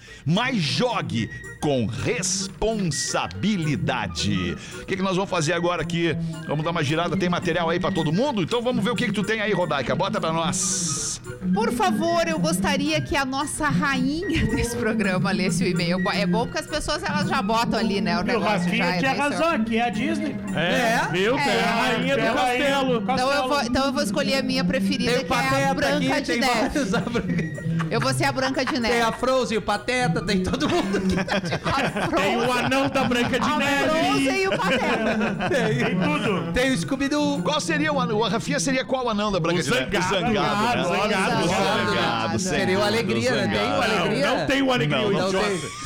mas 0.56 0.63
jogue 0.63 1.30
com 1.60 1.86
responsabilidade. 1.86 4.56
O 4.82 4.86
que, 4.86 4.96
que 4.96 5.02
nós 5.02 5.15
vamos 5.15 5.30
fazer 5.30 5.52
agora 5.54 5.82
aqui? 5.82 6.15
Vamos 6.48 6.63
dar 6.63 6.72
uma 6.72 6.84
girada, 6.84 7.18
tem 7.18 7.28
material 7.28 7.70
aí 7.70 7.78
para 7.80 7.91
todo 7.91 8.13
mundo? 8.13 8.41
Então 8.44 8.62
vamos 8.62 8.84
ver 8.84 8.91
o 8.91 8.96
que, 8.96 9.08
que 9.08 9.12
tu 9.12 9.24
tem 9.24 9.41
aí, 9.41 9.52
Rodaica. 9.52 9.96
Bota 9.96 10.22
para 10.22 10.32
nós. 10.32 11.20
Por 11.54 11.74
favor, 11.74 12.28
eu 12.28 12.39
gostaria 12.39 13.02
que 13.02 13.18
a 13.18 13.26
nossa 13.26 13.68
rainha 13.68 14.46
desse 14.48 14.78
programa 14.78 15.32
lesse 15.32 15.63
o 15.63 15.68
e-mail. 15.68 15.98
É 16.13 16.26
bom 16.26 16.46
porque 16.46 16.60
as 16.60 16.68
pessoas 16.68 17.04
elas 17.04 17.28
já 17.28 17.41
botam 17.41 17.80
ali, 17.80 18.00
né? 18.00 18.15
O 18.18 18.20
E 18.20 18.24
o 18.24 18.26
negócio 18.26 18.60
Rafinha 18.65 18.86
já. 18.86 18.98
tinha 19.00 19.12
né, 19.13 19.18
razão, 19.18 19.50
aqui 19.50 19.78
é 19.78 19.82
a 19.82 19.89
Disney. 19.89 20.36
É, 20.56 21.00
viu? 21.12 21.36
A 21.36 21.39
rainha 21.39 22.15
do 22.15 22.22
É 22.22 22.28
a 22.28 22.34
rainha 22.34 22.70
castelo. 22.70 23.00
do 23.00 23.12
Então 23.12 23.32
eu, 23.32 23.48
vou, 23.48 23.62
então 23.63 23.86
eu 23.88 23.94
vou 23.94 24.04
escolher 24.04 24.36
a 24.36 24.44
minha 24.44 24.63
preferida, 24.63 25.12
Tem 25.12 25.26
que 25.26 25.34
é 25.34 25.70
a 25.70 25.74
Branca 25.74 26.15
aqui, 26.15 26.22
de 26.22 26.39
Neve. 26.39 27.64
Eu 27.95 28.01
vou 28.01 28.13
ser 28.13 28.25
a 28.25 28.31
Branca 28.34 28.65
de 28.65 28.77
Neve. 28.77 28.93
Tem 28.93 29.01
a 29.01 29.12
Frozen, 29.13 29.58
o 29.58 29.62
Pateta, 29.62 30.21
tem 30.21 30.43
todo 30.43 30.67
mundo 30.67 30.99
que 30.99 31.15
tá 31.15 31.39
de 31.39 32.13
Tem 32.13 32.36
o 32.36 32.51
anão 32.51 32.89
da 32.89 33.05
Branca 33.05 33.39
de 33.39 33.49
A 33.49 33.58
Neve. 33.58 33.89
Frozen 33.89 34.41
e 34.41 34.47
o 34.49 34.58
Pateta. 34.58 35.49
Tem 35.49 35.97
tudo. 35.97 36.51
Tem 36.51 36.71
o 36.73 36.77
Scooby-Doo. 36.77 37.41
Qual 37.41 37.62
seria 37.62 37.93
o 37.93 37.99
anão? 38.01 38.21
A 38.21 38.27
Rafinha 38.27 38.60
seria 38.60 38.84
qual 38.84 39.10
anão 39.10 39.31
da 39.31 39.39
Branca 39.39 39.62
O 39.62 39.63
de 39.63 39.69
Neve? 39.71 39.86
Zangado. 39.86 40.05
O 40.05 40.10
Zangado, 40.10 40.36
né? 40.36 40.84
Zangado, 40.84 41.45
O 41.45 41.47
Zangado. 41.47 41.89
Zangado, 41.89 42.39
sem 42.39 42.60
Seria 42.60 42.79
o 42.79 42.84
Alegria, 42.84 43.31
né? 43.31 43.47
Tem 43.47 43.62
o 43.62 43.63
Zangado. 43.63 43.81
Alegria. 44.01 44.27
Não, 44.27 44.38
não 44.39 44.45
tem 44.45 44.62
o 44.62 44.71
alegria, 44.73 44.97
Não, 45.01 45.12
Não 45.31 45.31
tem. 45.31 45.85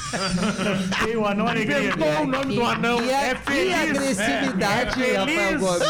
Tem 1.05 1.15
o 1.15 1.25
Anão 1.25 1.47
Alegria. 1.47 1.79
Inventou 1.79 2.23
o 2.23 2.27
nome 2.27 2.55
do 2.55 2.65
anão. 2.65 3.01
E, 3.03 3.09
É 3.09 3.31
a, 3.31 3.35
feliz. 3.35 3.69
e 3.69 3.73
a 3.73 3.81
agressividade, 3.81 5.03
É 5.03 5.17
Rafael 5.17 5.25
feliz. 5.27 5.59
Gomes. 5.61 5.87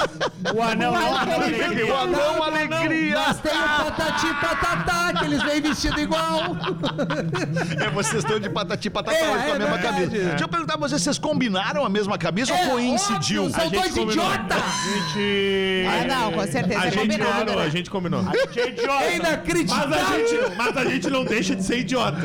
O 0.55 0.61
Anão 0.61 0.93
O 0.93 0.95
Anão 0.95 1.35
Alegria. 1.35 1.85
O 1.93 1.97
anão 1.97 2.43
alegria. 2.43 3.19
Mas 3.27 3.39
tem 3.39 3.51
o 3.51 3.83
Patati 3.85 4.27
e 4.27 4.33
Patatá, 4.33 5.13
que 5.19 5.25
eles 5.25 5.43
vêm 5.43 5.61
vestido 5.61 5.99
igual. 5.99 6.55
É, 7.85 7.89
vocês 7.91 8.23
estão 8.23 8.39
de 8.39 8.49
patati 8.49 8.89
patatá 8.89 9.17
É, 9.17 9.29
hoje 9.29 9.43
com 9.45 9.51
a 9.51 9.55
é 9.55 9.59
mesma 9.59 9.77
verdade. 9.77 9.95
camisa. 10.07 10.29
Deixa 10.29 10.43
eu 10.43 10.47
perguntar 10.47 10.77
pra 10.77 10.87
vocês, 10.87 11.01
vocês 11.01 11.17
combinaram 11.17 11.85
a 11.85 11.89
mesma 11.89 12.17
camisa 12.17 12.53
ou 12.53 12.59
coincidiu? 12.71 13.45
óbvio, 13.45 13.59
São 13.61 13.69
dois 13.69 13.97
idiotas. 13.97 14.63
Gente... 14.93 15.85
É, 15.87 16.05
não, 16.07 16.31
com 16.31 16.47
certeza 16.47 16.79
A 16.81 16.87
é 16.87 16.91
gente 16.91 17.01
combinado. 17.01 17.31
combinou, 17.39 17.55
né? 17.59 17.65
a 17.65 17.69
gente 17.69 17.89
combinou. 17.89 18.23
Gente, 18.23 18.59
é 18.59 18.67
idiota. 18.69 19.03
É 19.03 19.05
Mas 19.05 19.11
a, 19.11 19.15
inacreditável. 19.15 19.97
gente, 20.07 20.55
mas 20.57 20.77
a 20.77 20.85
gente 20.85 21.09
não 21.09 21.23
deixa 21.25 21.55
de 21.55 21.63
ser 21.63 21.79
idiota. 21.79 22.17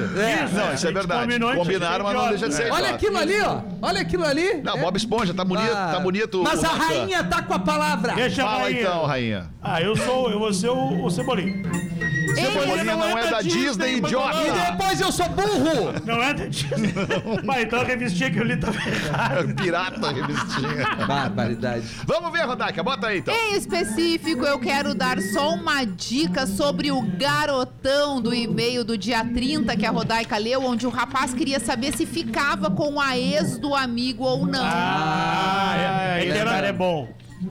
Não, 0.52 0.74
isso 0.74 0.86
é 0.86 0.92
verdade. 0.92 1.22
combinou, 1.22 1.50
a 1.50 1.54
Combinaram, 1.84 2.04
mas 2.04 2.14
não 2.14 2.28
deixa 2.28 2.48
de 2.48 2.54
ser 2.54 2.62
Olha 2.64 2.72
idiota. 2.74 2.94
aquilo 2.94 3.18
ali, 3.18 3.40
ó. 3.42 3.58
Olha 3.82 4.00
aquilo 4.00 4.24
ali. 4.24 4.54
Não, 4.62 4.76
É. 4.76 4.80
Bob 4.80 4.96
Esponja, 4.96 5.34
tá 5.34 5.44
bonito, 5.44 5.72
Ah, 5.74 5.90
tá 5.94 6.00
bonito. 6.00 6.42
Mas 6.42 6.62
a 6.64 6.68
rainha 6.68 7.24
tá 7.24 7.42
com 7.42 7.54
a 7.54 7.58
palavra. 7.58 8.14
Deixa 8.14 8.42
a 8.42 8.46
Fala 8.46 8.58
rainha. 8.64 8.80
então, 8.80 9.04
rainha. 9.06 9.46
Ah, 9.62 9.80
eu 9.82 9.94
sou, 9.96 10.30
eu 10.30 10.38
vou 10.38 10.52
ser 10.52 10.68
o, 10.70 11.04
o 11.04 11.10
Cebolinha. 11.10 11.62
Cebolinha 12.34 12.84
não 12.96 13.18
é 13.18 13.30
da 13.30 13.40
Disney, 13.42 13.94
E 13.94 13.98
idiota. 13.98 14.38
depois 14.70 15.00
eu 15.00 15.12
sou 15.12 15.28
burro! 15.28 15.92
Não 16.04 16.22
é 16.22 16.34
da 16.34 16.46
Disney. 16.46 16.92
Mas 17.44 17.62
então 17.64 17.80
a 17.80 17.84
revistinha 17.84 18.30
que 18.30 18.38
eu 18.38 18.44
li 18.44 18.56
tava 18.56 18.76
errada. 18.76 19.54
Pirata 19.54 20.12
revistinha. 20.12 21.06
Barbaridade. 21.06 21.86
Vamos 22.06 22.32
ver, 22.32 22.44
Rodaica, 22.46 22.82
bota 22.82 23.06
aí 23.08 23.18
então. 23.18 23.34
Em 23.34 23.56
específico, 23.56 24.44
eu 24.44 24.58
quero 24.58 24.94
dar 24.94 25.20
só 25.20 25.54
uma 25.54 25.84
dica 25.84 26.46
sobre 26.46 26.90
o 26.90 27.00
garotão 27.02 28.20
do 28.20 28.34
e-mail 28.34 28.84
do 28.84 28.96
dia 28.98 29.24
30 29.24 29.76
que 29.76 29.86
a 29.86 29.90
Rodaica 29.90 30.36
leu, 30.36 30.62
onde 30.64 30.86
o 30.86 30.90
rapaz 30.90 31.32
queria 31.34 31.60
saber 31.60 31.96
se 31.96 32.06
ficava 32.06 32.70
com 32.70 33.00
a 33.00 33.16
ex 33.16 33.58
do 33.58 33.74
amigo 33.74 34.24
ou 34.24 34.46
não. 34.46 34.64
Ah, 34.64 36.16
ele 36.20 36.30
esse 36.30 36.38
era- 36.38 36.50
cara 36.50 36.66
é 36.68 36.72
bom. 36.72 37.08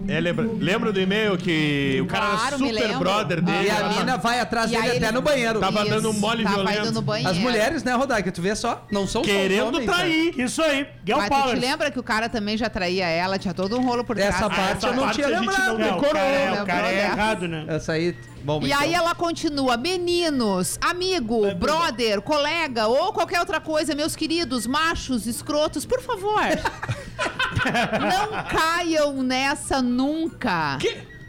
É, 0.07 0.19
lembra, 0.19 0.45
lembra 0.59 0.91
do 0.91 0.99
e-mail 0.99 1.37
que 1.37 1.99
o 2.01 2.05
cara 2.07 2.25
Claro, 2.25 2.47
era 2.47 2.57
super 2.57 2.73
lembro. 2.73 2.99
brother 2.99 3.41
dele? 3.41 3.67
E 3.67 3.69
a 3.71 3.75
ela- 3.75 3.89
mina 3.89 4.17
vai 4.17 4.39
atrás 4.39 4.71
E 4.71 4.75
dele 4.75 4.83
aí 4.89 4.97
até 4.97 5.05
ele- 5.07 5.11
no 5.13 5.21
banheiro. 5.21 5.59
Tava 5.59 5.85
dando 5.85 6.09
um 6.09 6.13
mole 6.13 6.43
tava 6.43 6.55
violento. 6.55 6.79
indo 6.81 6.91
no 6.91 7.01
banheiro. 7.01 7.31
As 7.31 7.37
mulheres, 7.37 7.83
né, 7.83 7.93
Rodaica? 7.93 8.31
Tu 8.31 8.41
vê 8.41 8.55
só, 8.55 8.85
não 8.91 9.01
são 9.07 9.13
só 9.13 9.19
os 9.21 9.27
Querendo 9.27 9.67
homens, 9.67 9.85
né? 9.87 9.93
trair. 9.93 10.39
Isso 10.39 10.61
aí, 10.61 10.87
Girl 11.05 11.19
Mas 11.19 11.29
tu 11.29 11.49
te 11.49 11.55
lembra 11.59 11.91
que 11.91 11.99
o 11.99 12.03
cara 12.03 12.27
também 12.29 12.57
já 12.57 12.69
traía 12.69 13.05
ela, 13.07 13.37
tinha 13.37 13.53
todo 13.53 13.77
um 13.77 13.83
rolo 13.85 14.03
por 14.03 14.15
trás. 14.15 14.35
Essa 14.35 14.45
Ah, 14.45 14.49
parte 14.49 14.77
Essa 14.77 14.87
eu 14.87 14.93
não 14.95 15.11
tinha 15.11 15.27
a 15.27 15.29
gente 15.31 15.39
lembrado, 15.41 15.77
não- 15.77 15.85
é, 15.85 15.89
o 15.91 15.93
decorou. 15.93 16.13
cara 16.13 16.19
é, 16.27 16.61
o 16.61 16.65
cara 16.65 16.91
é 16.91 16.99
errado, 17.05 17.47
né? 17.47 17.65
Essa 17.67 17.93
aí. 17.93 18.15
Bom, 18.43 18.59
E 18.61 18.65
então. 18.67 18.79
aí 18.81 18.93
ela 18.93 19.15
continua, 19.15 19.77
meninos, 19.77 20.77
amigo, 20.81 21.55
brother, 21.55 22.21
colega 22.21 22.87
ou 22.87 23.13
qualquer 23.13 23.39
outra 23.39 23.61
coisa, 23.61 23.95
meus 23.95 24.17
queridos, 24.17 24.67
machos, 24.67 25.25
escrotos, 25.27 25.85
por 25.85 26.01
favor. 26.01 26.41
não 27.99 28.43
caiam 28.45 29.23
nessa 29.23 29.81
nunca. 29.81 30.77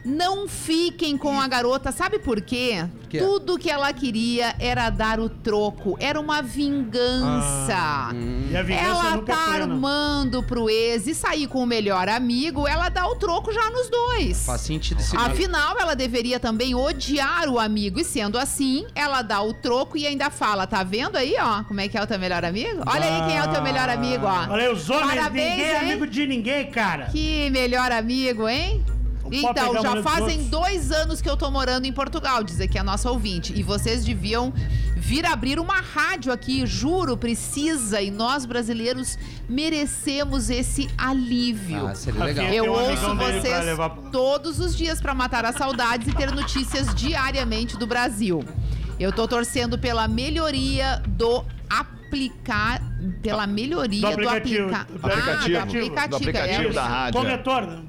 Não 0.05 0.47
fiquem 0.47 1.17
com 1.17 1.39
a 1.41 1.47
garota, 1.47 1.91
sabe 1.91 2.19
por 2.19 2.39
quê? 2.39 2.85
quê? 3.09 3.17
Tudo 3.17 3.57
que 3.57 3.71
ela 3.71 3.91
queria 3.91 4.55
era 4.59 4.89
dar 4.91 5.19
o 5.19 5.27
troco, 5.27 5.97
era 5.99 6.19
uma 6.19 6.43
vingança. 6.43 8.11
E 8.51 8.55
a 8.55 8.61
vingança 8.61 8.85
Ela 8.85 9.15
nunca 9.15 9.31
é 9.33 9.35
tá 9.35 9.43
plena. 9.45 9.63
armando 9.63 10.43
pro 10.43 10.69
ex 10.69 11.07
e 11.07 11.15
sair 11.15 11.47
com 11.47 11.63
o 11.63 11.65
melhor 11.65 12.07
amigo, 12.07 12.67
ela 12.67 12.89
dá 12.89 13.07
o 13.07 13.15
troco 13.15 13.51
já 13.51 13.69
nos 13.71 13.89
dois. 13.89 14.45
Faz 14.45 14.61
sentido 14.61 14.99
esse 14.99 15.17
Afinal, 15.17 15.75
ela 15.79 15.95
deveria 15.95 16.39
também 16.39 16.75
odiar 16.75 17.49
o 17.49 17.59
amigo. 17.59 17.99
E 17.99 18.03
sendo 18.03 18.37
assim, 18.37 18.85
ela 18.93 19.21
dá 19.21 19.41
o 19.41 19.53
troco 19.53 19.97
e 19.97 20.05
ainda 20.05 20.29
fala: 20.29 20.67
tá 20.67 20.83
vendo 20.83 21.15
aí, 21.15 21.35
ó? 21.39 21.63
Como 21.63 21.81
é 21.81 21.87
que 21.87 21.97
é 21.97 22.03
o 22.03 22.07
teu 22.07 22.19
melhor 22.19 22.45
amigo? 22.45 22.83
Olha 22.85 23.05
aí 23.05 23.27
quem 23.27 23.37
é 23.37 23.43
o 23.43 23.51
teu 23.51 23.61
melhor 23.63 23.89
amigo, 23.89 24.25
ó. 24.25 24.47
Olha 24.51 24.67
aí, 24.67 24.71
os 24.71 24.89
homens, 24.89 25.15
Parabéns, 25.15 25.49
ninguém 25.49 25.65
é 25.65 25.71
hein? 25.83 25.91
amigo 25.91 26.07
de 26.07 26.27
ninguém, 26.27 26.69
cara. 26.69 27.05
Que 27.05 27.49
melhor 27.49 27.91
amigo, 27.91 28.47
hein? 28.47 28.83
Então, 29.31 29.81
já 29.81 29.93
dos 29.95 30.03
fazem 30.03 30.43
dois 30.49 30.91
anos 30.91 31.21
que 31.21 31.29
eu 31.29 31.35
tô 31.35 31.49
morando 31.49 31.85
em 31.85 31.91
Portugal, 31.93 32.43
diz 32.43 32.59
aqui 32.61 32.77
a 32.77 32.83
nossa 32.83 33.09
ouvinte. 33.09 33.53
E 33.55 33.63
vocês 33.63 34.05
deviam 34.05 34.53
vir 34.95 35.25
abrir 35.25 35.59
uma 35.59 35.75
rádio 35.81 36.31
aqui, 36.31 36.65
juro, 36.65 37.17
precisa. 37.17 38.01
E 38.01 38.11
nós 38.11 38.45
brasileiros 38.45 39.17
merecemos 39.49 40.49
esse 40.49 40.87
alívio. 40.97 41.87
Ah, 41.87 41.95
seria 41.95 42.23
legal. 42.23 42.45
Eu 42.47 42.71
ouço 42.71 43.15
vocês 43.15 43.65
levar- 43.65 43.89
todos 44.11 44.59
os 44.59 44.75
dias 44.75 45.01
pra 45.01 45.13
matar 45.13 45.43
as 45.45 45.55
saudades 45.55 46.07
e 46.07 46.13
ter 46.13 46.31
notícias 46.31 46.93
diariamente 46.93 47.77
do 47.77 47.87
Brasil. 47.87 48.43
Eu 48.99 49.11
tô 49.11 49.27
torcendo 49.27 49.77
pela 49.77 50.07
melhoria 50.07 51.01
do 51.07 51.43
aplicar, 51.69 52.81
pela 53.21 53.45
melhoria 53.45 54.01
Do 54.01 54.07
do, 54.07 54.29
aplicativo. 54.29 54.73
aplica- 54.73 54.93
Do 54.93 54.99
Ah, 55.03 55.07
aplicativo. 55.07 55.49
do 55.49 55.57
aplicativo, 55.57 56.09
Do 56.09 56.15
aplicativo 56.15 56.69
é. 56.69 56.73
da 56.73 56.87
rádio. 56.87 57.19
Corretor, 57.21 57.67
né? 57.67 57.79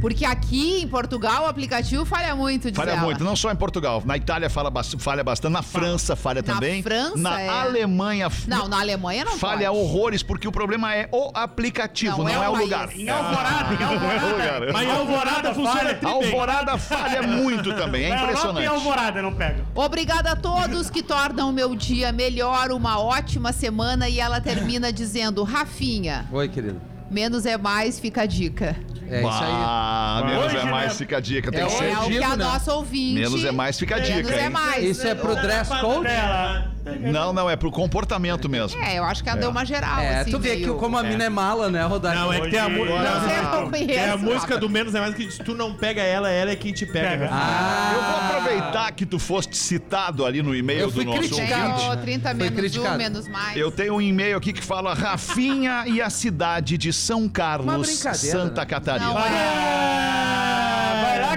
Porque 0.00 0.24
aqui 0.24 0.80
em 0.80 0.88
Portugal 0.88 1.44
o 1.44 1.46
aplicativo 1.46 2.04
falha 2.04 2.34
muito, 2.34 2.70
diz 2.70 2.76
Falha 2.76 2.92
ela. 2.92 3.02
muito, 3.02 3.22
não 3.22 3.36
só 3.36 3.52
em 3.52 3.56
Portugal. 3.56 4.02
Na 4.06 4.16
Itália 4.16 4.48
fala 4.48 4.72
falha 4.98 5.22
bastante, 5.22 5.52
na 5.52 5.62
França 5.62 6.16
falha 6.16 6.42
Na 6.46 6.54
também. 6.54 6.82
França, 6.82 7.16
na 7.18 7.40
é. 7.40 7.48
Alemanha 7.48 8.28
Não, 8.46 8.66
na 8.66 8.80
Alemanha 8.80 9.24
não 9.24 9.36
falha 9.36 9.68
pode. 9.70 9.78
horrores, 9.80 10.22
porque 10.22 10.48
o 10.48 10.52
problema 10.52 10.94
é 10.94 11.08
o 11.12 11.30
aplicativo, 11.34 12.18
Não, 12.18 12.24
não, 12.24 12.42
é 12.42 12.46
é, 12.46 12.48
o 12.48 12.54
lugar. 12.56 12.90
Em 12.96 13.08
Alvorada, 13.08 13.74
em 13.74 13.84
Alvorada. 13.84 14.72
Mas 14.72 14.82
em 14.86 14.90
Alvorada 14.90 15.54
funciona. 15.54 15.98
Alvorada 16.02 16.78
falha 16.78 17.22
muito 17.26 17.74
também, 17.74 18.04
é 18.04 18.08
Na 18.08 18.14
Europa 18.14 18.30
e 18.30 18.32
impressionante. 18.32 18.66
Alvorada 18.66 19.22
não 19.22 19.34
pega. 19.34 19.64
Obrigada 19.74 20.32
a 20.32 20.36
todos 20.36 20.88
que 20.88 21.02
tornam 21.02 21.50
o 21.50 21.52
meu 21.52 21.74
dia 21.76 22.10
melhor, 22.10 22.70
uma 22.72 22.98
ótima 22.98 23.52
semana. 23.52 24.08
E 24.08 24.18
ela 24.18 24.40
termina 24.40 24.92
dizendo: 24.92 25.42
Rafinha, 25.44 26.26
Oi, 26.32 26.48
querido. 26.48 26.80
menos 27.10 27.44
é 27.44 27.58
mais, 27.58 28.00
fica 28.00 28.22
a 28.22 28.26
dica. 28.26 28.76
É 29.10 29.18
isso 29.20 29.28
aí. 29.44 29.50
Ah, 29.52 30.22
menos 30.26 30.44
Hoje 30.46 30.56
é 30.56 30.64
mais, 30.64 30.82
mesmo. 30.84 30.98
fica 30.98 31.16
a 31.16 31.20
dica. 31.20 31.50
Tem 31.50 31.60
É 31.60 31.66
que 31.66 31.72
É 31.74 31.76
ser. 31.76 31.96
o 31.98 32.06
que 32.08 32.22
a 32.22 32.28
né? 32.36 32.44
nossa 32.44 32.74
ouvinte. 32.74 33.14
Menos 33.20 33.44
é 33.44 33.50
mais, 33.52 33.78
fica 33.78 33.96
a 33.96 33.98
dica, 33.98 34.14
Menos 34.16 34.30
é 34.32 34.48
mais. 34.48 34.84
Isso 34.84 35.06
é 35.06 35.14
pro 35.14 35.34
dress 35.34 35.68
code? 35.80 36.06
Ela. 36.06 36.70
Não, 37.12 37.32
não, 37.32 37.48
é 37.50 37.56
pro 37.56 37.70
comportamento 37.70 38.48
mesmo. 38.48 38.80
É, 38.82 38.98
eu 38.98 39.04
acho 39.04 39.22
que 39.22 39.28
ela 39.28 39.38
deu 39.38 39.50
uma 39.50 39.64
geral. 39.64 39.98
É, 40.00 40.20
assim, 40.20 40.30
tu 40.30 40.38
vê 40.38 40.54
meio- 40.56 40.72
que 40.74 40.78
como 40.80 40.96
a 40.96 41.02
mina 41.02 41.24
é 41.24 41.28
mala, 41.28 41.68
né, 41.68 41.82
Rodaica? 41.84 42.18
Não, 42.20 42.32
é 42.32 42.40
que 42.40 42.50
tem 42.50 42.58
a, 42.58 42.68
mu- 42.68 42.82
Hoje- 42.82 42.92
Não 42.92 43.28
sei, 43.28 43.38
eu 43.38 43.42
não 43.42 43.70
conheço. 43.70 43.90
é 43.90 44.10
a 44.10 44.16
música 44.16 44.58
do 44.58 44.68
menos 44.68 44.94
é 44.94 45.00
mais 45.00 45.14
que 45.14 45.30
se 45.30 45.38
tu 45.44 45.54
não 45.54 45.74
pega 45.74 46.02
ela, 46.02 46.30
ela 46.30 46.50
é 46.50 46.56
quem 46.56 46.72
te 46.72 46.86
pega. 46.86 47.10
Pega. 47.10 47.28
Ah, 47.32 47.92
Eu 47.94 48.02
vou 48.02 48.16
aproveitar 48.40 48.90
que 48.92 49.04
tu 49.04 49.18
foste 49.18 49.56
citado 49.56 50.24
ali 50.24 50.42
no 50.42 50.54
e-mail 50.54 50.86
do 50.86 50.92
fui 50.92 51.04
nosso 51.04 51.18
criticado. 51.18 51.62
ouvinte. 51.70 51.80
Tenho 51.90 51.96
30 52.02 52.28
Foi 52.30 52.38
menos 52.38 52.56
criticado. 52.58 52.94
um, 52.94 52.98
menos 52.98 53.28
mais. 53.28 53.56
Eu 53.56 53.70
tenho 53.70 53.94
um 53.94 54.00
e-mail 54.00 54.36
aqui 54.36 54.52
que 54.52 54.62
fala 54.64 54.94
Rafinha 54.94 55.84
e 55.86 56.00
a 56.00 56.08
cidade 56.10 56.78
de 56.78 56.92
São 56.92 57.28
Carlos, 57.28 57.86
brincadeira, 57.86 58.38
Santa 58.38 58.60
né? 58.62 58.66
Catarina. 58.66 59.06
Não, 59.10 59.16
Ah, 59.18 59.20
lá, 59.20 60.29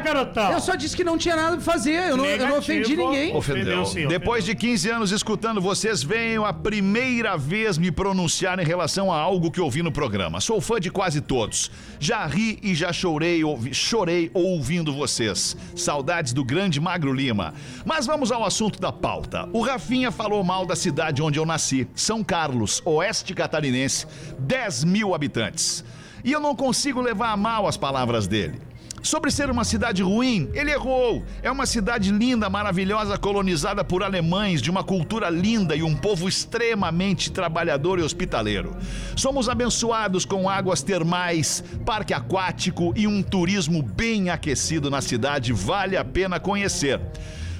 garotão. 0.03 0.51
eu 0.51 0.59
só 0.59 0.75
disse 0.75 0.95
que 0.95 1.03
não 1.03 1.17
tinha 1.17 1.35
nada 1.35 1.55
pra 1.57 1.65
fazer. 1.65 2.09
Eu 2.09 2.17
não, 2.17 2.25
eu 2.25 2.47
não 2.47 2.57
ofendi 2.59 2.95
ninguém. 2.95 3.35
Ofendeu. 3.35 3.81
Ofendeu, 3.81 3.85
sim, 3.85 4.07
Depois 4.07 4.43
de 4.45 4.53
15 4.55 4.89
anos 4.89 5.11
escutando 5.11 5.59
vocês, 5.61 6.03
venho 6.03 6.45
a 6.45 6.53
primeira 6.53 7.37
vez 7.37 7.77
me 7.77 7.91
pronunciar 7.91 8.59
em 8.59 8.65
relação 8.65 9.11
a 9.11 9.17
algo 9.17 9.49
que 9.49 9.59
ouvi 9.61 9.81
no 9.81 9.91
programa. 9.91 10.39
Sou 10.41 10.59
fã 10.61 10.79
de 10.79 10.91
quase 10.91 11.21
todos. 11.21 11.71
Já 11.99 12.25
ri 12.25 12.59
e 12.61 12.75
já 12.75 12.91
chorei, 12.93 13.43
ouvi- 13.43 13.73
chorei 13.73 14.29
ouvindo 14.33 14.93
vocês. 14.93 15.55
Saudades 15.75 16.33
do 16.33 16.43
grande 16.43 16.79
Magro 16.79 17.13
Lima. 17.13 17.53
Mas 17.85 18.05
vamos 18.05 18.31
ao 18.31 18.43
assunto 18.45 18.79
da 18.79 18.91
pauta. 18.91 19.47
O 19.53 19.61
Rafinha 19.61 20.11
falou 20.11 20.43
mal 20.43 20.65
da 20.65 20.75
cidade 20.75 21.21
onde 21.21 21.39
eu 21.39 21.45
nasci, 21.45 21.87
São 21.95 22.23
Carlos, 22.23 22.81
oeste 22.85 23.33
catarinense, 23.33 24.05
10 24.39 24.83
mil 24.83 25.13
habitantes. 25.15 25.83
E 26.23 26.31
eu 26.31 26.39
não 26.39 26.55
consigo 26.55 27.01
levar 27.01 27.31
a 27.31 27.37
mal 27.37 27.67
as 27.67 27.77
palavras 27.77 28.27
dele. 28.27 28.59
Sobre 29.03 29.29
ser 29.29 29.51
uma 29.51 29.65
cidade 29.65 30.01
ruim, 30.01 30.49
ele 30.53 30.71
errou. 30.71 31.25
É 31.41 31.51
uma 31.51 31.65
cidade 31.65 32.09
linda, 32.09 32.49
maravilhosa, 32.49 33.17
colonizada 33.17 33.83
por 33.83 34.01
alemães, 34.01 34.61
de 34.61 34.71
uma 34.71 34.81
cultura 34.81 35.29
linda 35.29 35.75
e 35.75 35.83
um 35.83 35.93
povo 35.93 36.27
extremamente 36.27 37.29
trabalhador 37.29 37.99
e 37.99 38.01
hospitaleiro. 38.01 38.73
Somos 39.13 39.49
abençoados 39.49 40.23
com 40.23 40.49
águas 40.49 40.81
termais, 40.81 41.61
parque 41.85 42.13
aquático 42.13 42.93
e 42.95 43.05
um 43.05 43.21
turismo 43.21 43.83
bem 43.83 44.29
aquecido 44.29 44.89
na 44.89 45.01
cidade. 45.01 45.51
Vale 45.51 45.97
a 45.97 46.05
pena 46.05 46.39
conhecer. 46.39 47.01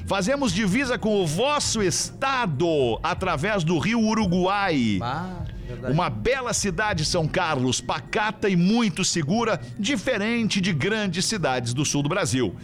Fazemos 0.06 0.53
divisa 0.53 0.97
com 0.97 1.21
o 1.21 1.27
vosso 1.27 1.82
estado 1.82 2.99
através 3.03 3.65
do 3.65 3.79
rio 3.79 3.99
Uruguai. 3.99 4.99
Ah, 5.01 5.43
verdade. 5.43 5.53
Uma 5.90 6.10
bela 6.10 6.54
cidade, 6.54 7.06
São 7.06 7.28
Carlos, 7.28 7.82
pacata 7.82 8.50
e 8.50 8.56
muito 8.56 9.04
segura, 9.04 9.60
diferente 9.78 10.62
de 10.62 10.72
grandes 10.74 11.26
cidades 11.26 11.74
do 11.74 11.86
sul 11.86 12.04
do 12.04 12.10
Brasil. 12.10 12.56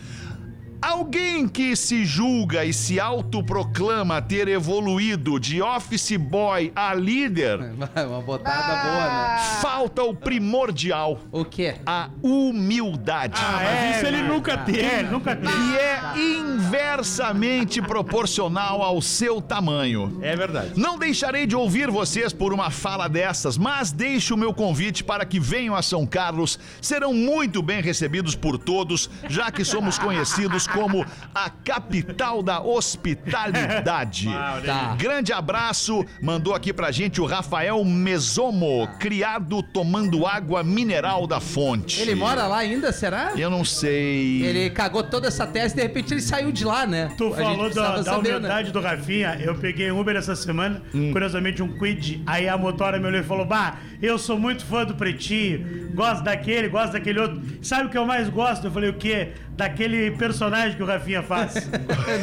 Alguém 0.81 1.47
que 1.47 1.75
se 1.75 2.05
julga 2.05 2.63
e 2.63 2.73
se 2.73 2.99
autoproclama 2.99 4.21
ter 4.21 4.47
evoluído 4.47 5.37
de 5.39 5.61
office 5.61 6.15
boy 6.17 6.71
a 6.75 6.93
líder, 6.93 7.59
Uma 8.07 8.21
botada 8.21 8.83
boa, 8.83 9.07
né? 9.09 9.39
falta 9.61 10.03
o 10.03 10.15
primordial, 10.15 11.19
O 11.31 11.43
quê? 11.43 11.75
a 11.85 12.09
humildade. 12.23 13.33
Ah, 13.37 13.59
mas 13.63 13.97
isso 13.97 14.05
ele 14.07 14.21
nunca 14.23 14.57
teve. 14.57 14.79
É, 14.81 15.03
nunca 15.03 15.35
teve. 15.35 15.51
que 15.51 15.77
é 15.77 15.99
inversamente 16.15 17.81
proporcional 17.81 18.81
ao 18.81 19.01
seu 19.01 19.41
tamanho. 19.41 20.17
É 20.21 20.35
verdade. 20.35 20.71
Não 20.77 20.97
deixarei 20.97 21.45
de 21.45 21.55
ouvir 21.55 21.89
vocês 21.91 22.31
por 22.31 22.53
uma 22.53 22.69
fala 22.69 23.07
dessas, 23.07 23.57
mas 23.57 23.91
deixo 23.91 24.33
o 24.33 24.37
meu 24.37 24.53
convite 24.53 25.03
para 25.03 25.25
que 25.25 25.39
venham 25.39 25.75
a 25.75 25.81
São 25.81 26.05
Carlos. 26.05 26.57
Serão 26.81 27.13
muito 27.13 27.61
bem 27.61 27.81
recebidos 27.81 28.35
por 28.35 28.57
todos, 28.57 29.09
já 29.27 29.51
que 29.51 29.65
somos 29.65 29.97
conhecidos 29.99 30.68
como 30.73 31.05
a 31.33 31.49
capital 31.49 32.41
da 32.43 32.61
hospitalidade. 32.61 34.29
Tá. 34.65 34.95
Grande 34.97 35.31
abraço, 35.31 36.05
mandou 36.21 36.53
aqui 36.53 36.73
pra 36.73 36.91
gente 36.91 37.21
o 37.21 37.25
Rafael 37.25 37.83
Mesomo, 37.85 38.87
criado 38.99 39.61
tomando 39.63 40.25
água 40.25 40.63
mineral 40.63 41.25
da 41.25 41.39
fonte. 41.39 42.01
Ele 42.01 42.15
mora 42.15 42.45
lá 42.47 42.57
ainda, 42.57 42.91
será? 42.91 43.31
Eu 43.37 43.49
não 43.49 43.63
sei. 43.63 44.43
Ele 44.43 44.69
cagou 44.69 45.03
toda 45.03 45.27
essa 45.27 45.45
tese 45.47 45.73
e 45.73 45.77
de 45.77 45.81
repente 45.83 46.13
ele 46.13 46.21
saiu 46.21 46.51
de 46.51 46.65
lá, 46.65 46.85
né? 46.85 47.11
Tu 47.17 47.33
A 47.33 47.37
gente 47.43 47.55
falou 47.55 47.69
da, 47.73 47.95
da 47.97 48.03
saber, 48.03 48.29
né? 48.31 48.37
humildade 48.37 48.71
do 48.71 48.81
Rafinha. 48.81 49.37
Eu 49.41 49.55
peguei 49.55 49.91
um 49.91 49.99
Uber 49.99 50.15
essa 50.15 50.35
semana, 50.35 50.81
Hum. 50.93 51.11
curiosamente 51.11 51.61
um 51.63 51.77
Quid. 51.77 52.21
Aí 52.25 52.47
a 52.47 52.57
motora 52.57 52.99
me 52.99 53.05
olhou 53.07 53.21
e 53.21 53.23
falou: 53.23 53.45
Bah, 53.45 53.77
eu 54.01 54.17
sou 54.17 54.37
muito 54.39 54.65
fã 54.65 54.85
do 54.85 54.95
Pretinho, 54.95 55.91
gosto 55.93 56.23
daquele, 56.23 56.67
gosto 56.69 56.93
daquele 56.93 57.19
outro. 57.19 57.41
Sabe 57.61 57.87
o 57.87 57.89
que 57.89 57.97
eu 57.97 58.05
mais 58.05 58.29
gosto? 58.29 58.65
Eu 58.67 58.71
falei: 58.71 58.89
O 58.89 58.93
quê? 58.93 59.29
daquele 59.59 60.11
personagem 60.11 60.77
que 60.77 60.81
o 60.81 60.85
Rafinha 60.85 61.21
faz. 61.21 61.53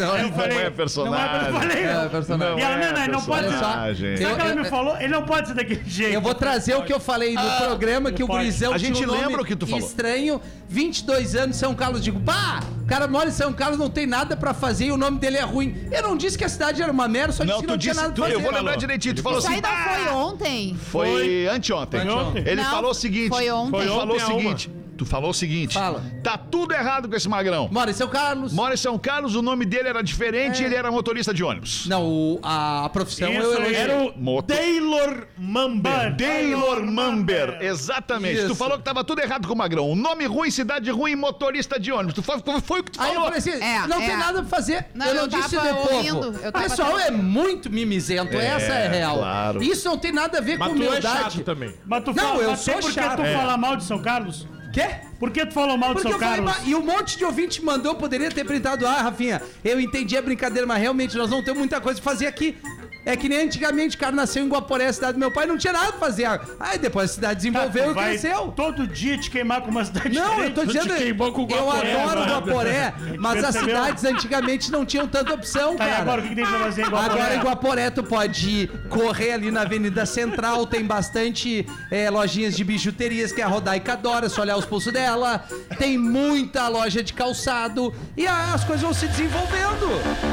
Não, 0.01 0.13
Aí 0.15 0.23
eu 0.23 0.29
Não 0.29 0.33
falei, 0.35 0.57
é 0.59 0.71
personagem. 0.71 1.27
Não 1.29 1.37
é, 1.37 1.49
eu 1.51 1.53
falei. 1.61 1.85
É 1.85 2.09
personagem. 2.09 2.59
E 2.59 2.63
ela, 2.63 2.77
não, 2.79 2.93
não, 2.95 3.03
ele 3.03 3.13
não 3.13 3.23
pode 3.23 3.49
ser. 3.49 3.59
Sabe 3.59 3.93
o 3.93 4.17
que 4.17 4.25
ela 4.25 4.49
Eu- 4.49 4.57
me 4.57 4.63
eu- 4.63 4.65
falou? 4.71 4.97
Ele 4.97 5.09
não 5.09 5.23
pode 5.23 5.49
ser 5.49 5.55
daquele 5.55 5.83
jeito. 5.87 6.15
Eu 6.15 6.23
vou 6.23 6.35
trazer 6.35 6.75
o 6.77 6.83
que 6.83 6.95
eu 6.95 6.99
falei 6.99 7.35
no 7.35 7.51
programa, 7.59 8.11
que 8.11 8.23
o 8.23 8.27
pode. 8.27 8.39
Gurizão 8.39 8.73
A 8.73 8.79
gente 8.79 8.95
tinha 8.97 9.07
um 9.09 9.13
lembra 9.13 9.43
o 9.43 9.45
que 9.45 9.55
tu 9.55 9.67
falou. 9.67 9.87
estranho, 9.87 10.41
22 10.67 11.35
anos, 11.37 11.57
São 11.57 11.75
Carlos. 11.75 12.03
Digo, 12.03 12.19
pá, 12.21 12.61
o 12.83 12.87
cara 12.87 13.07
mora 13.07 13.29
em 13.29 13.33
São 13.33 13.53
Carlos, 13.53 13.79
não 13.79 13.91
tem 13.91 14.07
nada 14.07 14.35
pra 14.35 14.55
fazer 14.55 14.87
e 14.87 14.93
o 14.93 14.97
nome 14.97 15.19
dele 15.19 15.37
é 15.37 15.43
ruim. 15.43 15.77
Eu 15.93 16.03
não 16.03 16.17
disse 16.17 16.39
que 16.39 16.45
a 16.45 16.49
cidade 16.49 16.83
era 16.83 16.91
uma 16.91 17.07
merda, 17.07 17.33
só 17.35 17.45
disse 17.45 17.55
Não, 17.55 17.61
que 17.61 17.67
tu 17.67 17.71
não 17.73 17.79
tinha 17.79 17.93
disse. 17.93 18.03
nada 18.03 18.15
Tu, 18.15 18.21
pra 18.23 18.31
eu 18.31 18.37
fazer. 18.41 18.49
vou 18.51 18.59
lembrar 18.59 18.77
direitinho. 18.77 19.15
Tu 19.15 19.23
falou 19.23 19.39
Isso 19.39 19.47
assim. 19.47 19.57
ainda 19.57 19.69
"Ah, 19.69 19.85
foi 20.07 20.15
ontem. 20.15 20.75
Foi 20.91 21.49
anteontem. 21.75 22.43
Ele 22.47 22.63
Não, 22.63 22.71
falou 22.71 22.91
o 22.91 22.95
seguinte. 22.95 23.29
foi 23.29 23.51
ontem. 23.51 23.71
Foi 23.71 23.87
falou 23.87 24.01
o 24.01 24.13
ontem 24.15 24.23
a 24.23 24.27
uma. 24.29 24.37
seguinte. 24.39 24.71
Tu 24.97 25.05
falou 25.05 25.31
o 25.31 25.35
seguinte. 25.35 25.75
Fala. 25.75 26.03
Tá 26.23 26.39
tudo 26.39 26.73
errado 26.73 27.09
com 27.09 27.15
esse 27.15 27.29
magrão. 27.29 27.69
Mora 27.71 27.91
em 27.91 27.95
São 27.95 28.09
Carlos. 28.09 28.53
Mora 28.53 28.75
em 28.75 28.77
São 28.79 28.99
Carlos, 28.99 29.35
o 29.35 29.43
nome 29.43 29.65
dele 29.67 29.89
era 29.89 30.03
diferente 30.03 30.63
e 30.63 30.65
ele 30.65 30.75
era 30.75 30.91
motorista 30.91 31.35
de 31.35 31.45
ônibus. 31.45 31.87
Não, 31.87 32.05
o- 32.05 32.41
a, 32.43 32.85
a 32.87 32.89
profissão 32.89 33.31
Isso 33.31 33.41
eu 33.43 33.51
aí. 33.51 33.57
elogiei. 33.57 33.77
Era 33.81 33.99
o 34.05 34.19
Moto. 34.19 34.47
Taylor 34.47 35.27
Mamber. 35.37 36.17
Taylor 36.17 36.83
Mamber, 36.87 37.59
exatamente. 37.61 38.41
Tu 38.41 38.47
Isso. 38.47 38.55
falou 38.55 38.79
que 38.79 38.85
tava 38.85 39.05
tudo 39.05 39.21
errado 39.21 39.47
com 39.47 39.55
o 39.55 39.57
Magrão. 39.57 39.95
Nome 39.95 40.25
ruim, 40.27 40.51
cidade 40.51 40.91
ruim, 40.91 41.15
motorista 41.15 41.79
de 41.79 41.93
ônibus. 41.93 42.15
Tu 42.15 42.23
foi, 42.23 42.39
foi 42.63 42.81
o 42.81 42.85
que 42.85 42.93
tu 42.93 43.01
Aí 43.03 43.09
eu 43.09 43.15
falou. 43.15 43.25
falei 43.33 43.39
assim, 43.39 43.63
É, 43.63 43.87
não 43.87 44.01
é. 44.01 44.07
tem 44.07 44.17
nada 44.17 44.41
pra 44.41 44.49
fazer. 44.49 44.87
Não, 44.95 45.07
eu 45.07 45.15
não 45.15 45.23
eu 45.23 45.29
disse 45.29 45.57
tava 45.57 45.69
de 45.69 45.75
povo. 45.75 45.95
ouvindo, 45.95 46.25
eu 46.43 46.49
O 46.49 46.53
tava 46.53 46.65
pessoal 46.69 46.93
tendo- 46.97 47.01
é 47.01 47.11
muito 47.11 47.71
mimizento, 47.71 48.35
essa 48.37 48.73
é 48.73 48.87
a 48.87 48.91
real. 48.91 49.19
claro. 49.19 49.63
Isso 49.63 49.87
não 49.89 49.99
tem 49.99 50.13
nada 50.13 50.39
a 50.39 50.41
ver 50.41 50.59
Mas 50.59 50.69
com 50.69 50.75
tu 50.77 50.83
é 50.83 50.89
humildade. 50.89 51.19
chato 51.35 51.41
também. 51.45 51.75
Mas 51.85 52.05
tu 52.05 52.15
Não, 52.15 52.25
fala, 52.25 52.43
eu 52.43 52.51
mas 52.51 52.61
sou 52.61 52.75
por 52.75 52.83
que 52.85 52.93
chato. 52.93 53.17
tu 53.17 53.23
É. 53.23 53.35
fala 53.35 53.57
mal 53.57 53.77
de 53.77 53.85
São 53.85 53.99
Carlos? 54.01 54.47
Quê? 54.77 54.95
Por 55.19 55.31
que 55.31 55.47
tu 55.47 55.55
falou 55.55 55.79
mal 55.79 55.95
Porque 55.95 56.03
São 56.03 56.13
eu 56.13 56.19
falei, 56.19 56.37
Carlos? 56.37 56.55
"Mas-" 56.59 56.69
e 56.69 56.75
um 56.75 56.83
monte 56.83 57.17
de 57.17 57.25
ouvinte 57.25 57.65
mandou, 57.65 57.95
poderia 57.95 58.31
ter 58.31 58.45
printado. 58.45 58.87
Ah, 58.87 59.01
Rafinha, 59.01 59.41
eu 59.65 59.81
entendi 59.81 60.15
a 60.19 60.21
brincadeira, 60.21 60.67
mas 60.67 60.79
realmente 60.79 61.17
nós 61.17 61.31
não 61.31 61.43
temos 61.43 61.61
muita 61.61 61.81
coisa 61.81 61.99
pra 61.99 62.13
fazer 62.13 62.27
aqui. 62.27 62.59
É 63.07 63.17
que 63.17 63.29
nem 63.29 63.45
antigamente, 63.45 63.97
o 63.97 64.01
cara 64.01 64.11
nasceu 64.15 64.43
em 64.45 64.49
Guaporé, 64.49 64.93
cidade 64.93 65.13
do 65.13 65.19
meu 65.21 65.31
pai, 65.31 65.47
não 65.47 65.57
tinha 65.57 65.73
nada 65.73 65.93
pra 65.93 66.01
fazer. 66.01 66.27
Aí 66.59 66.77
depois 66.77 67.11
a 67.11 67.15
cidade 67.15 67.37
desenvolveu 67.37 67.85
Tu 67.95 68.01
e 68.01 68.03
cresceu. 68.03 68.53
Todo 68.57 68.85
dia 68.87 69.17
te 69.17 69.31
queimar 69.31 69.61
com 69.61 69.71
uma 69.71 69.85
cidade 69.85 70.09
Não, 70.13 70.25
eu 70.25 70.31
diferente. 70.51 70.55
tô 70.55 70.61
Tu 70.63 70.67
te 70.73 70.79
dizendo. 70.81 70.97
queimou 70.99 71.33
com 71.33 71.45
o 71.45 71.49
Eu 71.49 71.67
Guaporé 71.69 71.93
adoro 72.03 72.21
agora. 72.23 72.31
Guaporé, 72.41 72.95
mas 73.19 73.45
as 73.45 73.55
cidades 73.55 74.05
antigamente 74.05 74.73
não 74.73 74.85
tinham 74.85 75.07
tanta 75.07 75.33
opção, 75.35 75.77
Tá, 75.77 75.87
cara. 75.87 76.03
agora 76.03 76.21
o 76.21 76.23
que, 76.25 76.29
que 76.31 76.35
tem 76.35 76.45
pra 76.47 76.59
fazer 76.59 76.83
em 76.83 76.89
Guaporé? 76.89 77.13
Agora 77.23 77.35
em 77.37 77.41
Guaporé 77.41 77.91
tu 77.91 78.03
pode 78.03 78.69
correr 78.89 79.33
ali 79.33 79.53
na 79.53 79.61
Avenida 79.63 80.05
Central, 80.05 80.67
tem 80.67 80.85
bastante 80.85 81.65
é, 81.93 82.11
lojinhas 82.11 82.57
de 82.57 82.65
bijuterias 82.65 83.31
que 83.31 83.41
a 83.41 83.47
Rodaica 83.47 83.93
adora, 83.93 84.27
é 84.27 84.29
só 84.29 84.41
olhar 84.43 84.57
os 84.57 84.65
pulsos 84.65 84.93
dela. 84.93 85.45
Tem 85.79 85.97
muita 85.97 86.67
loja 86.67 87.05
de 87.05 87.13
calçado 87.13 87.95
e 88.17 88.27
a- 88.27 88.53
as 88.53 88.65
coisas 88.65 88.83
vão 88.83 88.93
se 88.93 89.07
desenvolvendo. 89.07 89.87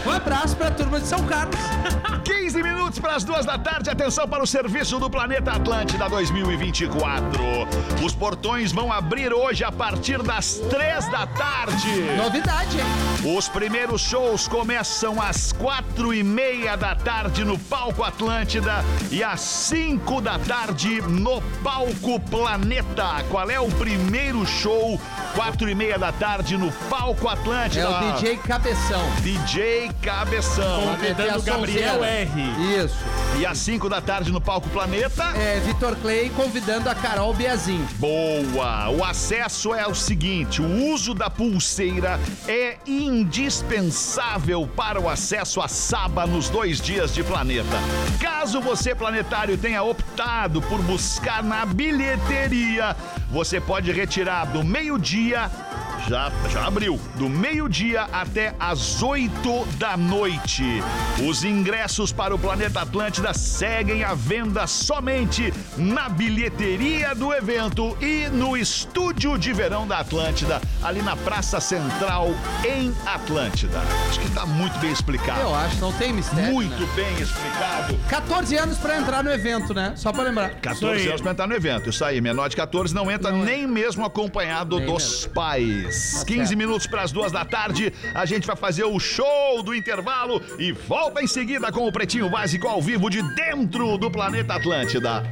Um 0.07 0.09
abraço 0.11 0.55
pra 0.57 0.71
turma 0.71 0.99
de 0.99 1.05
São 1.05 1.24
Carlos. 1.28 1.55
15 2.26 2.62
minutos 2.64 2.97
para 2.99 3.16
as 3.16 3.24
duas 3.24 3.45
da 3.45 3.57
tarde. 3.57 3.89
Atenção 3.89 4.28
para 4.28 4.41
o 4.41 4.47
serviço 4.47 4.97
do 4.99 5.09
Planeta 5.09 5.51
Atlântida 5.51 6.07
2024. 6.09 7.43
Os 8.03 8.16
portões 8.16 8.72
vão 8.72 8.91
abrir 8.91 9.34
hoje 9.34 9.64
a 9.64 9.72
partir 9.72 10.24
das 10.24 10.55
3 10.70 11.09
da 11.09 11.28
tarde. 11.28 12.01
Novidade, 12.18 12.78
hein? 12.80 13.36
Os 13.38 13.47
primeiros 13.47 14.01
shows 14.01 14.47
começam 14.47 15.22
às 15.22 15.51
quatro 15.51 16.14
e 16.14 16.24
meia 16.24 16.76
da 16.76 16.95
tarde 16.95 17.43
no 17.43 17.57
Palco 17.57 18.03
Atlântida 18.03 18.84
e 19.11 19.24
às 19.24 19.41
5 19.41 20.22
da 20.22 20.39
tarde 20.39 21.01
no 21.01 21.41
Palco 21.64 22.20
Planeta. 22.20 23.24
Qual 23.30 23.49
é 23.49 23.59
o 23.59 23.70
primeiro 23.72 24.45
show? 24.45 24.99
Quatro 25.36 25.70
e 25.70 25.76
meia 25.76 25.97
da 25.97 26.11
tarde 26.11 26.57
no 26.57 26.72
Palco 26.89 27.28
Atlântida. 27.28 27.82
É 27.82 27.88
o 27.88 28.14
DJ 28.14 28.38
Cabeção. 28.38 29.01
DJ 29.22 29.91
Cabeção. 30.01 30.82
Convidando 30.82 31.41
Gabriel 31.41 32.03
R. 32.03 32.53
Isso. 32.60 32.95
E 33.39 33.45
às 33.45 33.58
5 33.58 33.89
da 33.89 33.99
tarde 33.99 34.32
no 34.32 34.39
Palco 34.39 34.70
Planeta. 34.70 35.24
É, 35.36 35.60
Vitor 35.60 35.95
Clay 35.95 36.30
convidando 36.36 36.89
a 36.89 36.95
Carol 36.95 37.34
Biazin. 37.34 37.84
Boa! 37.97 38.89
O 38.89 39.04
acesso 39.04 39.74
é 39.74 39.88
o 39.88 39.95
seguinte: 39.95 40.62
o 40.62 40.93
uso 40.93 41.14
da 41.14 41.30
pulseira 41.30 42.20
é 42.47 42.78
indispensável 42.86 44.68
para 44.76 44.99
o 44.99 45.10
acesso 45.10 45.62
à 45.62 45.68
Saba 45.68 46.28
nos 46.28 46.49
dois 46.49 46.80
dias 46.80 47.14
de 47.14 47.24
planeta. 47.24 47.78
Caso 48.20 48.62
você, 48.62 48.93
planetário, 48.93 49.58
tenha 49.58 49.82
optado 49.82 50.62
por 50.62 50.82
buscar 50.82 51.43
na 51.43 51.66
bilheteria, 51.66 52.95
você 53.30 53.60
pode 53.60 53.91
retirar 53.91 54.45
do 54.45 54.64
meio-dia. 54.64 55.49
Já, 56.08 56.32
já 56.49 56.66
abriu. 56.68 56.99
Do 57.16 57.30
meio-dia 57.30 58.04
até 58.12 58.54
às 58.60 59.01
8 59.01 59.66
da 59.78 59.95
noite. 59.95 60.64
Os 61.28 61.43
ingressos 61.45 62.12
para 62.12 62.36
o 62.36 62.39
Planeta 62.39 62.82
Atlântida 62.82 63.34
seguem 63.34 64.04
à 64.04 64.14
venda 64.14 64.68
somente 64.68 65.54
na 65.78 66.10
bilheteria 66.10 67.16
do 67.16 67.34
evento 67.34 67.97
e 68.01 68.28
no 68.28 68.58
estúdio 68.58 69.38
de 69.38 69.54
verão 69.54 69.88
da 69.88 69.99
Atlântida, 69.99 70.60
ali 70.82 71.01
na 71.01 71.16
Praça 71.16 71.62
Central, 71.62 72.32
em 72.66 72.93
Atlântida. 73.06 73.80
Acho 74.10 74.20
que 74.20 74.30
tá 74.32 74.45
muito 74.45 74.78
bem 74.80 74.91
explicado. 74.91 75.39
Eu 75.39 75.56
acho, 75.56 75.80
não 75.80 75.93
tem 75.93 76.12
mistério. 76.12 76.51
muito 76.51 76.82
né? 76.82 76.89
bem 76.95 77.14
explicado. 77.22 77.97
14 78.10 78.58
anos 78.58 78.78
pra 78.78 78.97
entrar 78.97 79.24
no 79.24 79.32
evento, 79.32 79.74
né? 79.74 79.93
Só 79.95 80.12
pra 80.12 80.24
lembrar. 80.24 80.49
14 80.56 81.01
aí. 81.01 81.08
anos 81.08 81.22
pra 81.22 81.32
entrar 81.32 81.47
no 81.47 81.56
evento. 81.56 81.89
Isso 81.89 82.04
aí, 82.04 82.20
menor 82.20 82.49
de 82.49 82.58
14 82.58 82.93
não 82.93 83.10
entra 83.10 83.32
nem 83.32 83.66
mesmo 83.66 84.06
acompanhado 84.06 84.78
Nem 84.78 84.86
dos 84.86 85.04
mesmo. 85.22 85.34
pais. 85.34 85.93
15 85.94 86.24
certo. 86.26 86.58
minutos 86.58 86.88
para 86.88 87.04
as 87.04 87.12
duas 87.12 87.32
da 87.32 87.46
tarde, 87.46 87.94
a 88.14 88.26
gente 88.26 88.48
vai 88.48 88.56
fazer 88.56 88.84
o 88.84 89.00
show 89.00 89.62
do 89.64 89.76
intervalo 89.76 90.41
e 90.58 90.72
volta 90.72 91.22
em 91.22 91.28
seguida 91.28 91.72
com 91.72 91.88
o 91.88 91.91
Pretinho 91.91 92.30
Básico 92.30 92.68
ao 92.68 92.82
vivo 92.82 93.10
de 93.10 93.22
dentro 93.36 93.98
do 93.98 94.10
Planeta 94.10 94.56
Atlântida. 94.56 95.24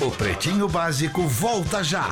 O 0.00 0.10
Pretinho 0.10 0.68
Básico 0.68 1.22
volta 1.22 1.82
já. 1.82 2.08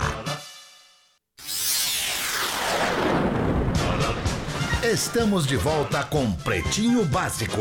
Estamos 4.92 5.46
de 5.46 5.56
volta 5.56 6.02
com 6.02 6.32
Pretinho 6.32 7.04
Básico. 7.04 7.60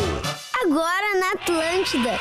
Agora 0.66 1.20
na 1.20 1.34
Atlântida. 1.34 2.18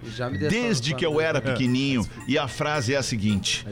desde 0.48 0.94
que 0.94 1.04
eu 1.04 1.20
era 1.20 1.40
pequenininho. 1.40 2.06
E 2.26 2.38
a 2.38 2.48
frase 2.48 2.94
é 2.94 2.96
a 2.96 3.02
seguinte. 3.02 3.66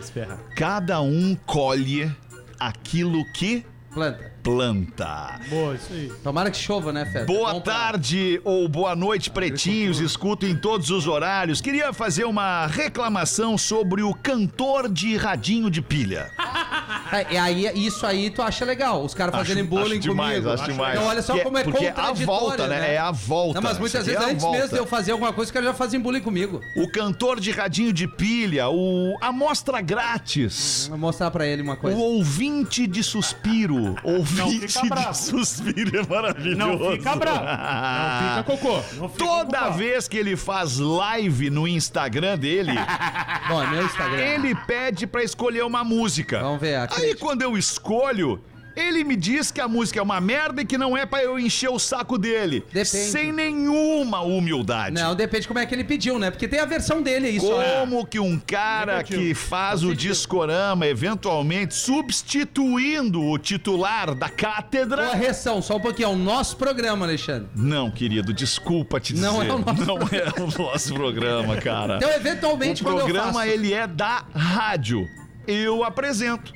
Cada 0.57 1.01
um 1.01 1.37
colhe 1.47 2.11
aquilo 2.59 3.25
que 3.33 3.65
Planta. 3.93 4.33
Planta. 4.43 5.39
Boa, 5.49 5.75
isso 5.75 5.93
aí. 5.93 6.13
Tomara 6.23 6.51
que 6.51 6.57
chova, 6.57 6.93
né, 6.93 7.05
Feta? 7.07 7.25
Boa 7.27 7.61
pra- 7.61 7.73
tarde 7.73 8.41
ou 8.45 8.69
boa 8.69 8.95
noite, 8.97 9.31
pretinhos. 9.31 10.01
Escuto 10.01 10.47
em 10.47 10.57
todos 10.57 10.91
os 10.91 11.07
horários. 11.07 11.61
Queria 11.61 11.93
fazer 11.93 12.25
uma 12.25 12.67
reclamação 12.67 13.57
sobre 13.57 14.03
o 14.03 14.15
cantor 14.15 14.89
de 14.91 15.17
radinho 15.17 15.71
de 15.71 15.81
pilha. 15.83 16.31
É, 17.13 17.35
e 17.35 17.37
aí, 17.37 17.87
isso 17.87 18.07
aí 18.07 18.31
tu 18.31 18.41
acha 18.41 18.65
legal, 18.65 19.05
os 19.05 19.13
caras 19.13 19.35
fazerem 19.35 19.63
bullying 19.63 20.01
demais, 20.01 20.39
comigo. 20.39 20.51
acho 20.55 20.65
demais. 20.65 20.95
Então 20.95 21.07
olha 21.11 21.21
só 21.21 21.35
Que 21.35 21.41
é- 21.41 21.45
como 21.45 21.59
é 21.59 21.63
porque 21.63 21.85
é 21.85 21.91
a 21.95 22.11
volta, 22.15 22.67
né? 22.67 22.95
É 22.95 22.99
a 22.99 23.11
volta. 23.11 23.61
Não, 23.61 23.69
mas 23.69 23.79
muitas 23.79 24.01
aqui 24.01 24.13
vezes 24.13 24.23
é 24.23 24.25
a 24.25 24.31
antes 24.31 24.43
volta. 24.43 24.59
mesmo 24.59 24.73
de 24.73 24.79
eu 24.79 24.87
fazer 24.87 25.13
alguma 25.13 25.31
coisa, 25.31 25.49
os 25.49 25.53
caras 25.53 25.69
já 25.69 25.75
fazem 25.75 26.01
bullying 26.01 26.23
comigo. 26.23 26.63
O 26.75 26.91
cantor 26.91 27.39
de 27.39 27.51
radinho 27.51 27.93
de 27.93 28.09
pilha, 28.09 28.71
o 28.71 29.15
amostra 29.21 29.83
grátis. 29.83 30.87
Vou 30.89 30.97
mostrar 30.97 31.31
pra 31.31 31.47
ele 31.47 31.61
uma 31.61 31.75
O 31.75 31.77
coisa. 31.77 31.99
ouvinte 31.99 32.87
de 32.87 33.03
suspiro. 33.03 33.95
Ouvinte 34.03 34.32
fica 34.33 34.83
de 34.83 34.89
bravo. 34.89 35.15
suspiro 35.15 35.99
é 36.01 36.07
maravilhoso. 36.07 36.57
Não 36.85 36.93
fica 36.93 37.17
bravo. 37.17 37.45
Não 37.45 38.29
fica 38.29 38.43
cocô. 38.45 38.75
Não 38.97 39.09
fica 39.09 39.25
Toda 39.25 39.43
ocupado. 39.43 39.75
vez 39.79 40.09
que 40.09 40.17
ele 40.17 40.37
faz 40.37 40.79
live 40.79 41.51
no 41.51 41.67
Instagram 41.69 42.39
dele, 42.39 42.73
Bom, 43.49 43.63
é 43.63 43.67
meu 43.69 43.85
Instagram. 43.85 44.19
ele 44.19 44.55
pede 44.55 45.07
pra 45.07 45.23
escolher 45.23 45.65
uma 45.65 45.85
música. 45.85 46.41
Vamos 46.41 46.61
ver, 46.61 46.77
a 46.77 46.89
Aí 46.97 47.15
quando 47.15 47.43
eu 47.43 47.57
escolho, 47.57 48.41
ele 48.77 49.05
me 49.05 49.17
diz 49.17 49.51
que 49.51 49.61
a 49.61 49.69
música 49.69 49.99
é 49.99 50.03
uma 50.03 50.21
merda 50.21 50.63
e 50.63 50.65
que 50.65 50.79
não 50.79 50.97
é 50.97 51.05
pra 51.07 51.23
eu 51.23 51.39
encher 51.39 51.71
o 51.71 51.79
saco 51.79 52.19
dele. 52.19 52.65
Depende. 52.73 52.87
Sem 52.87 53.33
nenhuma 53.33 54.21
humildade. 54.21 54.95
Não, 54.95 55.15
depende 55.15 55.47
como 55.47 55.59
é 55.59 55.67
que 55.67 55.75
ele 55.75 55.85
pediu, 55.85 56.19
né? 56.19 56.31
Porque 56.31 56.49
tem 56.49 56.61
a 56.61 56.65
versão 56.65 57.03
dele 57.03 57.29
aí 57.29 57.41
só. 57.41 57.59
né? 57.59 57.81
Como 57.81 58.07
que 58.07 58.19
um 58.19 58.39
cara 58.39 59.03
que 59.03 59.35
faz 59.35 59.83
o 59.83 59.95
discorama, 59.95 60.87
eventualmente 60.87 61.75
substituindo 61.75 63.21
o 63.23 63.39
titular 63.39 64.15
da 64.15 64.29
cátedra. 64.29 65.09
Correção, 65.09 65.61
só 65.63 65.77
um 65.77 65.81
pouquinho. 65.81 66.09
É 66.09 66.13
o 66.13 66.17
nosso 66.17 66.57
programa, 66.57 67.07
Alexandre. 67.07 67.49
Não, 67.55 67.91
querido, 67.91 68.33
desculpa 68.33 68.99
te 68.99 69.13
dizer. 69.13 69.27
Não 69.27 69.43
é 69.43 69.53
o 69.53 69.59
nosso 69.59 69.85
Não 69.85 69.97
é 69.99 70.41
o 70.41 70.63
nosso 70.63 70.95
programa, 70.95 71.57
cara. 71.57 71.97
Então, 71.97 72.11
eventualmente, 72.11 72.83
o 72.83 72.85
quando 72.85 72.99
eu 73.01 73.05
programa, 73.05 73.33
faço... 73.35 73.47
ele 73.47 73.73
é 73.73 73.87
da 73.87 74.25
rádio. 74.35 75.07
Eu 75.47 75.85
apresento. 75.85 76.53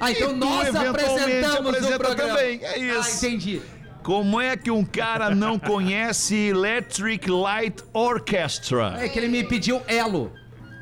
Ah, 0.00 0.10
então 0.10 0.30
E 0.30 0.34
nós 0.34 0.74
apresentamos 0.74 1.76
o 1.84 1.98
programa. 1.98 2.34
também, 2.38 2.60
é 2.62 2.78
isso. 2.78 3.10
Ah, 3.24 3.26
entendi. 3.28 3.62
Como 4.02 4.40
é 4.40 4.56
que 4.56 4.70
um 4.70 4.84
cara 4.84 5.34
não 5.34 5.58
conhece 5.58 6.34
Electric 6.34 7.30
Light 7.30 7.82
Orchestra? 7.92 8.96
É 9.00 9.08
que 9.08 9.18
ele 9.18 9.28
me 9.28 9.44
pediu 9.44 9.80
Elo. 9.88 10.30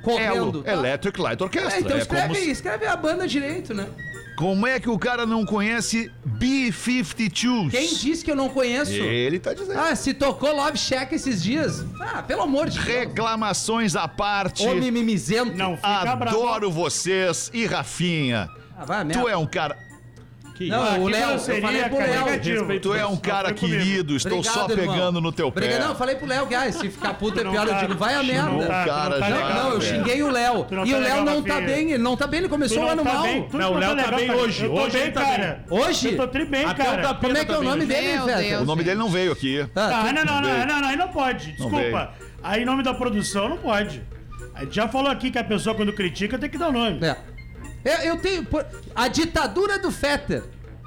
Correndo. 0.02 0.34
Elo, 0.34 0.62
tá? 0.64 0.72
Electric 0.72 1.20
Light 1.20 1.40
Orchestra. 1.40 1.74
É, 1.76 1.80
então 1.80 1.96
É 1.96 2.00
escreve, 2.00 2.28
como 2.28 2.34
se- 2.40 2.50
escreve 2.50 2.86
a 2.86 2.96
banda 2.96 3.26
direito, 3.28 3.72
né? 3.72 3.86
Como 4.36 4.66
é 4.66 4.80
que 4.80 4.88
o 4.88 4.98
cara 4.98 5.24
não 5.24 5.44
conhece 5.44 6.10
B-52s? 6.24 7.70
Quem 7.70 7.94
disse 7.94 8.24
que 8.24 8.30
eu 8.30 8.34
não 8.34 8.48
conheço? 8.48 8.90
Ele 8.92 9.38
tá 9.38 9.54
dizendo. 9.54 9.78
Ah, 9.78 9.94
se 9.94 10.12
tocou 10.14 10.52
Love 10.56 10.76
Shack 10.78 11.14
esses 11.14 11.40
dias. 11.42 11.84
Ah, 12.00 12.22
pelo 12.22 12.42
amor 12.42 12.68
de 12.68 12.78
Deus. 12.80 12.88
Reclamações 12.88 13.94
à 13.94 14.08
parte. 14.08 14.66
Ô 14.66 14.74
mimimizento. 14.74 15.56
Não 15.56 15.76
fica 15.76 16.16
bravo. 16.16 16.38
Adoro 16.48 16.70
vocês 16.70 17.50
e 17.54 17.66
Rafinha. 17.66 18.48
Ah, 18.82 19.04
vai 19.04 19.04
Tu 19.06 19.28
é 19.28 19.36
um 19.36 19.46
cara, 19.46 19.76
Que 20.54 20.68
Não, 20.68 21.00
o 21.02 21.08
Léo, 21.08 21.26
não 21.28 21.32
eu 21.32 21.38
falei 21.62 21.82
pro 21.84 21.96
cara, 21.96 22.10
Léo. 22.10 22.24
negativo. 22.26 22.80
tu 22.80 22.94
é 22.94 23.06
um 23.06 23.16
cara 23.16 23.52
querido. 23.54 24.14
Estou 24.16 24.38
Obrigado, 24.40 24.54
só 24.54 24.68
irmão. 24.70 24.94
pegando 24.94 25.20
no 25.20 25.32
teu 25.32 25.50
pé. 25.50 25.78
Não, 25.78 25.88
eu 25.88 25.94
falei 25.94 26.14
pro 26.14 26.26
Léo, 26.26 26.46
guys, 26.46 26.74
se 26.76 26.90
ficar 26.90 27.14
puto 27.14 27.40
é 27.40 27.42
pior, 27.42 27.66
eu 27.66 27.72
tá- 27.72 27.80
digo, 27.80 27.94
vai 27.96 28.14
a 28.14 28.22
merda. 28.22 28.50
não 28.50 28.58
tá- 28.58 28.64
não 28.64 28.84
Cara, 28.84 29.18
tá 29.18 29.28
já- 29.30 29.34
legal, 29.36 29.54
Não, 29.64 29.70
eu 29.72 29.80
velho. 29.80 29.96
xinguei 29.96 30.22
o 30.22 30.30
Léo. 30.30 30.64
Tu 30.64 30.74
não 30.74 30.84
E 30.86 30.90
tá 30.90 30.96
o 30.96 31.00
Léo 31.00 31.08
legal, 31.20 31.24
não 31.24 31.42
tá 31.42 31.54
Rafinha. 31.54 31.74
bem, 31.74 31.90
ele 31.92 32.02
não 32.02 32.16
tá 32.16 32.26
bem, 32.26 32.38
ele 32.40 32.48
Tu 32.48 32.50
começou 32.50 32.78
o 32.78 32.82
não 32.82 32.90
ano 32.90 33.02
tá 33.02 33.12
mal. 33.14 33.22
bem, 33.22 33.48
tu 33.48 33.56
Não, 33.58 33.72
o 33.72 33.78
Léo 33.78 33.88
tá 33.88 33.94
legal, 33.96 34.14
bem 34.18 34.26
cara. 34.26 34.38
hoje. 34.40 34.64
Eu 34.64 34.70
tô 34.74 34.80
Hoje 34.82 34.90
bem, 34.92 35.02
ele 35.02 35.12
tá 35.12 35.24
cara. 35.24 35.64
Hoje? 35.70 36.08
Eu 36.08 36.16
tô 36.18 36.28
tri 36.28 36.44
bem, 36.44 36.64
Até 36.66 36.82
o 36.82 36.86
cara. 36.86 37.02
da 37.02 37.14
Como 37.14 37.36
é 37.38 37.44
que 37.46 37.52
é 37.52 37.58
o 37.58 37.62
nome 37.62 37.86
dele, 37.86 38.12
Meu? 38.18 38.26
Deus. 38.26 38.60
O 38.62 38.64
nome 38.66 38.84
dele 38.84 38.98
não 38.98 39.08
veio 39.08 39.32
aqui. 39.32 39.66
Tu- 39.72 39.80
não, 39.80 40.12
não, 40.12 40.24
não, 40.42 40.66
não, 40.66 40.80
não, 40.82 40.88
aí 40.88 40.96
não 40.96 41.08
pode. 41.08 41.56
Não 41.58 41.70
Desculpa. 41.70 42.12
Aí, 42.42 42.62
em 42.62 42.66
nome 42.66 42.82
da 42.82 42.92
produção, 42.92 43.48
não 43.48 43.56
pode. 43.56 44.02
A 44.54 44.64
gente 44.64 44.76
já 44.76 44.86
falou 44.86 45.10
aqui 45.10 45.30
que 45.30 45.38
a 45.38 45.44
pessoa, 45.44 45.74
quando 45.74 45.92
critica, 45.94 46.38
tem 46.38 46.50
que 46.50 46.58
dar 46.58 46.68
o 46.68 46.72
nome. 46.72 46.98
É. 47.02 47.16
Eu, 47.84 47.98
eu 47.98 48.16
tenho. 48.18 48.46
A 48.94 49.08
ditadura 49.08 49.78
do 49.78 49.90
Fetter. 49.90 50.42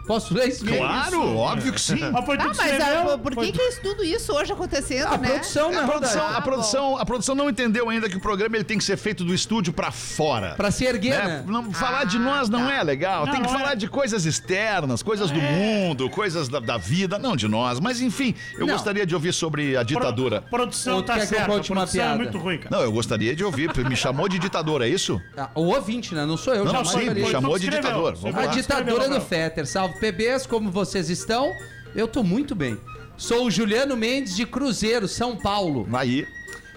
Posso 0.06 0.34
ler 0.34 0.50
isso 0.50 0.64
mesmo? 0.66 0.80
Claro, 0.80 1.36
óbvio 1.38 1.74
que 1.74 1.82
sim. 1.82 2.00
Mas 2.12 2.26
foi 2.26 2.38
tu 2.38 2.44
Tá, 2.46 2.50
que 2.52 2.58
mas 2.58 2.72
escreveu, 2.72 3.12
ah, 3.12 3.18
por 3.18 3.36
que, 3.36 3.52
que 3.52 3.62
é 3.62 3.72
tudo 3.82 4.04
isso 4.04 4.34
hoje 4.34 4.54
acontecendo, 4.54 5.08
A 5.08 5.18
né? 5.18 5.30
produção, 5.30 5.72
né, 5.72 5.80
A 5.80 5.88
produção, 5.88 6.28
a, 6.36 6.42
produção, 6.42 6.98
a 6.98 7.06
produção 7.06 7.36
não 7.36 7.50
entendeu 7.50 7.90
ainda 7.90 8.08
que 8.10 8.16
o 8.18 8.20
programa 8.20 8.56
ele 8.56 8.64
tem 8.64 8.78
que 8.78 8.84
ser 8.84 8.98
feito 8.98 9.24
do 9.24 9.34
estúdio 9.34 9.74
pra 9.74 9.92
fora. 9.92 10.54
Pra 10.56 10.70
se 10.72 10.86
erguer, 10.86 11.18
né? 11.18 11.26
né? 11.40 11.44
Não, 11.48 11.72
falar 11.72 12.04
de 12.06 12.20
nós 12.20 12.50
não 12.50 12.70
é 12.70 12.84
legal. 12.84 13.26
Não, 13.26 13.34
tem 13.34 13.42
que 13.42 13.48
não 13.52 13.58
falar 13.58 13.74
é. 13.74 13.76
de 13.76 13.88
coisas 13.88 14.26
externas, 14.26 15.02
coisas 15.02 15.32
do 15.32 15.42
mundo, 15.42 16.10
coisas 16.10 16.48
da, 16.48 16.60
da 16.60 16.78
vida, 16.78 17.18
não 17.18 17.36
de 17.36 17.48
nós. 17.48 17.80
Mas 17.80 18.00
enfim, 18.02 18.36
eu 18.54 18.68
Não. 18.68 18.74
gostaria 18.74 19.06
de 19.06 19.14
ouvir 19.16 19.34
sobre 19.34 19.76
a 19.76 19.80
Pro- 19.84 19.88
ditadura. 19.96 20.42
produção 20.42 20.98
Ou 20.98 21.02
tu 21.04 21.08
tá 21.08 21.14
quer 21.16 21.20
que 21.28 21.34
eu 21.34 21.38
certa. 21.38 21.44
A 21.44 21.46
produção 21.56 21.82
é 21.82 21.88
piada? 21.88 22.16
muito 22.18 22.38
ruim, 22.38 22.58
cara. 22.60 22.76
Não, 22.76 22.84
eu 22.84 22.92
gostaria 22.92 23.36
de 23.36 23.44
ouvir. 23.44 23.72
Me 23.86 23.96
chamou 23.96 24.28
de 24.30 24.38
ditador, 24.40 24.82
é 24.82 24.88
isso? 24.88 25.22
Ah, 25.38 25.50
O 25.56 25.64
ouvinte, 25.74 26.14
né? 26.14 26.26
Não 26.26 26.38
sou 26.38 26.54
eu, 26.54 26.64
Não, 26.66 26.86
sim, 26.86 27.10
me 27.10 27.22
isso. 27.22 27.32
chamou 27.32 27.58
de 27.58 27.70
ditador. 27.70 28.14
A 28.36 28.46
ditadura 28.48 29.10
do. 29.10 29.22
Fetter. 29.26 29.66
Salve 29.66 29.95
PBs, 30.00 30.46
como 30.46 30.72
vocês 30.72 31.10
estão? 31.10 31.52
Eu 31.96 32.08
tô 32.08 32.24
muito 32.24 32.54
bem. 32.54 32.78
Sou 33.18 33.46
o 33.46 33.52
Juliano 33.52 33.96
Mendes 33.96 34.36
de 34.36 34.46
Cruzeiro, 34.46 35.08
São 35.08 35.38
Paulo. 35.38 35.88
Aí. 35.94 36.28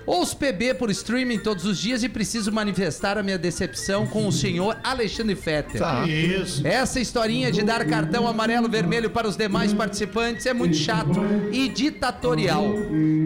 Ouço 0.06 0.38
PB 0.38 0.72
por 0.72 0.90
streaming 0.90 1.38
todos 1.38 1.66
os 1.66 1.78
dias 1.78 2.02
e 2.02 2.08
preciso 2.08 2.50
manifestar 2.50 3.18
a 3.18 3.22
minha 3.22 3.36
decepção 3.36 4.06
com 4.06 4.26
o 4.26 4.32
senhor 4.32 4.78
Alexandre 4.82 5.34
Fetter. 5.34 5.78
Tá. 5.78 6.08
Isso. 6.08 6.66
Essa 6.66 6.98
historinha 6.98 7.52
de 7.52 7.62
dar 7.62 7.84
cartão 7.84 8.26
amarelo 8.26 8.70
vermelho 8.70 9.10
para 9.10 9.28
os 9.28 9.36
demais 9.36 9.74
participantes 9.74 10.46
é 10.46 10.54
muito 10.54 10.76
chato 10.76 11.20
e 11.52 11.68
ditatorial. 11.68 12.64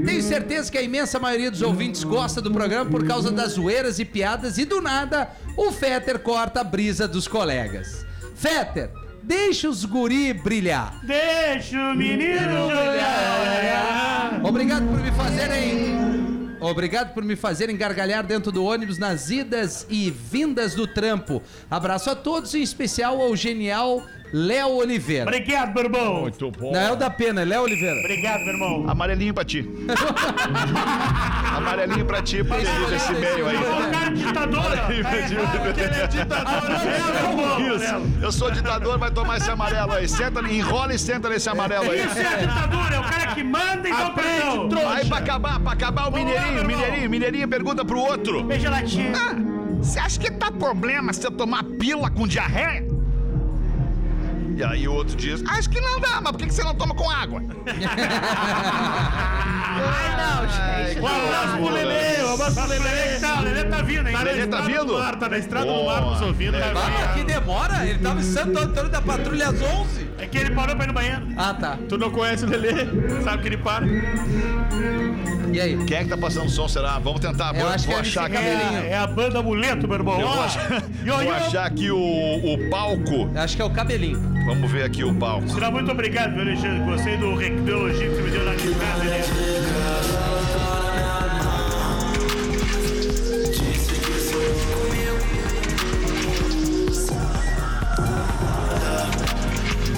Tenho 0.05 0.23
certeza 0.23 0.73
que 0.73 0.79
a 0.79 0.83
imensa 0.83 1.21
maioria 1.21 1.53
dos 1.53 1.63
ouvintes 1.63 2.03
gosta 2.03 2.43
do 2.43 2.51
programa 2.51 2.91
por 2.91 3.07
causa 3.07 3.31
das 3.31 3.53
zoeiras 3.53 4.01
e 4.01 4.05
piadas 4.05 4.59
e 4.59 4.65
do 4.65 4.81
nada 4.81 5.31
o 5.57 5.71
Fetter 5.71 6.19
corta 6.19 6.63
a 6.63 6.65
brisa 6.65 7.07
dos 7.07 7.29
colegas. 7.29 8.05
Fetter, 8.35 8.91
deixa 9.23 9.69
os 9.69 9.85
guri 9.85 10.33
brilhar. 10.33 11.01
Deixa 11.05 11.77
o 11.79 11.95
menino 11.95 12.67
brilhar. 12.67 14.41
Obrigado 14.45 14.87
por 14.89 15.01
me 15.01 15.11
fazerem. 15.13 16.53
Obrigado 16.61 17.13
por 17.13 17.25
me 17.25 17.35
fazerem 17.35 17.77
gargalhar 17.77 18.25
dentro 18.25 18.53
do 18.53 18.65
ônibus 18.65 18.97
nas 18.97 19.31
idas 19.31 19.85
e 19.91 20.11
vindas 20.11 20.75
do 20.75 20.87
trampo. 20.87 21.43
Abraço 21.69 22.11
a 22.11 22.15
todos, 22.15 22.55
em 22.55 22.63
especial 22.63 23.21
ao 23.21 23.35
genial 23.35 24.03
Léo 24.33 24.77
Oliveira. 24.77 25.25
Obrigado, 25.25 25.75
meu 25.75 25.85
irmão. 25.85 26.21
Muito 26.23 26.51
bom. 26.51 26.73
Não 26.73 26.81
é 26.81 26.91
o 26.91 26.97
da 26.97 27.11
pena, 27.11 27.43
é 27.43 27.45
Léo 27.45 27.65
Oliveira. 27.65 27.99
Obrigado, 28.01 28.41
meu 28.41 28.55
irmão. 28.55 28.85
Amarelinho 28.89 29.35
pra 29.35 29.45
ti. 29.45 29.69
Amarelinho 31.55 32.07
pra 32.07 32.23
ti, 32.23 32.43
pra 32.43 32.59
esse 32.61 33.13
e-mail 33.13 33.49
aí. 33.49 33.59
Cara 33.93 34.11
ditador, 34.11 34.65
ó. 34.65 34.67
Amarelinho 34.69 35.03
pra 35.05 35.23
ti. 35.23 35.81
Ele 35.81 36.01
é 36.01 36.07
ditador. 36.07 36.53
Isso. 37.61 38.23
Eu 38.23 38.33
sou 38.33 38.51
ditador, 38.51 38.99
vai 38.99 39.11
tomar 39.11 39.37
esse 39.37 39.51
amarelo 39.51 39.93
aí. 39.93 40.09
Senta, 40.09 40.41
enrola 40.41 40.95
e 40.95 40.99
senta 40.99 41.29
nesse 41.29 41.49
amarelo 41.51 41.91
aí. 41.91 42.07
Isso 42.07 42.19
é 42.19 42.37
ditadura, 42.39 42.95
é 42.95 43.01
o 43.01 43.03
cara 43.03 43.35
que 43.35 43.45
manda 43.45 43.89
e 43.89 43.93
dá 43.93 44.09
opinião. 44.09 44.91
Aí 44.91 45.07
pra 45.07 45.19
acabar, 45.19 45.61
pra 45.61 45.73
acabar 45.73 46.09
o 46.09 46.11
mineirinho, 46.13 46.65
mineirinho, 46.65 47.11
mineirinho 47.11 47.49
pergunta 47.49 47.85
pro 47.85 47.99
outro. 48.01 48.43
Beijo 48.45 48.71
latinha. 48.71 49.13
Você 49.83 49.99
acha 49.99 50.19
que 50.19 50.31
tá 50.31 50.51
problema 50.51 51.13
se 51.13 51.27
eu 51.27 51.31
tomar 51.31 51.65
pílula 51.65 52.09
com 52.11 52.27
diarreia? 52.27 53.02
E 54.57 54.63
aí 54.63 54.87
o 54.87 54.93
outro 54.93 55.17
diz, 55.17 55.43
acho 55.49 55.69
que 55.71 55.81
não 55.81 55.99
dá, 56.01 56.21
mas 56.21 56.33
por 56.33 56.39
que 56.39 56.47
que 56.47 56.55
você 56.55 56.63
não 56.63 56.75
toma 56.75 56.95
com 56.95 57.09
água? 57.11 57.43
Ai, 59.75 60.17
não, 60.17 60.49
gente. 60.49 61.01
Um 61.01 61.07
abraço 61.07 61.57
pro 61.57 61.69
Lelê, 61.71 62.23
um 62.25 62.35
abraço 62.35 62.55
pro 62.55 62.69
Lelê. 62.69 63.19
Tá, 63.21 63.41
o 63.41 63.43
Lelê 63.43 63.65
tá 63.65 63.83
vindo, 63.83 64.07
hein? 64.09 64.13
Tá 64.13 64.19
na 64.19 64.25
Lelê 64.25 64.47
tá 64.47 64.59
estrada 64.59 64.67
vindo? 64.67 64.85
do 64.87 64.99
mar, 64.99 65.17
tá 65.17 65.29
na 65.29 65.39
estrada 65.39 65.67
do 65.67 65.85
mar 65.85 66.03
nos 66.03 66.21
ouvindo. 66.21 66.59
Tá 66.59 66.67
Ah, 66.67 66.73
vindo. 66.91 67.15
que 67.15 67.25
demora? 67.33 67.87
Ele 67.87 67.99
tava 67.99 68.21
em 68.21 68.23
Santo 68.25 68.59
Antônio 68.59 68.91
da 68.91 69.01
Patrulha 69.01 69.49
às 69.49 69.61
11. 69.63 70.09
É 70.19 70.27
que 70.27 70.39
ele 70.39 70.51
parou 70.55 70.77
pra 70.77 70.85
ir 70.85 70.89
no 70.89 70.95
banheiro. 70.95 71.23
Ah, 71.37 71.55
tá. 71.55 71.79
Tu 71.89 71.97
não 71.99 72.11
conhece 72.11 72.45
o 72.45 72.49
Lelê? 72.49 72.87
Sabe 73.25 73.43
que 73.43 73.49
ele 73.49 73.57
para? 73.57 73.87
E 75.53 75.61
aí? 75.61 75.77
Quem 75.85 75.97
é 75.99 76.03
que 76.05 76.09
tá 76.11 76.17
passando 76.17 76.49
som, 76.49 76.67
será? 76.67 76.99
Vamos 76.99 77.21
tentar, 77.21 77.55
Eu 77.55 77.61
vou, 77.61 77.69
acho 77.69 77.85
vou 77.87 77.95
que 77.97 78.01
achar 78.01 78.27
ele 78.31 78.39
aqui. 78.39 78.47
se 78.47 78.75
É, 78.87 78.89
é 78.93 78.99
a 78.99 79.07
banda 79.07 79.39
Amuleto, 79.39 79.87
meu 79.87 79.97
irmão. 79.99 80.19
Eu 80.21 80.29
vou 80.29 80.43
achar, 80.43 80.83
Yo, 81.05 81.15
vou 81.15 81.23
yo. 81.25 81.31
achar 81.35 81.67
aqui 81.67 81.91
o, 81.91 81.99
o 81.99 82.71
palco. 82.71 83.31
Eu 83.35 83.41
Acho 83.43 83.57
que 83.57 83.63
é 83.63 83.65
o 83.65 83.71
cabelinho. 83.71 84.33
Vamos 84.45 84.71
ver 84.71 84.85
aqui 84.85 85.05
o 85.05 85.15
palco. 85.15 85.47
Muito 85.71 85.91
obrigado, 85.93 86.33
viu, 86.33 86.43
Alexandre? 86.43 86.85
Gostei 86.85 87.17
do 87.17 87.35
rec- 87.35 87.55
do 87.61 87.71
elogio 87.71 88.11
que 88.11 88.17
você 88.17 88.23
me 88.23 88.31
deu 88.31 88.45
na 88.45 88.55
guitarra, 88.55 89.05
né? 89.05 89.21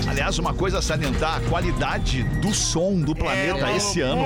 Aliás, 0.09 0.39
uma 0.39 0.55
coisa 0.55 0.79
a 0.79 0.83
salientar, 0.83 1.39
a 1.39 1.41
qualidade 1.49 2.23
do 2.41 2.55
som 2.55 2.95
do 3.01 3.15
planeta 3.15 3.57
uma 3.57 3.73
esse 3.73 4.01
ano. 4.01 4.23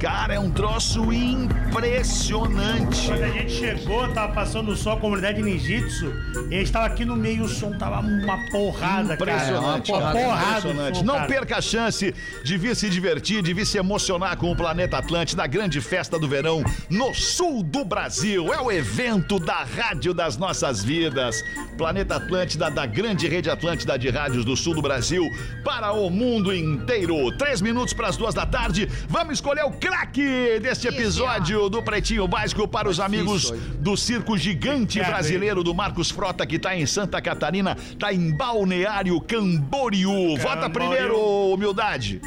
Cara, 0.00 0.32
é 0.32 0.40
um 0.40 0.50
troço 0.50 1.12
impressionante. 1.12 3.06
Quando 3.06 3.22
a 3.22 3.28
gente 3.28 3.52
chegou, 3.52 4.08
tava 4.14 4.32
passando 4.32 4.70
o 4.72 4.76
sol, 4.76 4.96
comunidade 4.96 5.42
ninjitsu, 5.42 6.10
e 6.50 6.54
a 6.54 6.58
gente 6.58 6.72
tava 6.72 6.86
aqui 6.86 7.04
no 7.04 7.14
meio, 7.16 7.44
o 7.44 7.48
som 7.48 7.70
tava 7.72 8.00
uma 8.00 8.38
porrada, 8.50 9.12
Impressionante, 9.12 9.92
cara. 9.92 10.04
Uma 10.04 10.12
cara. 10.12 10.24
porrada. 10.24 10.48
Impressionante. 10.58 10.92
o 10.94 10.98
som, 11.00 11.04
Não 11.04 11.14
cara. 11.16 11.26
perca 11.26 11.58
a 11.58 11.60
chance 11.60 12.14
de 12.42 12.56
vir 12.56 12.74
se 12.74 12.88
divertir, 12.88 13.42
de 13.42 13.52
vir 13.52 13.66
se 13.66 13.76
emocionar 13.76 14.38
com 14.38 14.50
o 14.50 14.56
Planeta 14.56 14.96
Atlântida, 14.96 15.44
a 15.44 15.46
grande 15.46 15.82
festa 15.82 16.18
do 16.18 16.26
verão 16.26 16.64
no 16.88 17.12
sul 17.12 17.62
do 17.62 17.84
Brasil. 17.84 18.54
É 18.54 18.60
o 18.60 18.72
evento 18.72 19.38
da 19.38 19.64
Rádio 19.64 20.14
das 20.14 20.38
Nossas 20.38 20.82
Vidas. 20.82 21.44
Planeta 21.76 22.16
Atlântida, 22.16 22.70
da 22.70 22.86
grande 22.86 23.28
rede 23.28 23.50
Atlântida 23.50 23.98
de 23.98 24.08
rádios 24.08 24.46
do 24.46 24.56
sul 24.56 24.74
do 24.74 24.80
Brasil, 24.80 25.28
para 25.62 25.92
o 25.92 26.08
mundo 26.08 26.54
inteiro. 26.54 27.30
Três 27.36 27.60
minutos 27.60 27.92
para 27.92 28.08
as 28.08 28.16
duas 28.16 28.34
da 28.34 28.46
tarde. 28.46 28.88
Vamos 29.06 29.34
escolher 29.34 29.64
o 29.64 29.70
craque 29.90 30.60
deste 30.60 30.86
episódio 30.86 31.68
do 31.68 31.82
Pretinho 31.82 32.28
Básico 32.28 32.68
para 32.68 32.88
os 32.88 33.00
amigos 33.00 33.50
do 33.80 33.96
Circo 33.96 34.38
Gigante? 34.38 35.00
Brasileiro 35.00 35.64
do 35.64 35.74
Marcos 35.74 36.12
Frota, 36.12 36.46
que 36.46 36.60
tá 36.60 36.76
em 36.76 36.86
Santa 36.86 37.20
Catarina, 37.20 37.76
tá 37.98 38.12
em 38.12 38.30
Balneário 38.30 39.20
Camboriú. 39.20 40.36
Vota 40.36 40.70
primeiro, 40.70 41.18
humildade. 41.52 42.20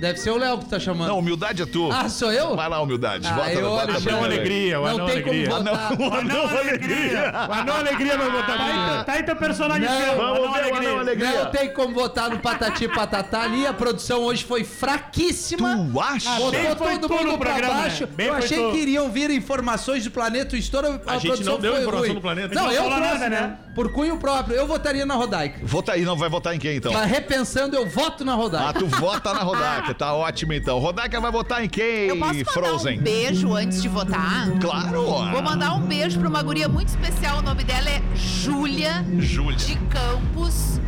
Deve 0.00 0.18
ser 0.18 0.30
o 0.30 0.36
Léo 0.36 0.58
que 0.58 0.66
tá 0.66 0.78
chamando. 0.78 1.08
Não, 1.08 1.18
humildade 1.18 1.62
é 1.62 1.66
tu. 1.66 1.90
Ah, 1.90 2.08
sou 2.08 2.30
eu? 2.30 2.54
Vai 2.54 2.68
lá, 2.68 2.80
humildade. 2.82 3.26
Ah, 3.26 3.32
Vota, 3.34 3.50
eu, 3.52 3.70
vota 3.70 3.82
Alexandre. 3.84 4.10
Anão. 4.10 4.24
Alegria, 4.24 4.80
o 4.80 4.82
Não 4.84 4.94
Anão 4.94 5.06
tem 5.06 5.22
como 5.22 5.34
Alegria. 5.34 5.48
votar. 5.50 5.98
Não, 5.98 6.14
Anão 6.14 6.58
Alegria. 6.58 7.32
O 7.48 7.52
Anão 7.52 7.76
Alegria 7.76 8.18
vai 8.18 8.30
botar 8.30 8.46
Tá 8.56 8.64
aí, 8.98 9.04
tá 9.04 9.12
aí 9.14 9.22
teu 9.22 9.36
personagem 9.36 9.88
Não, 9.88 9.96
seu, 9.98 10.16
Vamos 10.16 10.38
Anão 10.38 10.52
ver 10.52 10.58
o 10.60 10.64
Alegria. 10.64 10.88
Anão 10.90 10.98
Alegria. 11.00 11.44
Não 11.44 11.50
tem 11.50 11.72
como 11.72 11.94
votar 11.94 12.30
no 12.30 12.38
Patati 12.40 12.88
Patatá 12.92 13.42
ali. 13.42 13.66
A 13.66 13.72
produção 13.72 14.20
hoje 14.22 14.44
foi 14.44 14.64
fraquíssima. 14.64 15.88
Tu 15.92 16.00
acha? 16.00 16.30
Bem 16.50 16.68
Botou 16.74 16.98
todo 17.08 17.14
mundo 17.24 17.38
pra 17.38 17.50
programa, 17.52 17.74
baixo. 17.82 18.04
né? 18.06 18.12
Bem 18.16 18.26
eu 18.26 18.34
achei 18.34 18.70
que 18.72 18.76
iriam 18.78 19.10
vir 19.10 19.30
informações 19.30 20.04
do 20.04 20.10
planeta, 20.10 20.56
estouro. 20.56 21.00
A, 21.06 21.14
gente 21.14 21.26
produção 21.28 21.54
não 21.54 21.60
deu 21.60 21.72
foi 21.72 21.80
informação 21.82 22.06
ruim. 22.06 22.14
do 22.14 22.20
planeta. 22.20 22.54
Não, 22.54 22.66
A 22.66 22.68
gente 22.68 22.76
eu 22.76 22.90
não 22.90 22.96
trouxe, 22.96 23.14
nada, 23.14 23.28
né? 23.30 23.58
Por 23.76 23.92
cunho 23.92 24.16
próprio. 24.16 24.56
Eu 24.56 24.66
votaria 24.66 25.04
na 25.06 25.14
Rodaica. 25.14 25.60
Vota 25.62 25.92
aí, 25.92 26.02
não 26.02 26.16
vai 26.16 26.28
votar 26.30 26.54
em 26.54 26.58
quem 26.58 26.76
então? 26.78 26.90
Mas 26.92 27.08
repensando, 27.10 27.76
eu 27.76 27.86
voto 27.88 28.24
na 28.24 28.32
Ah, 28.32 28.36
Rodaica. 28.36 28.78
tu 28.80 28.86
vota 28.86 29.32
na 29.34 29.40
Rodaica, 29.42 29.92
tá 29.94 30.14
ótimo 30.14 30.52
então. 30.54 30.78
Rodaica 30.78 31.20
vai 31.20 31.30
votar 31.30 31.62
em 31.62 31.68
quem, 31.68 32.08
Eu 32.08 32.16
posso 32.18 32.34
mandar 32.34 32.52
Frozen? 32.52 32.98
um 32.98 33.02
beijo 33.02 33.54
antes 33.54 33.82
de 33.82 33.88
votar? 33.88 34.50
Claro! 34.60 35.04
Vou 35.30 35.42
mandar 35.42 35.74
um 35.74 35.80
beijo 35.82 36.18
pra 36.18 36.28
uma 36.28 36.42
guria 36.42 36.68
muito 36.68 36.88
especial. 36.88 37.38
O 37.38 37.42
nome 37.42 37.62
dela 37.64 37.88
é 37.90 38.00
Júlia 38.14 39.04
Júlia. 39.18 39.56
de 39.58 39.76
Campos 39.76 40.80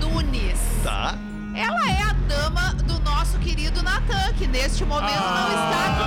Nunes. 0.00 0.58
Tá. 0.82 1.14
Ela 1.54 1.88
é 1.90 2.02
a 2.02 2.12
dama 2.28 2.74
do 2.84 2.98
nosso 3.00 3.38
querido 3.38 3.82
Natan, 3.82 4.32
que 4.36 4.46
neste 4.46 4.84
momento 4.84 5.14
não 5.14 5.48
está. 5.48 6.04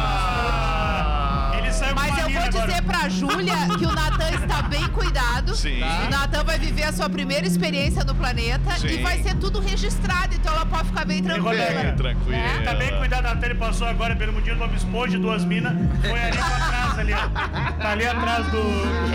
Ele 1.57 1.71
saiu 1.71 1.95
com 1.95 2.01
Mas 2.01 2.16
uma 2.55 2.65
dizer 2.67 2.81
pra 2.83 3.09
Júlia 3.09 3.55
que 3.77 3.85
o 3.85 3.91
Natan 3.91 4.29
está 4.31 4.61
bem 4.63 4.87
cuidado. 4.89 5.55
Sim. 5.55 5.81
O 5.81 6.09
Natan 6.09 6.43
vai 6.43 6.57
viver 6.59 6.83
a 6.83 6.93
sua 6.93 7.09
primeira 7.09 7.45
experiência 7.45 8.03
no 8.03 8.15
planeta 8.15 8.71
Sim. 8.77 8.87
e 8.87 8.97
vai 9.01 9.21
ser 9.21 9.35
tudo 9.35 9.59
registrado, 9.59 10.33
então 10.35 10.53
ela 10.53 10.65
pode 10.65 10.85
ficar 10.85 11.05
bem 11.05 11.21
tranquila. 11.21 11.51
Rodaica. 11.51 11.93
tranquilo. 11.93 12.33
É. 12.37 12.61
Tá 12.63 12.73
bem 12.73 12.97
cuidado, 12.97 13.25
a 13.25 13.35
Tânia 13.35 13.55
passou 13.55 13.87
agora 13.87 14.15
pelo 14.15 14.33
mundinho 14.33 14.55
do 14.55 14.59
Bob 14.59 14.75
Esponja, 14.75 15.19
duas 15.19 15.43
minas. 15.45 15.73
Foi 16.01 16.19
ali 16.19 16.37
pra 16.37 16.67
trás, 16.67 16.99
ali, 16.99 17.13
ó. 17.13 17.27
Tá 17.81 17.91
ali 17.91 18.05
atrás 18.05 18.47
do. 18.47 18.57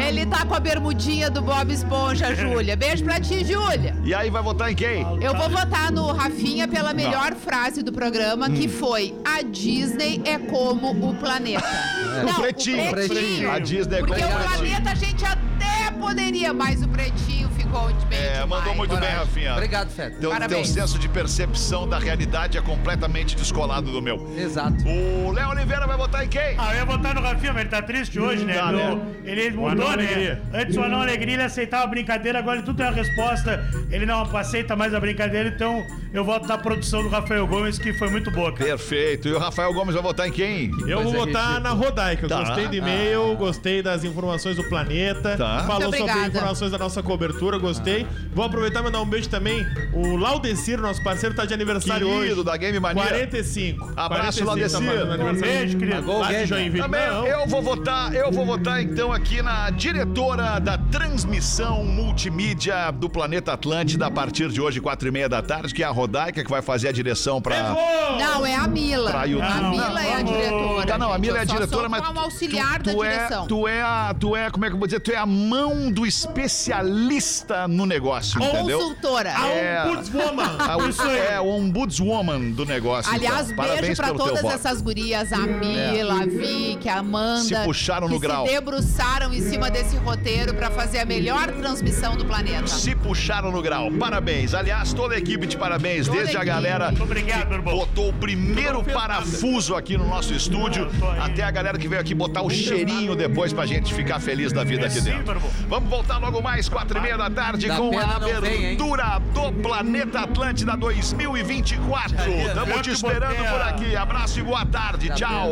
Ele 0.06 0.26
tá 0.26 0.44
com 0.44 0.54
a 0.54 0.60
bermudinha 0.60 1.30
do 1.30 1.42
Bob 1.42 1.72
Esponja, 1.72 2.34
Júlia. 2.34 2.76
Beijo 2.76 3.04
pra 3.04 3.20
ti, 3.20 3.44
Júlia. 3.44 3.94
E 4.04 4.14
aí 4.14 4.30
vai 4.30 4.42
votar 4.42 4.70
em 4.70 4.74
quem? 4.74 5.02
Eu 5.20 5.34
vou 5.36 5.48
votar 5.48 5.90
no 5.90 6.12
Rafinha 6.12 6.66
pela 6.68 6.92
melhor 6.92 7.34
frase 7.34 7.82
do 7.82 7.92
programa, 7.92 8.50
que 8.50 8.68
foi: 8.68 9.14
A 9.24 9.42
Disney 9.42 10.20
é 10.24 10.38
como 10.38 10.90
o 10.90 11.14
planeta. 11.14 11.62
O 12.12 12.40
pretinho. 12.40 12.88
o 12.88 12.90
pretinho. 12.90 13.20
A 13.50 13.58
Disney 13.58 13.96
é 13.96 14.00
Porque 14.00 14.22
o 14.24 14.28
planeta 14.28 14.90
a 14.90 14.94
gente 14.94 15.24
até 15.24 15.90
poderia, 15.98 16.52
mas 16.52 16.82
o 16.82 16.88
pretinho 16.88 17.48
ficou 17.50 17.88
bem 18.08 18.18
É, 18.18 18.32
demais. 18.40 18.48
mandou 18.48 18.74
muito 18.74 18.96
bem, 18.96 19.08
Rafinha. 19.10 19.52
Obrigado, 19.52 19.90
Feta. 19.90 20.16
Teu, 20.18 20.30
teu 20.48 20.64
senso 20.64 20.98
de 20.98 21.08
percepção 21.08 21.88
da 21.88 21.98
realidade 21.98 22.58
é 22.58 22.60
completamente 22.60 23.34
descolado 23.36 23.90
do 23.90 24.02
meu. 24.02 24.28
Exato. 24.36 24.76
O 24.86 25.30
Léo 25.32 25.50
Oliveira 25.50 25.86
vai 25.86 25.96
votar 25.96 26.24
em 26.24 26.28
quem? 26.28 26.54
Ah, 26.58 26.72
eu 26.72 26.78
ia 26.78 26.84
votar 26.84 27.14
no 27.14 27.20
Rafinha, 27.22 27.52
mas 27.52 27.62
ele 27.62 27.70
tá 27.70 27.80
triste 27.82 28.18
hoje, 28.18 28.44
né? 28.44 28.54
Tá, 28.54 28.72
No- 28.72 28.96
né? 28.96 29.02
Ele 29.24 29.50
mudou, 29.56 29.74
né? 29.76 29.92
Alegria. 29.92 30.42
Antes 30.52 30.76
o 30.76 30.82
Anão 30.82 31.00
Alegria 31.00 31.34
ele 31.34 31.42
aceitava 31.42 31.84
a 31.84 31.86
brincadeira, 31.86 32.38
agora 32.38 32.56
ele 32.58 32.66
tudo 32.66 32.76
tem 32.76 32.86
uma 32.86 32.92
resposta. 32.94 33.64
Ele 33.90 34.04
não 34.04 34.22
aceita 34.36 34.74
mais 34.76 34.92
a 34.94 35.00
brincadeira, 35.00 35.48
então 35.48 35.82
eu 36.12 36.24
voto 36.24 36.46
na 36.46 36.58
produção 36.58 37.02
do 37.02 37.08
Rafael 37.08 37.46
Gomes, 37.46 37.78
que 37.78 37.92
foi 37.92 38.08
muito 38.10 38.30
boa, 38.30 38.52
cara. 38.52 38.64
Perfeito. 38.70 39.28
E 39.28 39.32
o 39.32 39.38
Rafael 39.38 39.72
Gomes 39.72 39.94
vai 39.94 40.02
votar 40.02 40.28
em 40.28 40.32
quem? 40.32 40.70
Eu 40.86 41.02
vou 41.02 41.12
Coisa 41.12 41.26
votar 41.26 41.60
na 41.60 41.70
Rodaica. 41.70 42.28
Tá. 42.28 42.40
Gostei 42.40 42.68
do 42.68 42.74
e-mail, 42.74 43.34
gostei 43.36 43.82
das 43.82 44.04
informações 44.04 44.56
do 44.56 44.64
planeta. 44.68 45.36
Tá. 45.36 45.64
Falou 45.66 45.90
Muito 45.90 45.98
sobre 45.98 46.26
informações 46.26 46.70
da 46.70 46.78
nossa 46.78 47.02
cobertura, 47.02 47.58
gostei. 47.58 48.06
Vou 48.34 48.44
aproveitar 48.44 48.80
e 48.80 48.82
mandar 48.84 49.00
um 49.00 49.06
beijo 49.06 49.28
também. 49.28 49.64
O 49.92 50.16
Laudecir, 50.16 50.80
nosso 50.80 51.02
parceiro, 51.02 51.34
tá 51.34 51.44
de 51.44 51.54
aniversário 51.54 52.06
Querido 52.06 52.34
hoje. 52.40 52.44
da 52.44 52.56
Game 52.56 52.78
Mania. 52.78 53.02
45. 53.02 53.92
Abraço, 53.96 54.44
45, 54.44 54.46
Laudecir. 54.46 54.80
tá. 55.18 55.32
Beijo, 55.46 55.78
querido. 55.78 56.18
Lá 56.18 56.26
de 56.26 56.32
Game. 56.32 56.46
Joinville. 56.46 56.82
Também 56.82 57.06
Não. 57.08 57.26
eu 57.26 57.46
vou 57.46 57.62
votar, 57.62 58.14
eu 58.14 58.30
vou 58.30 58.44
votar 58.44 58.82
então 58.82 59.12
aqui 59.12 59.40
na 59.42 59.70
diretora 59.70 60.58
da 60.58 60.76
transmissão 60.78 61.84
multimídia 61.84 62.90
do 62.90 63.08
Planeta 63.08 63.52
Atlântida 63.52 64.06
a 64.06 64.10
partir 64.10 64.48
de 64.48 64.60
hoje, 64.60 64.80
quatro 64.80 65.08
e 65.08 65.10
meia 65.10 65.28
da 65.28 65.40
tarde, 65.42 65.72
que 65.74 65.82
é 65.82 65.86
a 65.86 65.90
Rodaica 66.02 66.42
que 66.42 66.50
vai 66.50 66.60
fazer 66.62 66.88
a 66.88 66.92
direção 66.92 67.40
pra. 67.40 67.74
Não, 68.18 68.44
é 68.44 68.54
a 68.56 68.66
Mila. 68.66 69.10
Pra 69.10 69.24
YouTube. 69.24 69.46
A 69.48 69.70
Mila 69.70 70.04
é 70.04 70.14
a 70.14 70.22
diretora. 70.22 70.86
Tá, 70.86 70.98
não, 70.98 71.12
a. 71.12 71.18
Mila 71.18 71.38
é 71.38 71.40
a 71.42 71.44
diretora, 71.44 71.82
sou 71.82 71.88
mas 71.88 72.04
como 72.04 72.18
auxiliar 72.18 72.82
tu, 72.82 72.90
tu 72.90 72.98
da 72.98 73.06
é, 73.06 73.16
direção. 73.16 73.46
tu 73.46 73.68
é 73.68 73.82
a, 73.82 74.14
tu 74.18 74.36
é, 74.36 74.50
como 74.50 74.64
é 74.64 74.68
que 74.68 74.74
eu 74.74 74.78
vou 74.78 74.86
dizer, 74.88 75.00
tu 75.00 75.12
é 75.12 75.16
a 75.16 75.24
mão 75.26 75.90
do 75.92 76.04
especialista 76.06 77.68
no 77.68 77.86
negócio, 77.86 78.42
entendeu? 78.42 78.78
Consultora. 78.80 79.32
A 79.36 79.48
É. 79.48 79.84
Ombudswoman. 79.86 80.56
A- 80.58 80.88
Isso 80.88 81.02
aí. 81.02 81.18
é 81.18 81.40
o 81.40 81.46
ombudswoman 81.48 82.50
do 82.50 82.64
negócio. 82.66 83.12
Aliás, 83.12 83.50
então. 83.50 83.64
beijo 83.64 83.68
Parabéns 83.76 83.98
pra 83.98 84.12
todas 84.12 84.42
voto. 84.42 84.54
essas 84.54 84.80
gurias, 84.82 85.32
a 85.32 85.38
Mila, 85.38 86.22
a 86.22 86.26
Vicky, 86.26 86.88
a 86.88 86.98
Amanda. 86.98 87.42
Se 87.44 87.54
puxaram 87.64 88.08
que 88.08 88.14
no 88.14 88.18
grau. 88.20 88.46
se 88.46 88.52
debruçaram 88.52 89.32
em 89.32 89.40
cima 89.40 89.70
desse 89.70 89.96
roteiro 89.96 90.54
pra 90.54 90.70
fazer 90.70 90.98
a 90.98 91.04
melhor 91.04 91.46
transmissão 91.52 92.16
do 92.16 92.24
planeta. 92.24 92.66
Se 92.66 92.94
puxaram 92.96 93.52
no 93.52 93.62
grau. 93.62 93.90
Parabéns. 93.92 94.54
Aliás, 94.54 94.92
toda 94.92 95.14
a 95.14 95.18
equipe 95.18 95.46
de 95.46 95.56
parabéns, 95.56 95.91
Toda 96.00 96.18
desde 96.18 96.36
a 96.36 96.44
galera 96.44 96.92
que 96.92 97.60
botou 97.60 98.08
o 98.08 98.12
primeiro 98.12 98.82
parafuso 98.82 99.74
aqui 99.74 99.96
no 99.96 100.06
nosso 100.06 100.32
estúdio, 100.34 100.88
até 101.20 101.42
a 101.42 101.50
galera 101.50 101.78
que 101.78 101.88
veio 101.88 102.00
aqui 102.00 102.14
botar 102.14 102.42
o 102.42 102.50
cheirinho 102.50 103.14
depois 103.14 103.52
pra 103.52 103.66
gente 103.66 103.92
ficar 103.92 104.20
feliz 104.20 104.52
da 104.52 104.64
vida 104.64 104.86
aqui 104.86 105.00
dentro. 105.00 105.40
Vamos 105.68 105.88
voltar 105.90 106.18
logo 106.18 106.40
mais, 106.40 106.68
quatro 106.68 106.98
e 106.98 107.00
meia 107.00 107.16
da 107.16 107.28
tarde, 107.30 107.68
Da 107.68 107.76
com 107.76 107.98
a 107.98 108.16
abertura 108.16 109.20
do 109.34 109.52
Planeta 109.62 110.20
Atlântida 110.20 110.76
2024. 110.76 112.16
Tamo 112.54 112.80
te 112.82 112.90
esperando 112.90 113.36
por 113.36 113.60
aqui. 113.62 113.96
Abraço 113.96 114.40
e 114.40 114.42
boa 114.42 114.64
tarde. 114.66 115.08
Da 115.08 115.14
Tchau. 115.14 115.50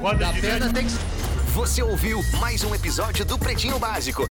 Roda 0.00 0.16
Da 0.26 0.32
gigante. 0.32 0.58
pena 0.58 0.72
tem 0.72 0.86
que 0.86 0.92
Você 1.54 1.82
ouviu 1.82 2.22
mais 2.40 2.62
um 2.64 2.74
episódio 2.74 3.24
do 3.24 3.38
Pretinho 3.38 3.78
Básico. 3.78 4.26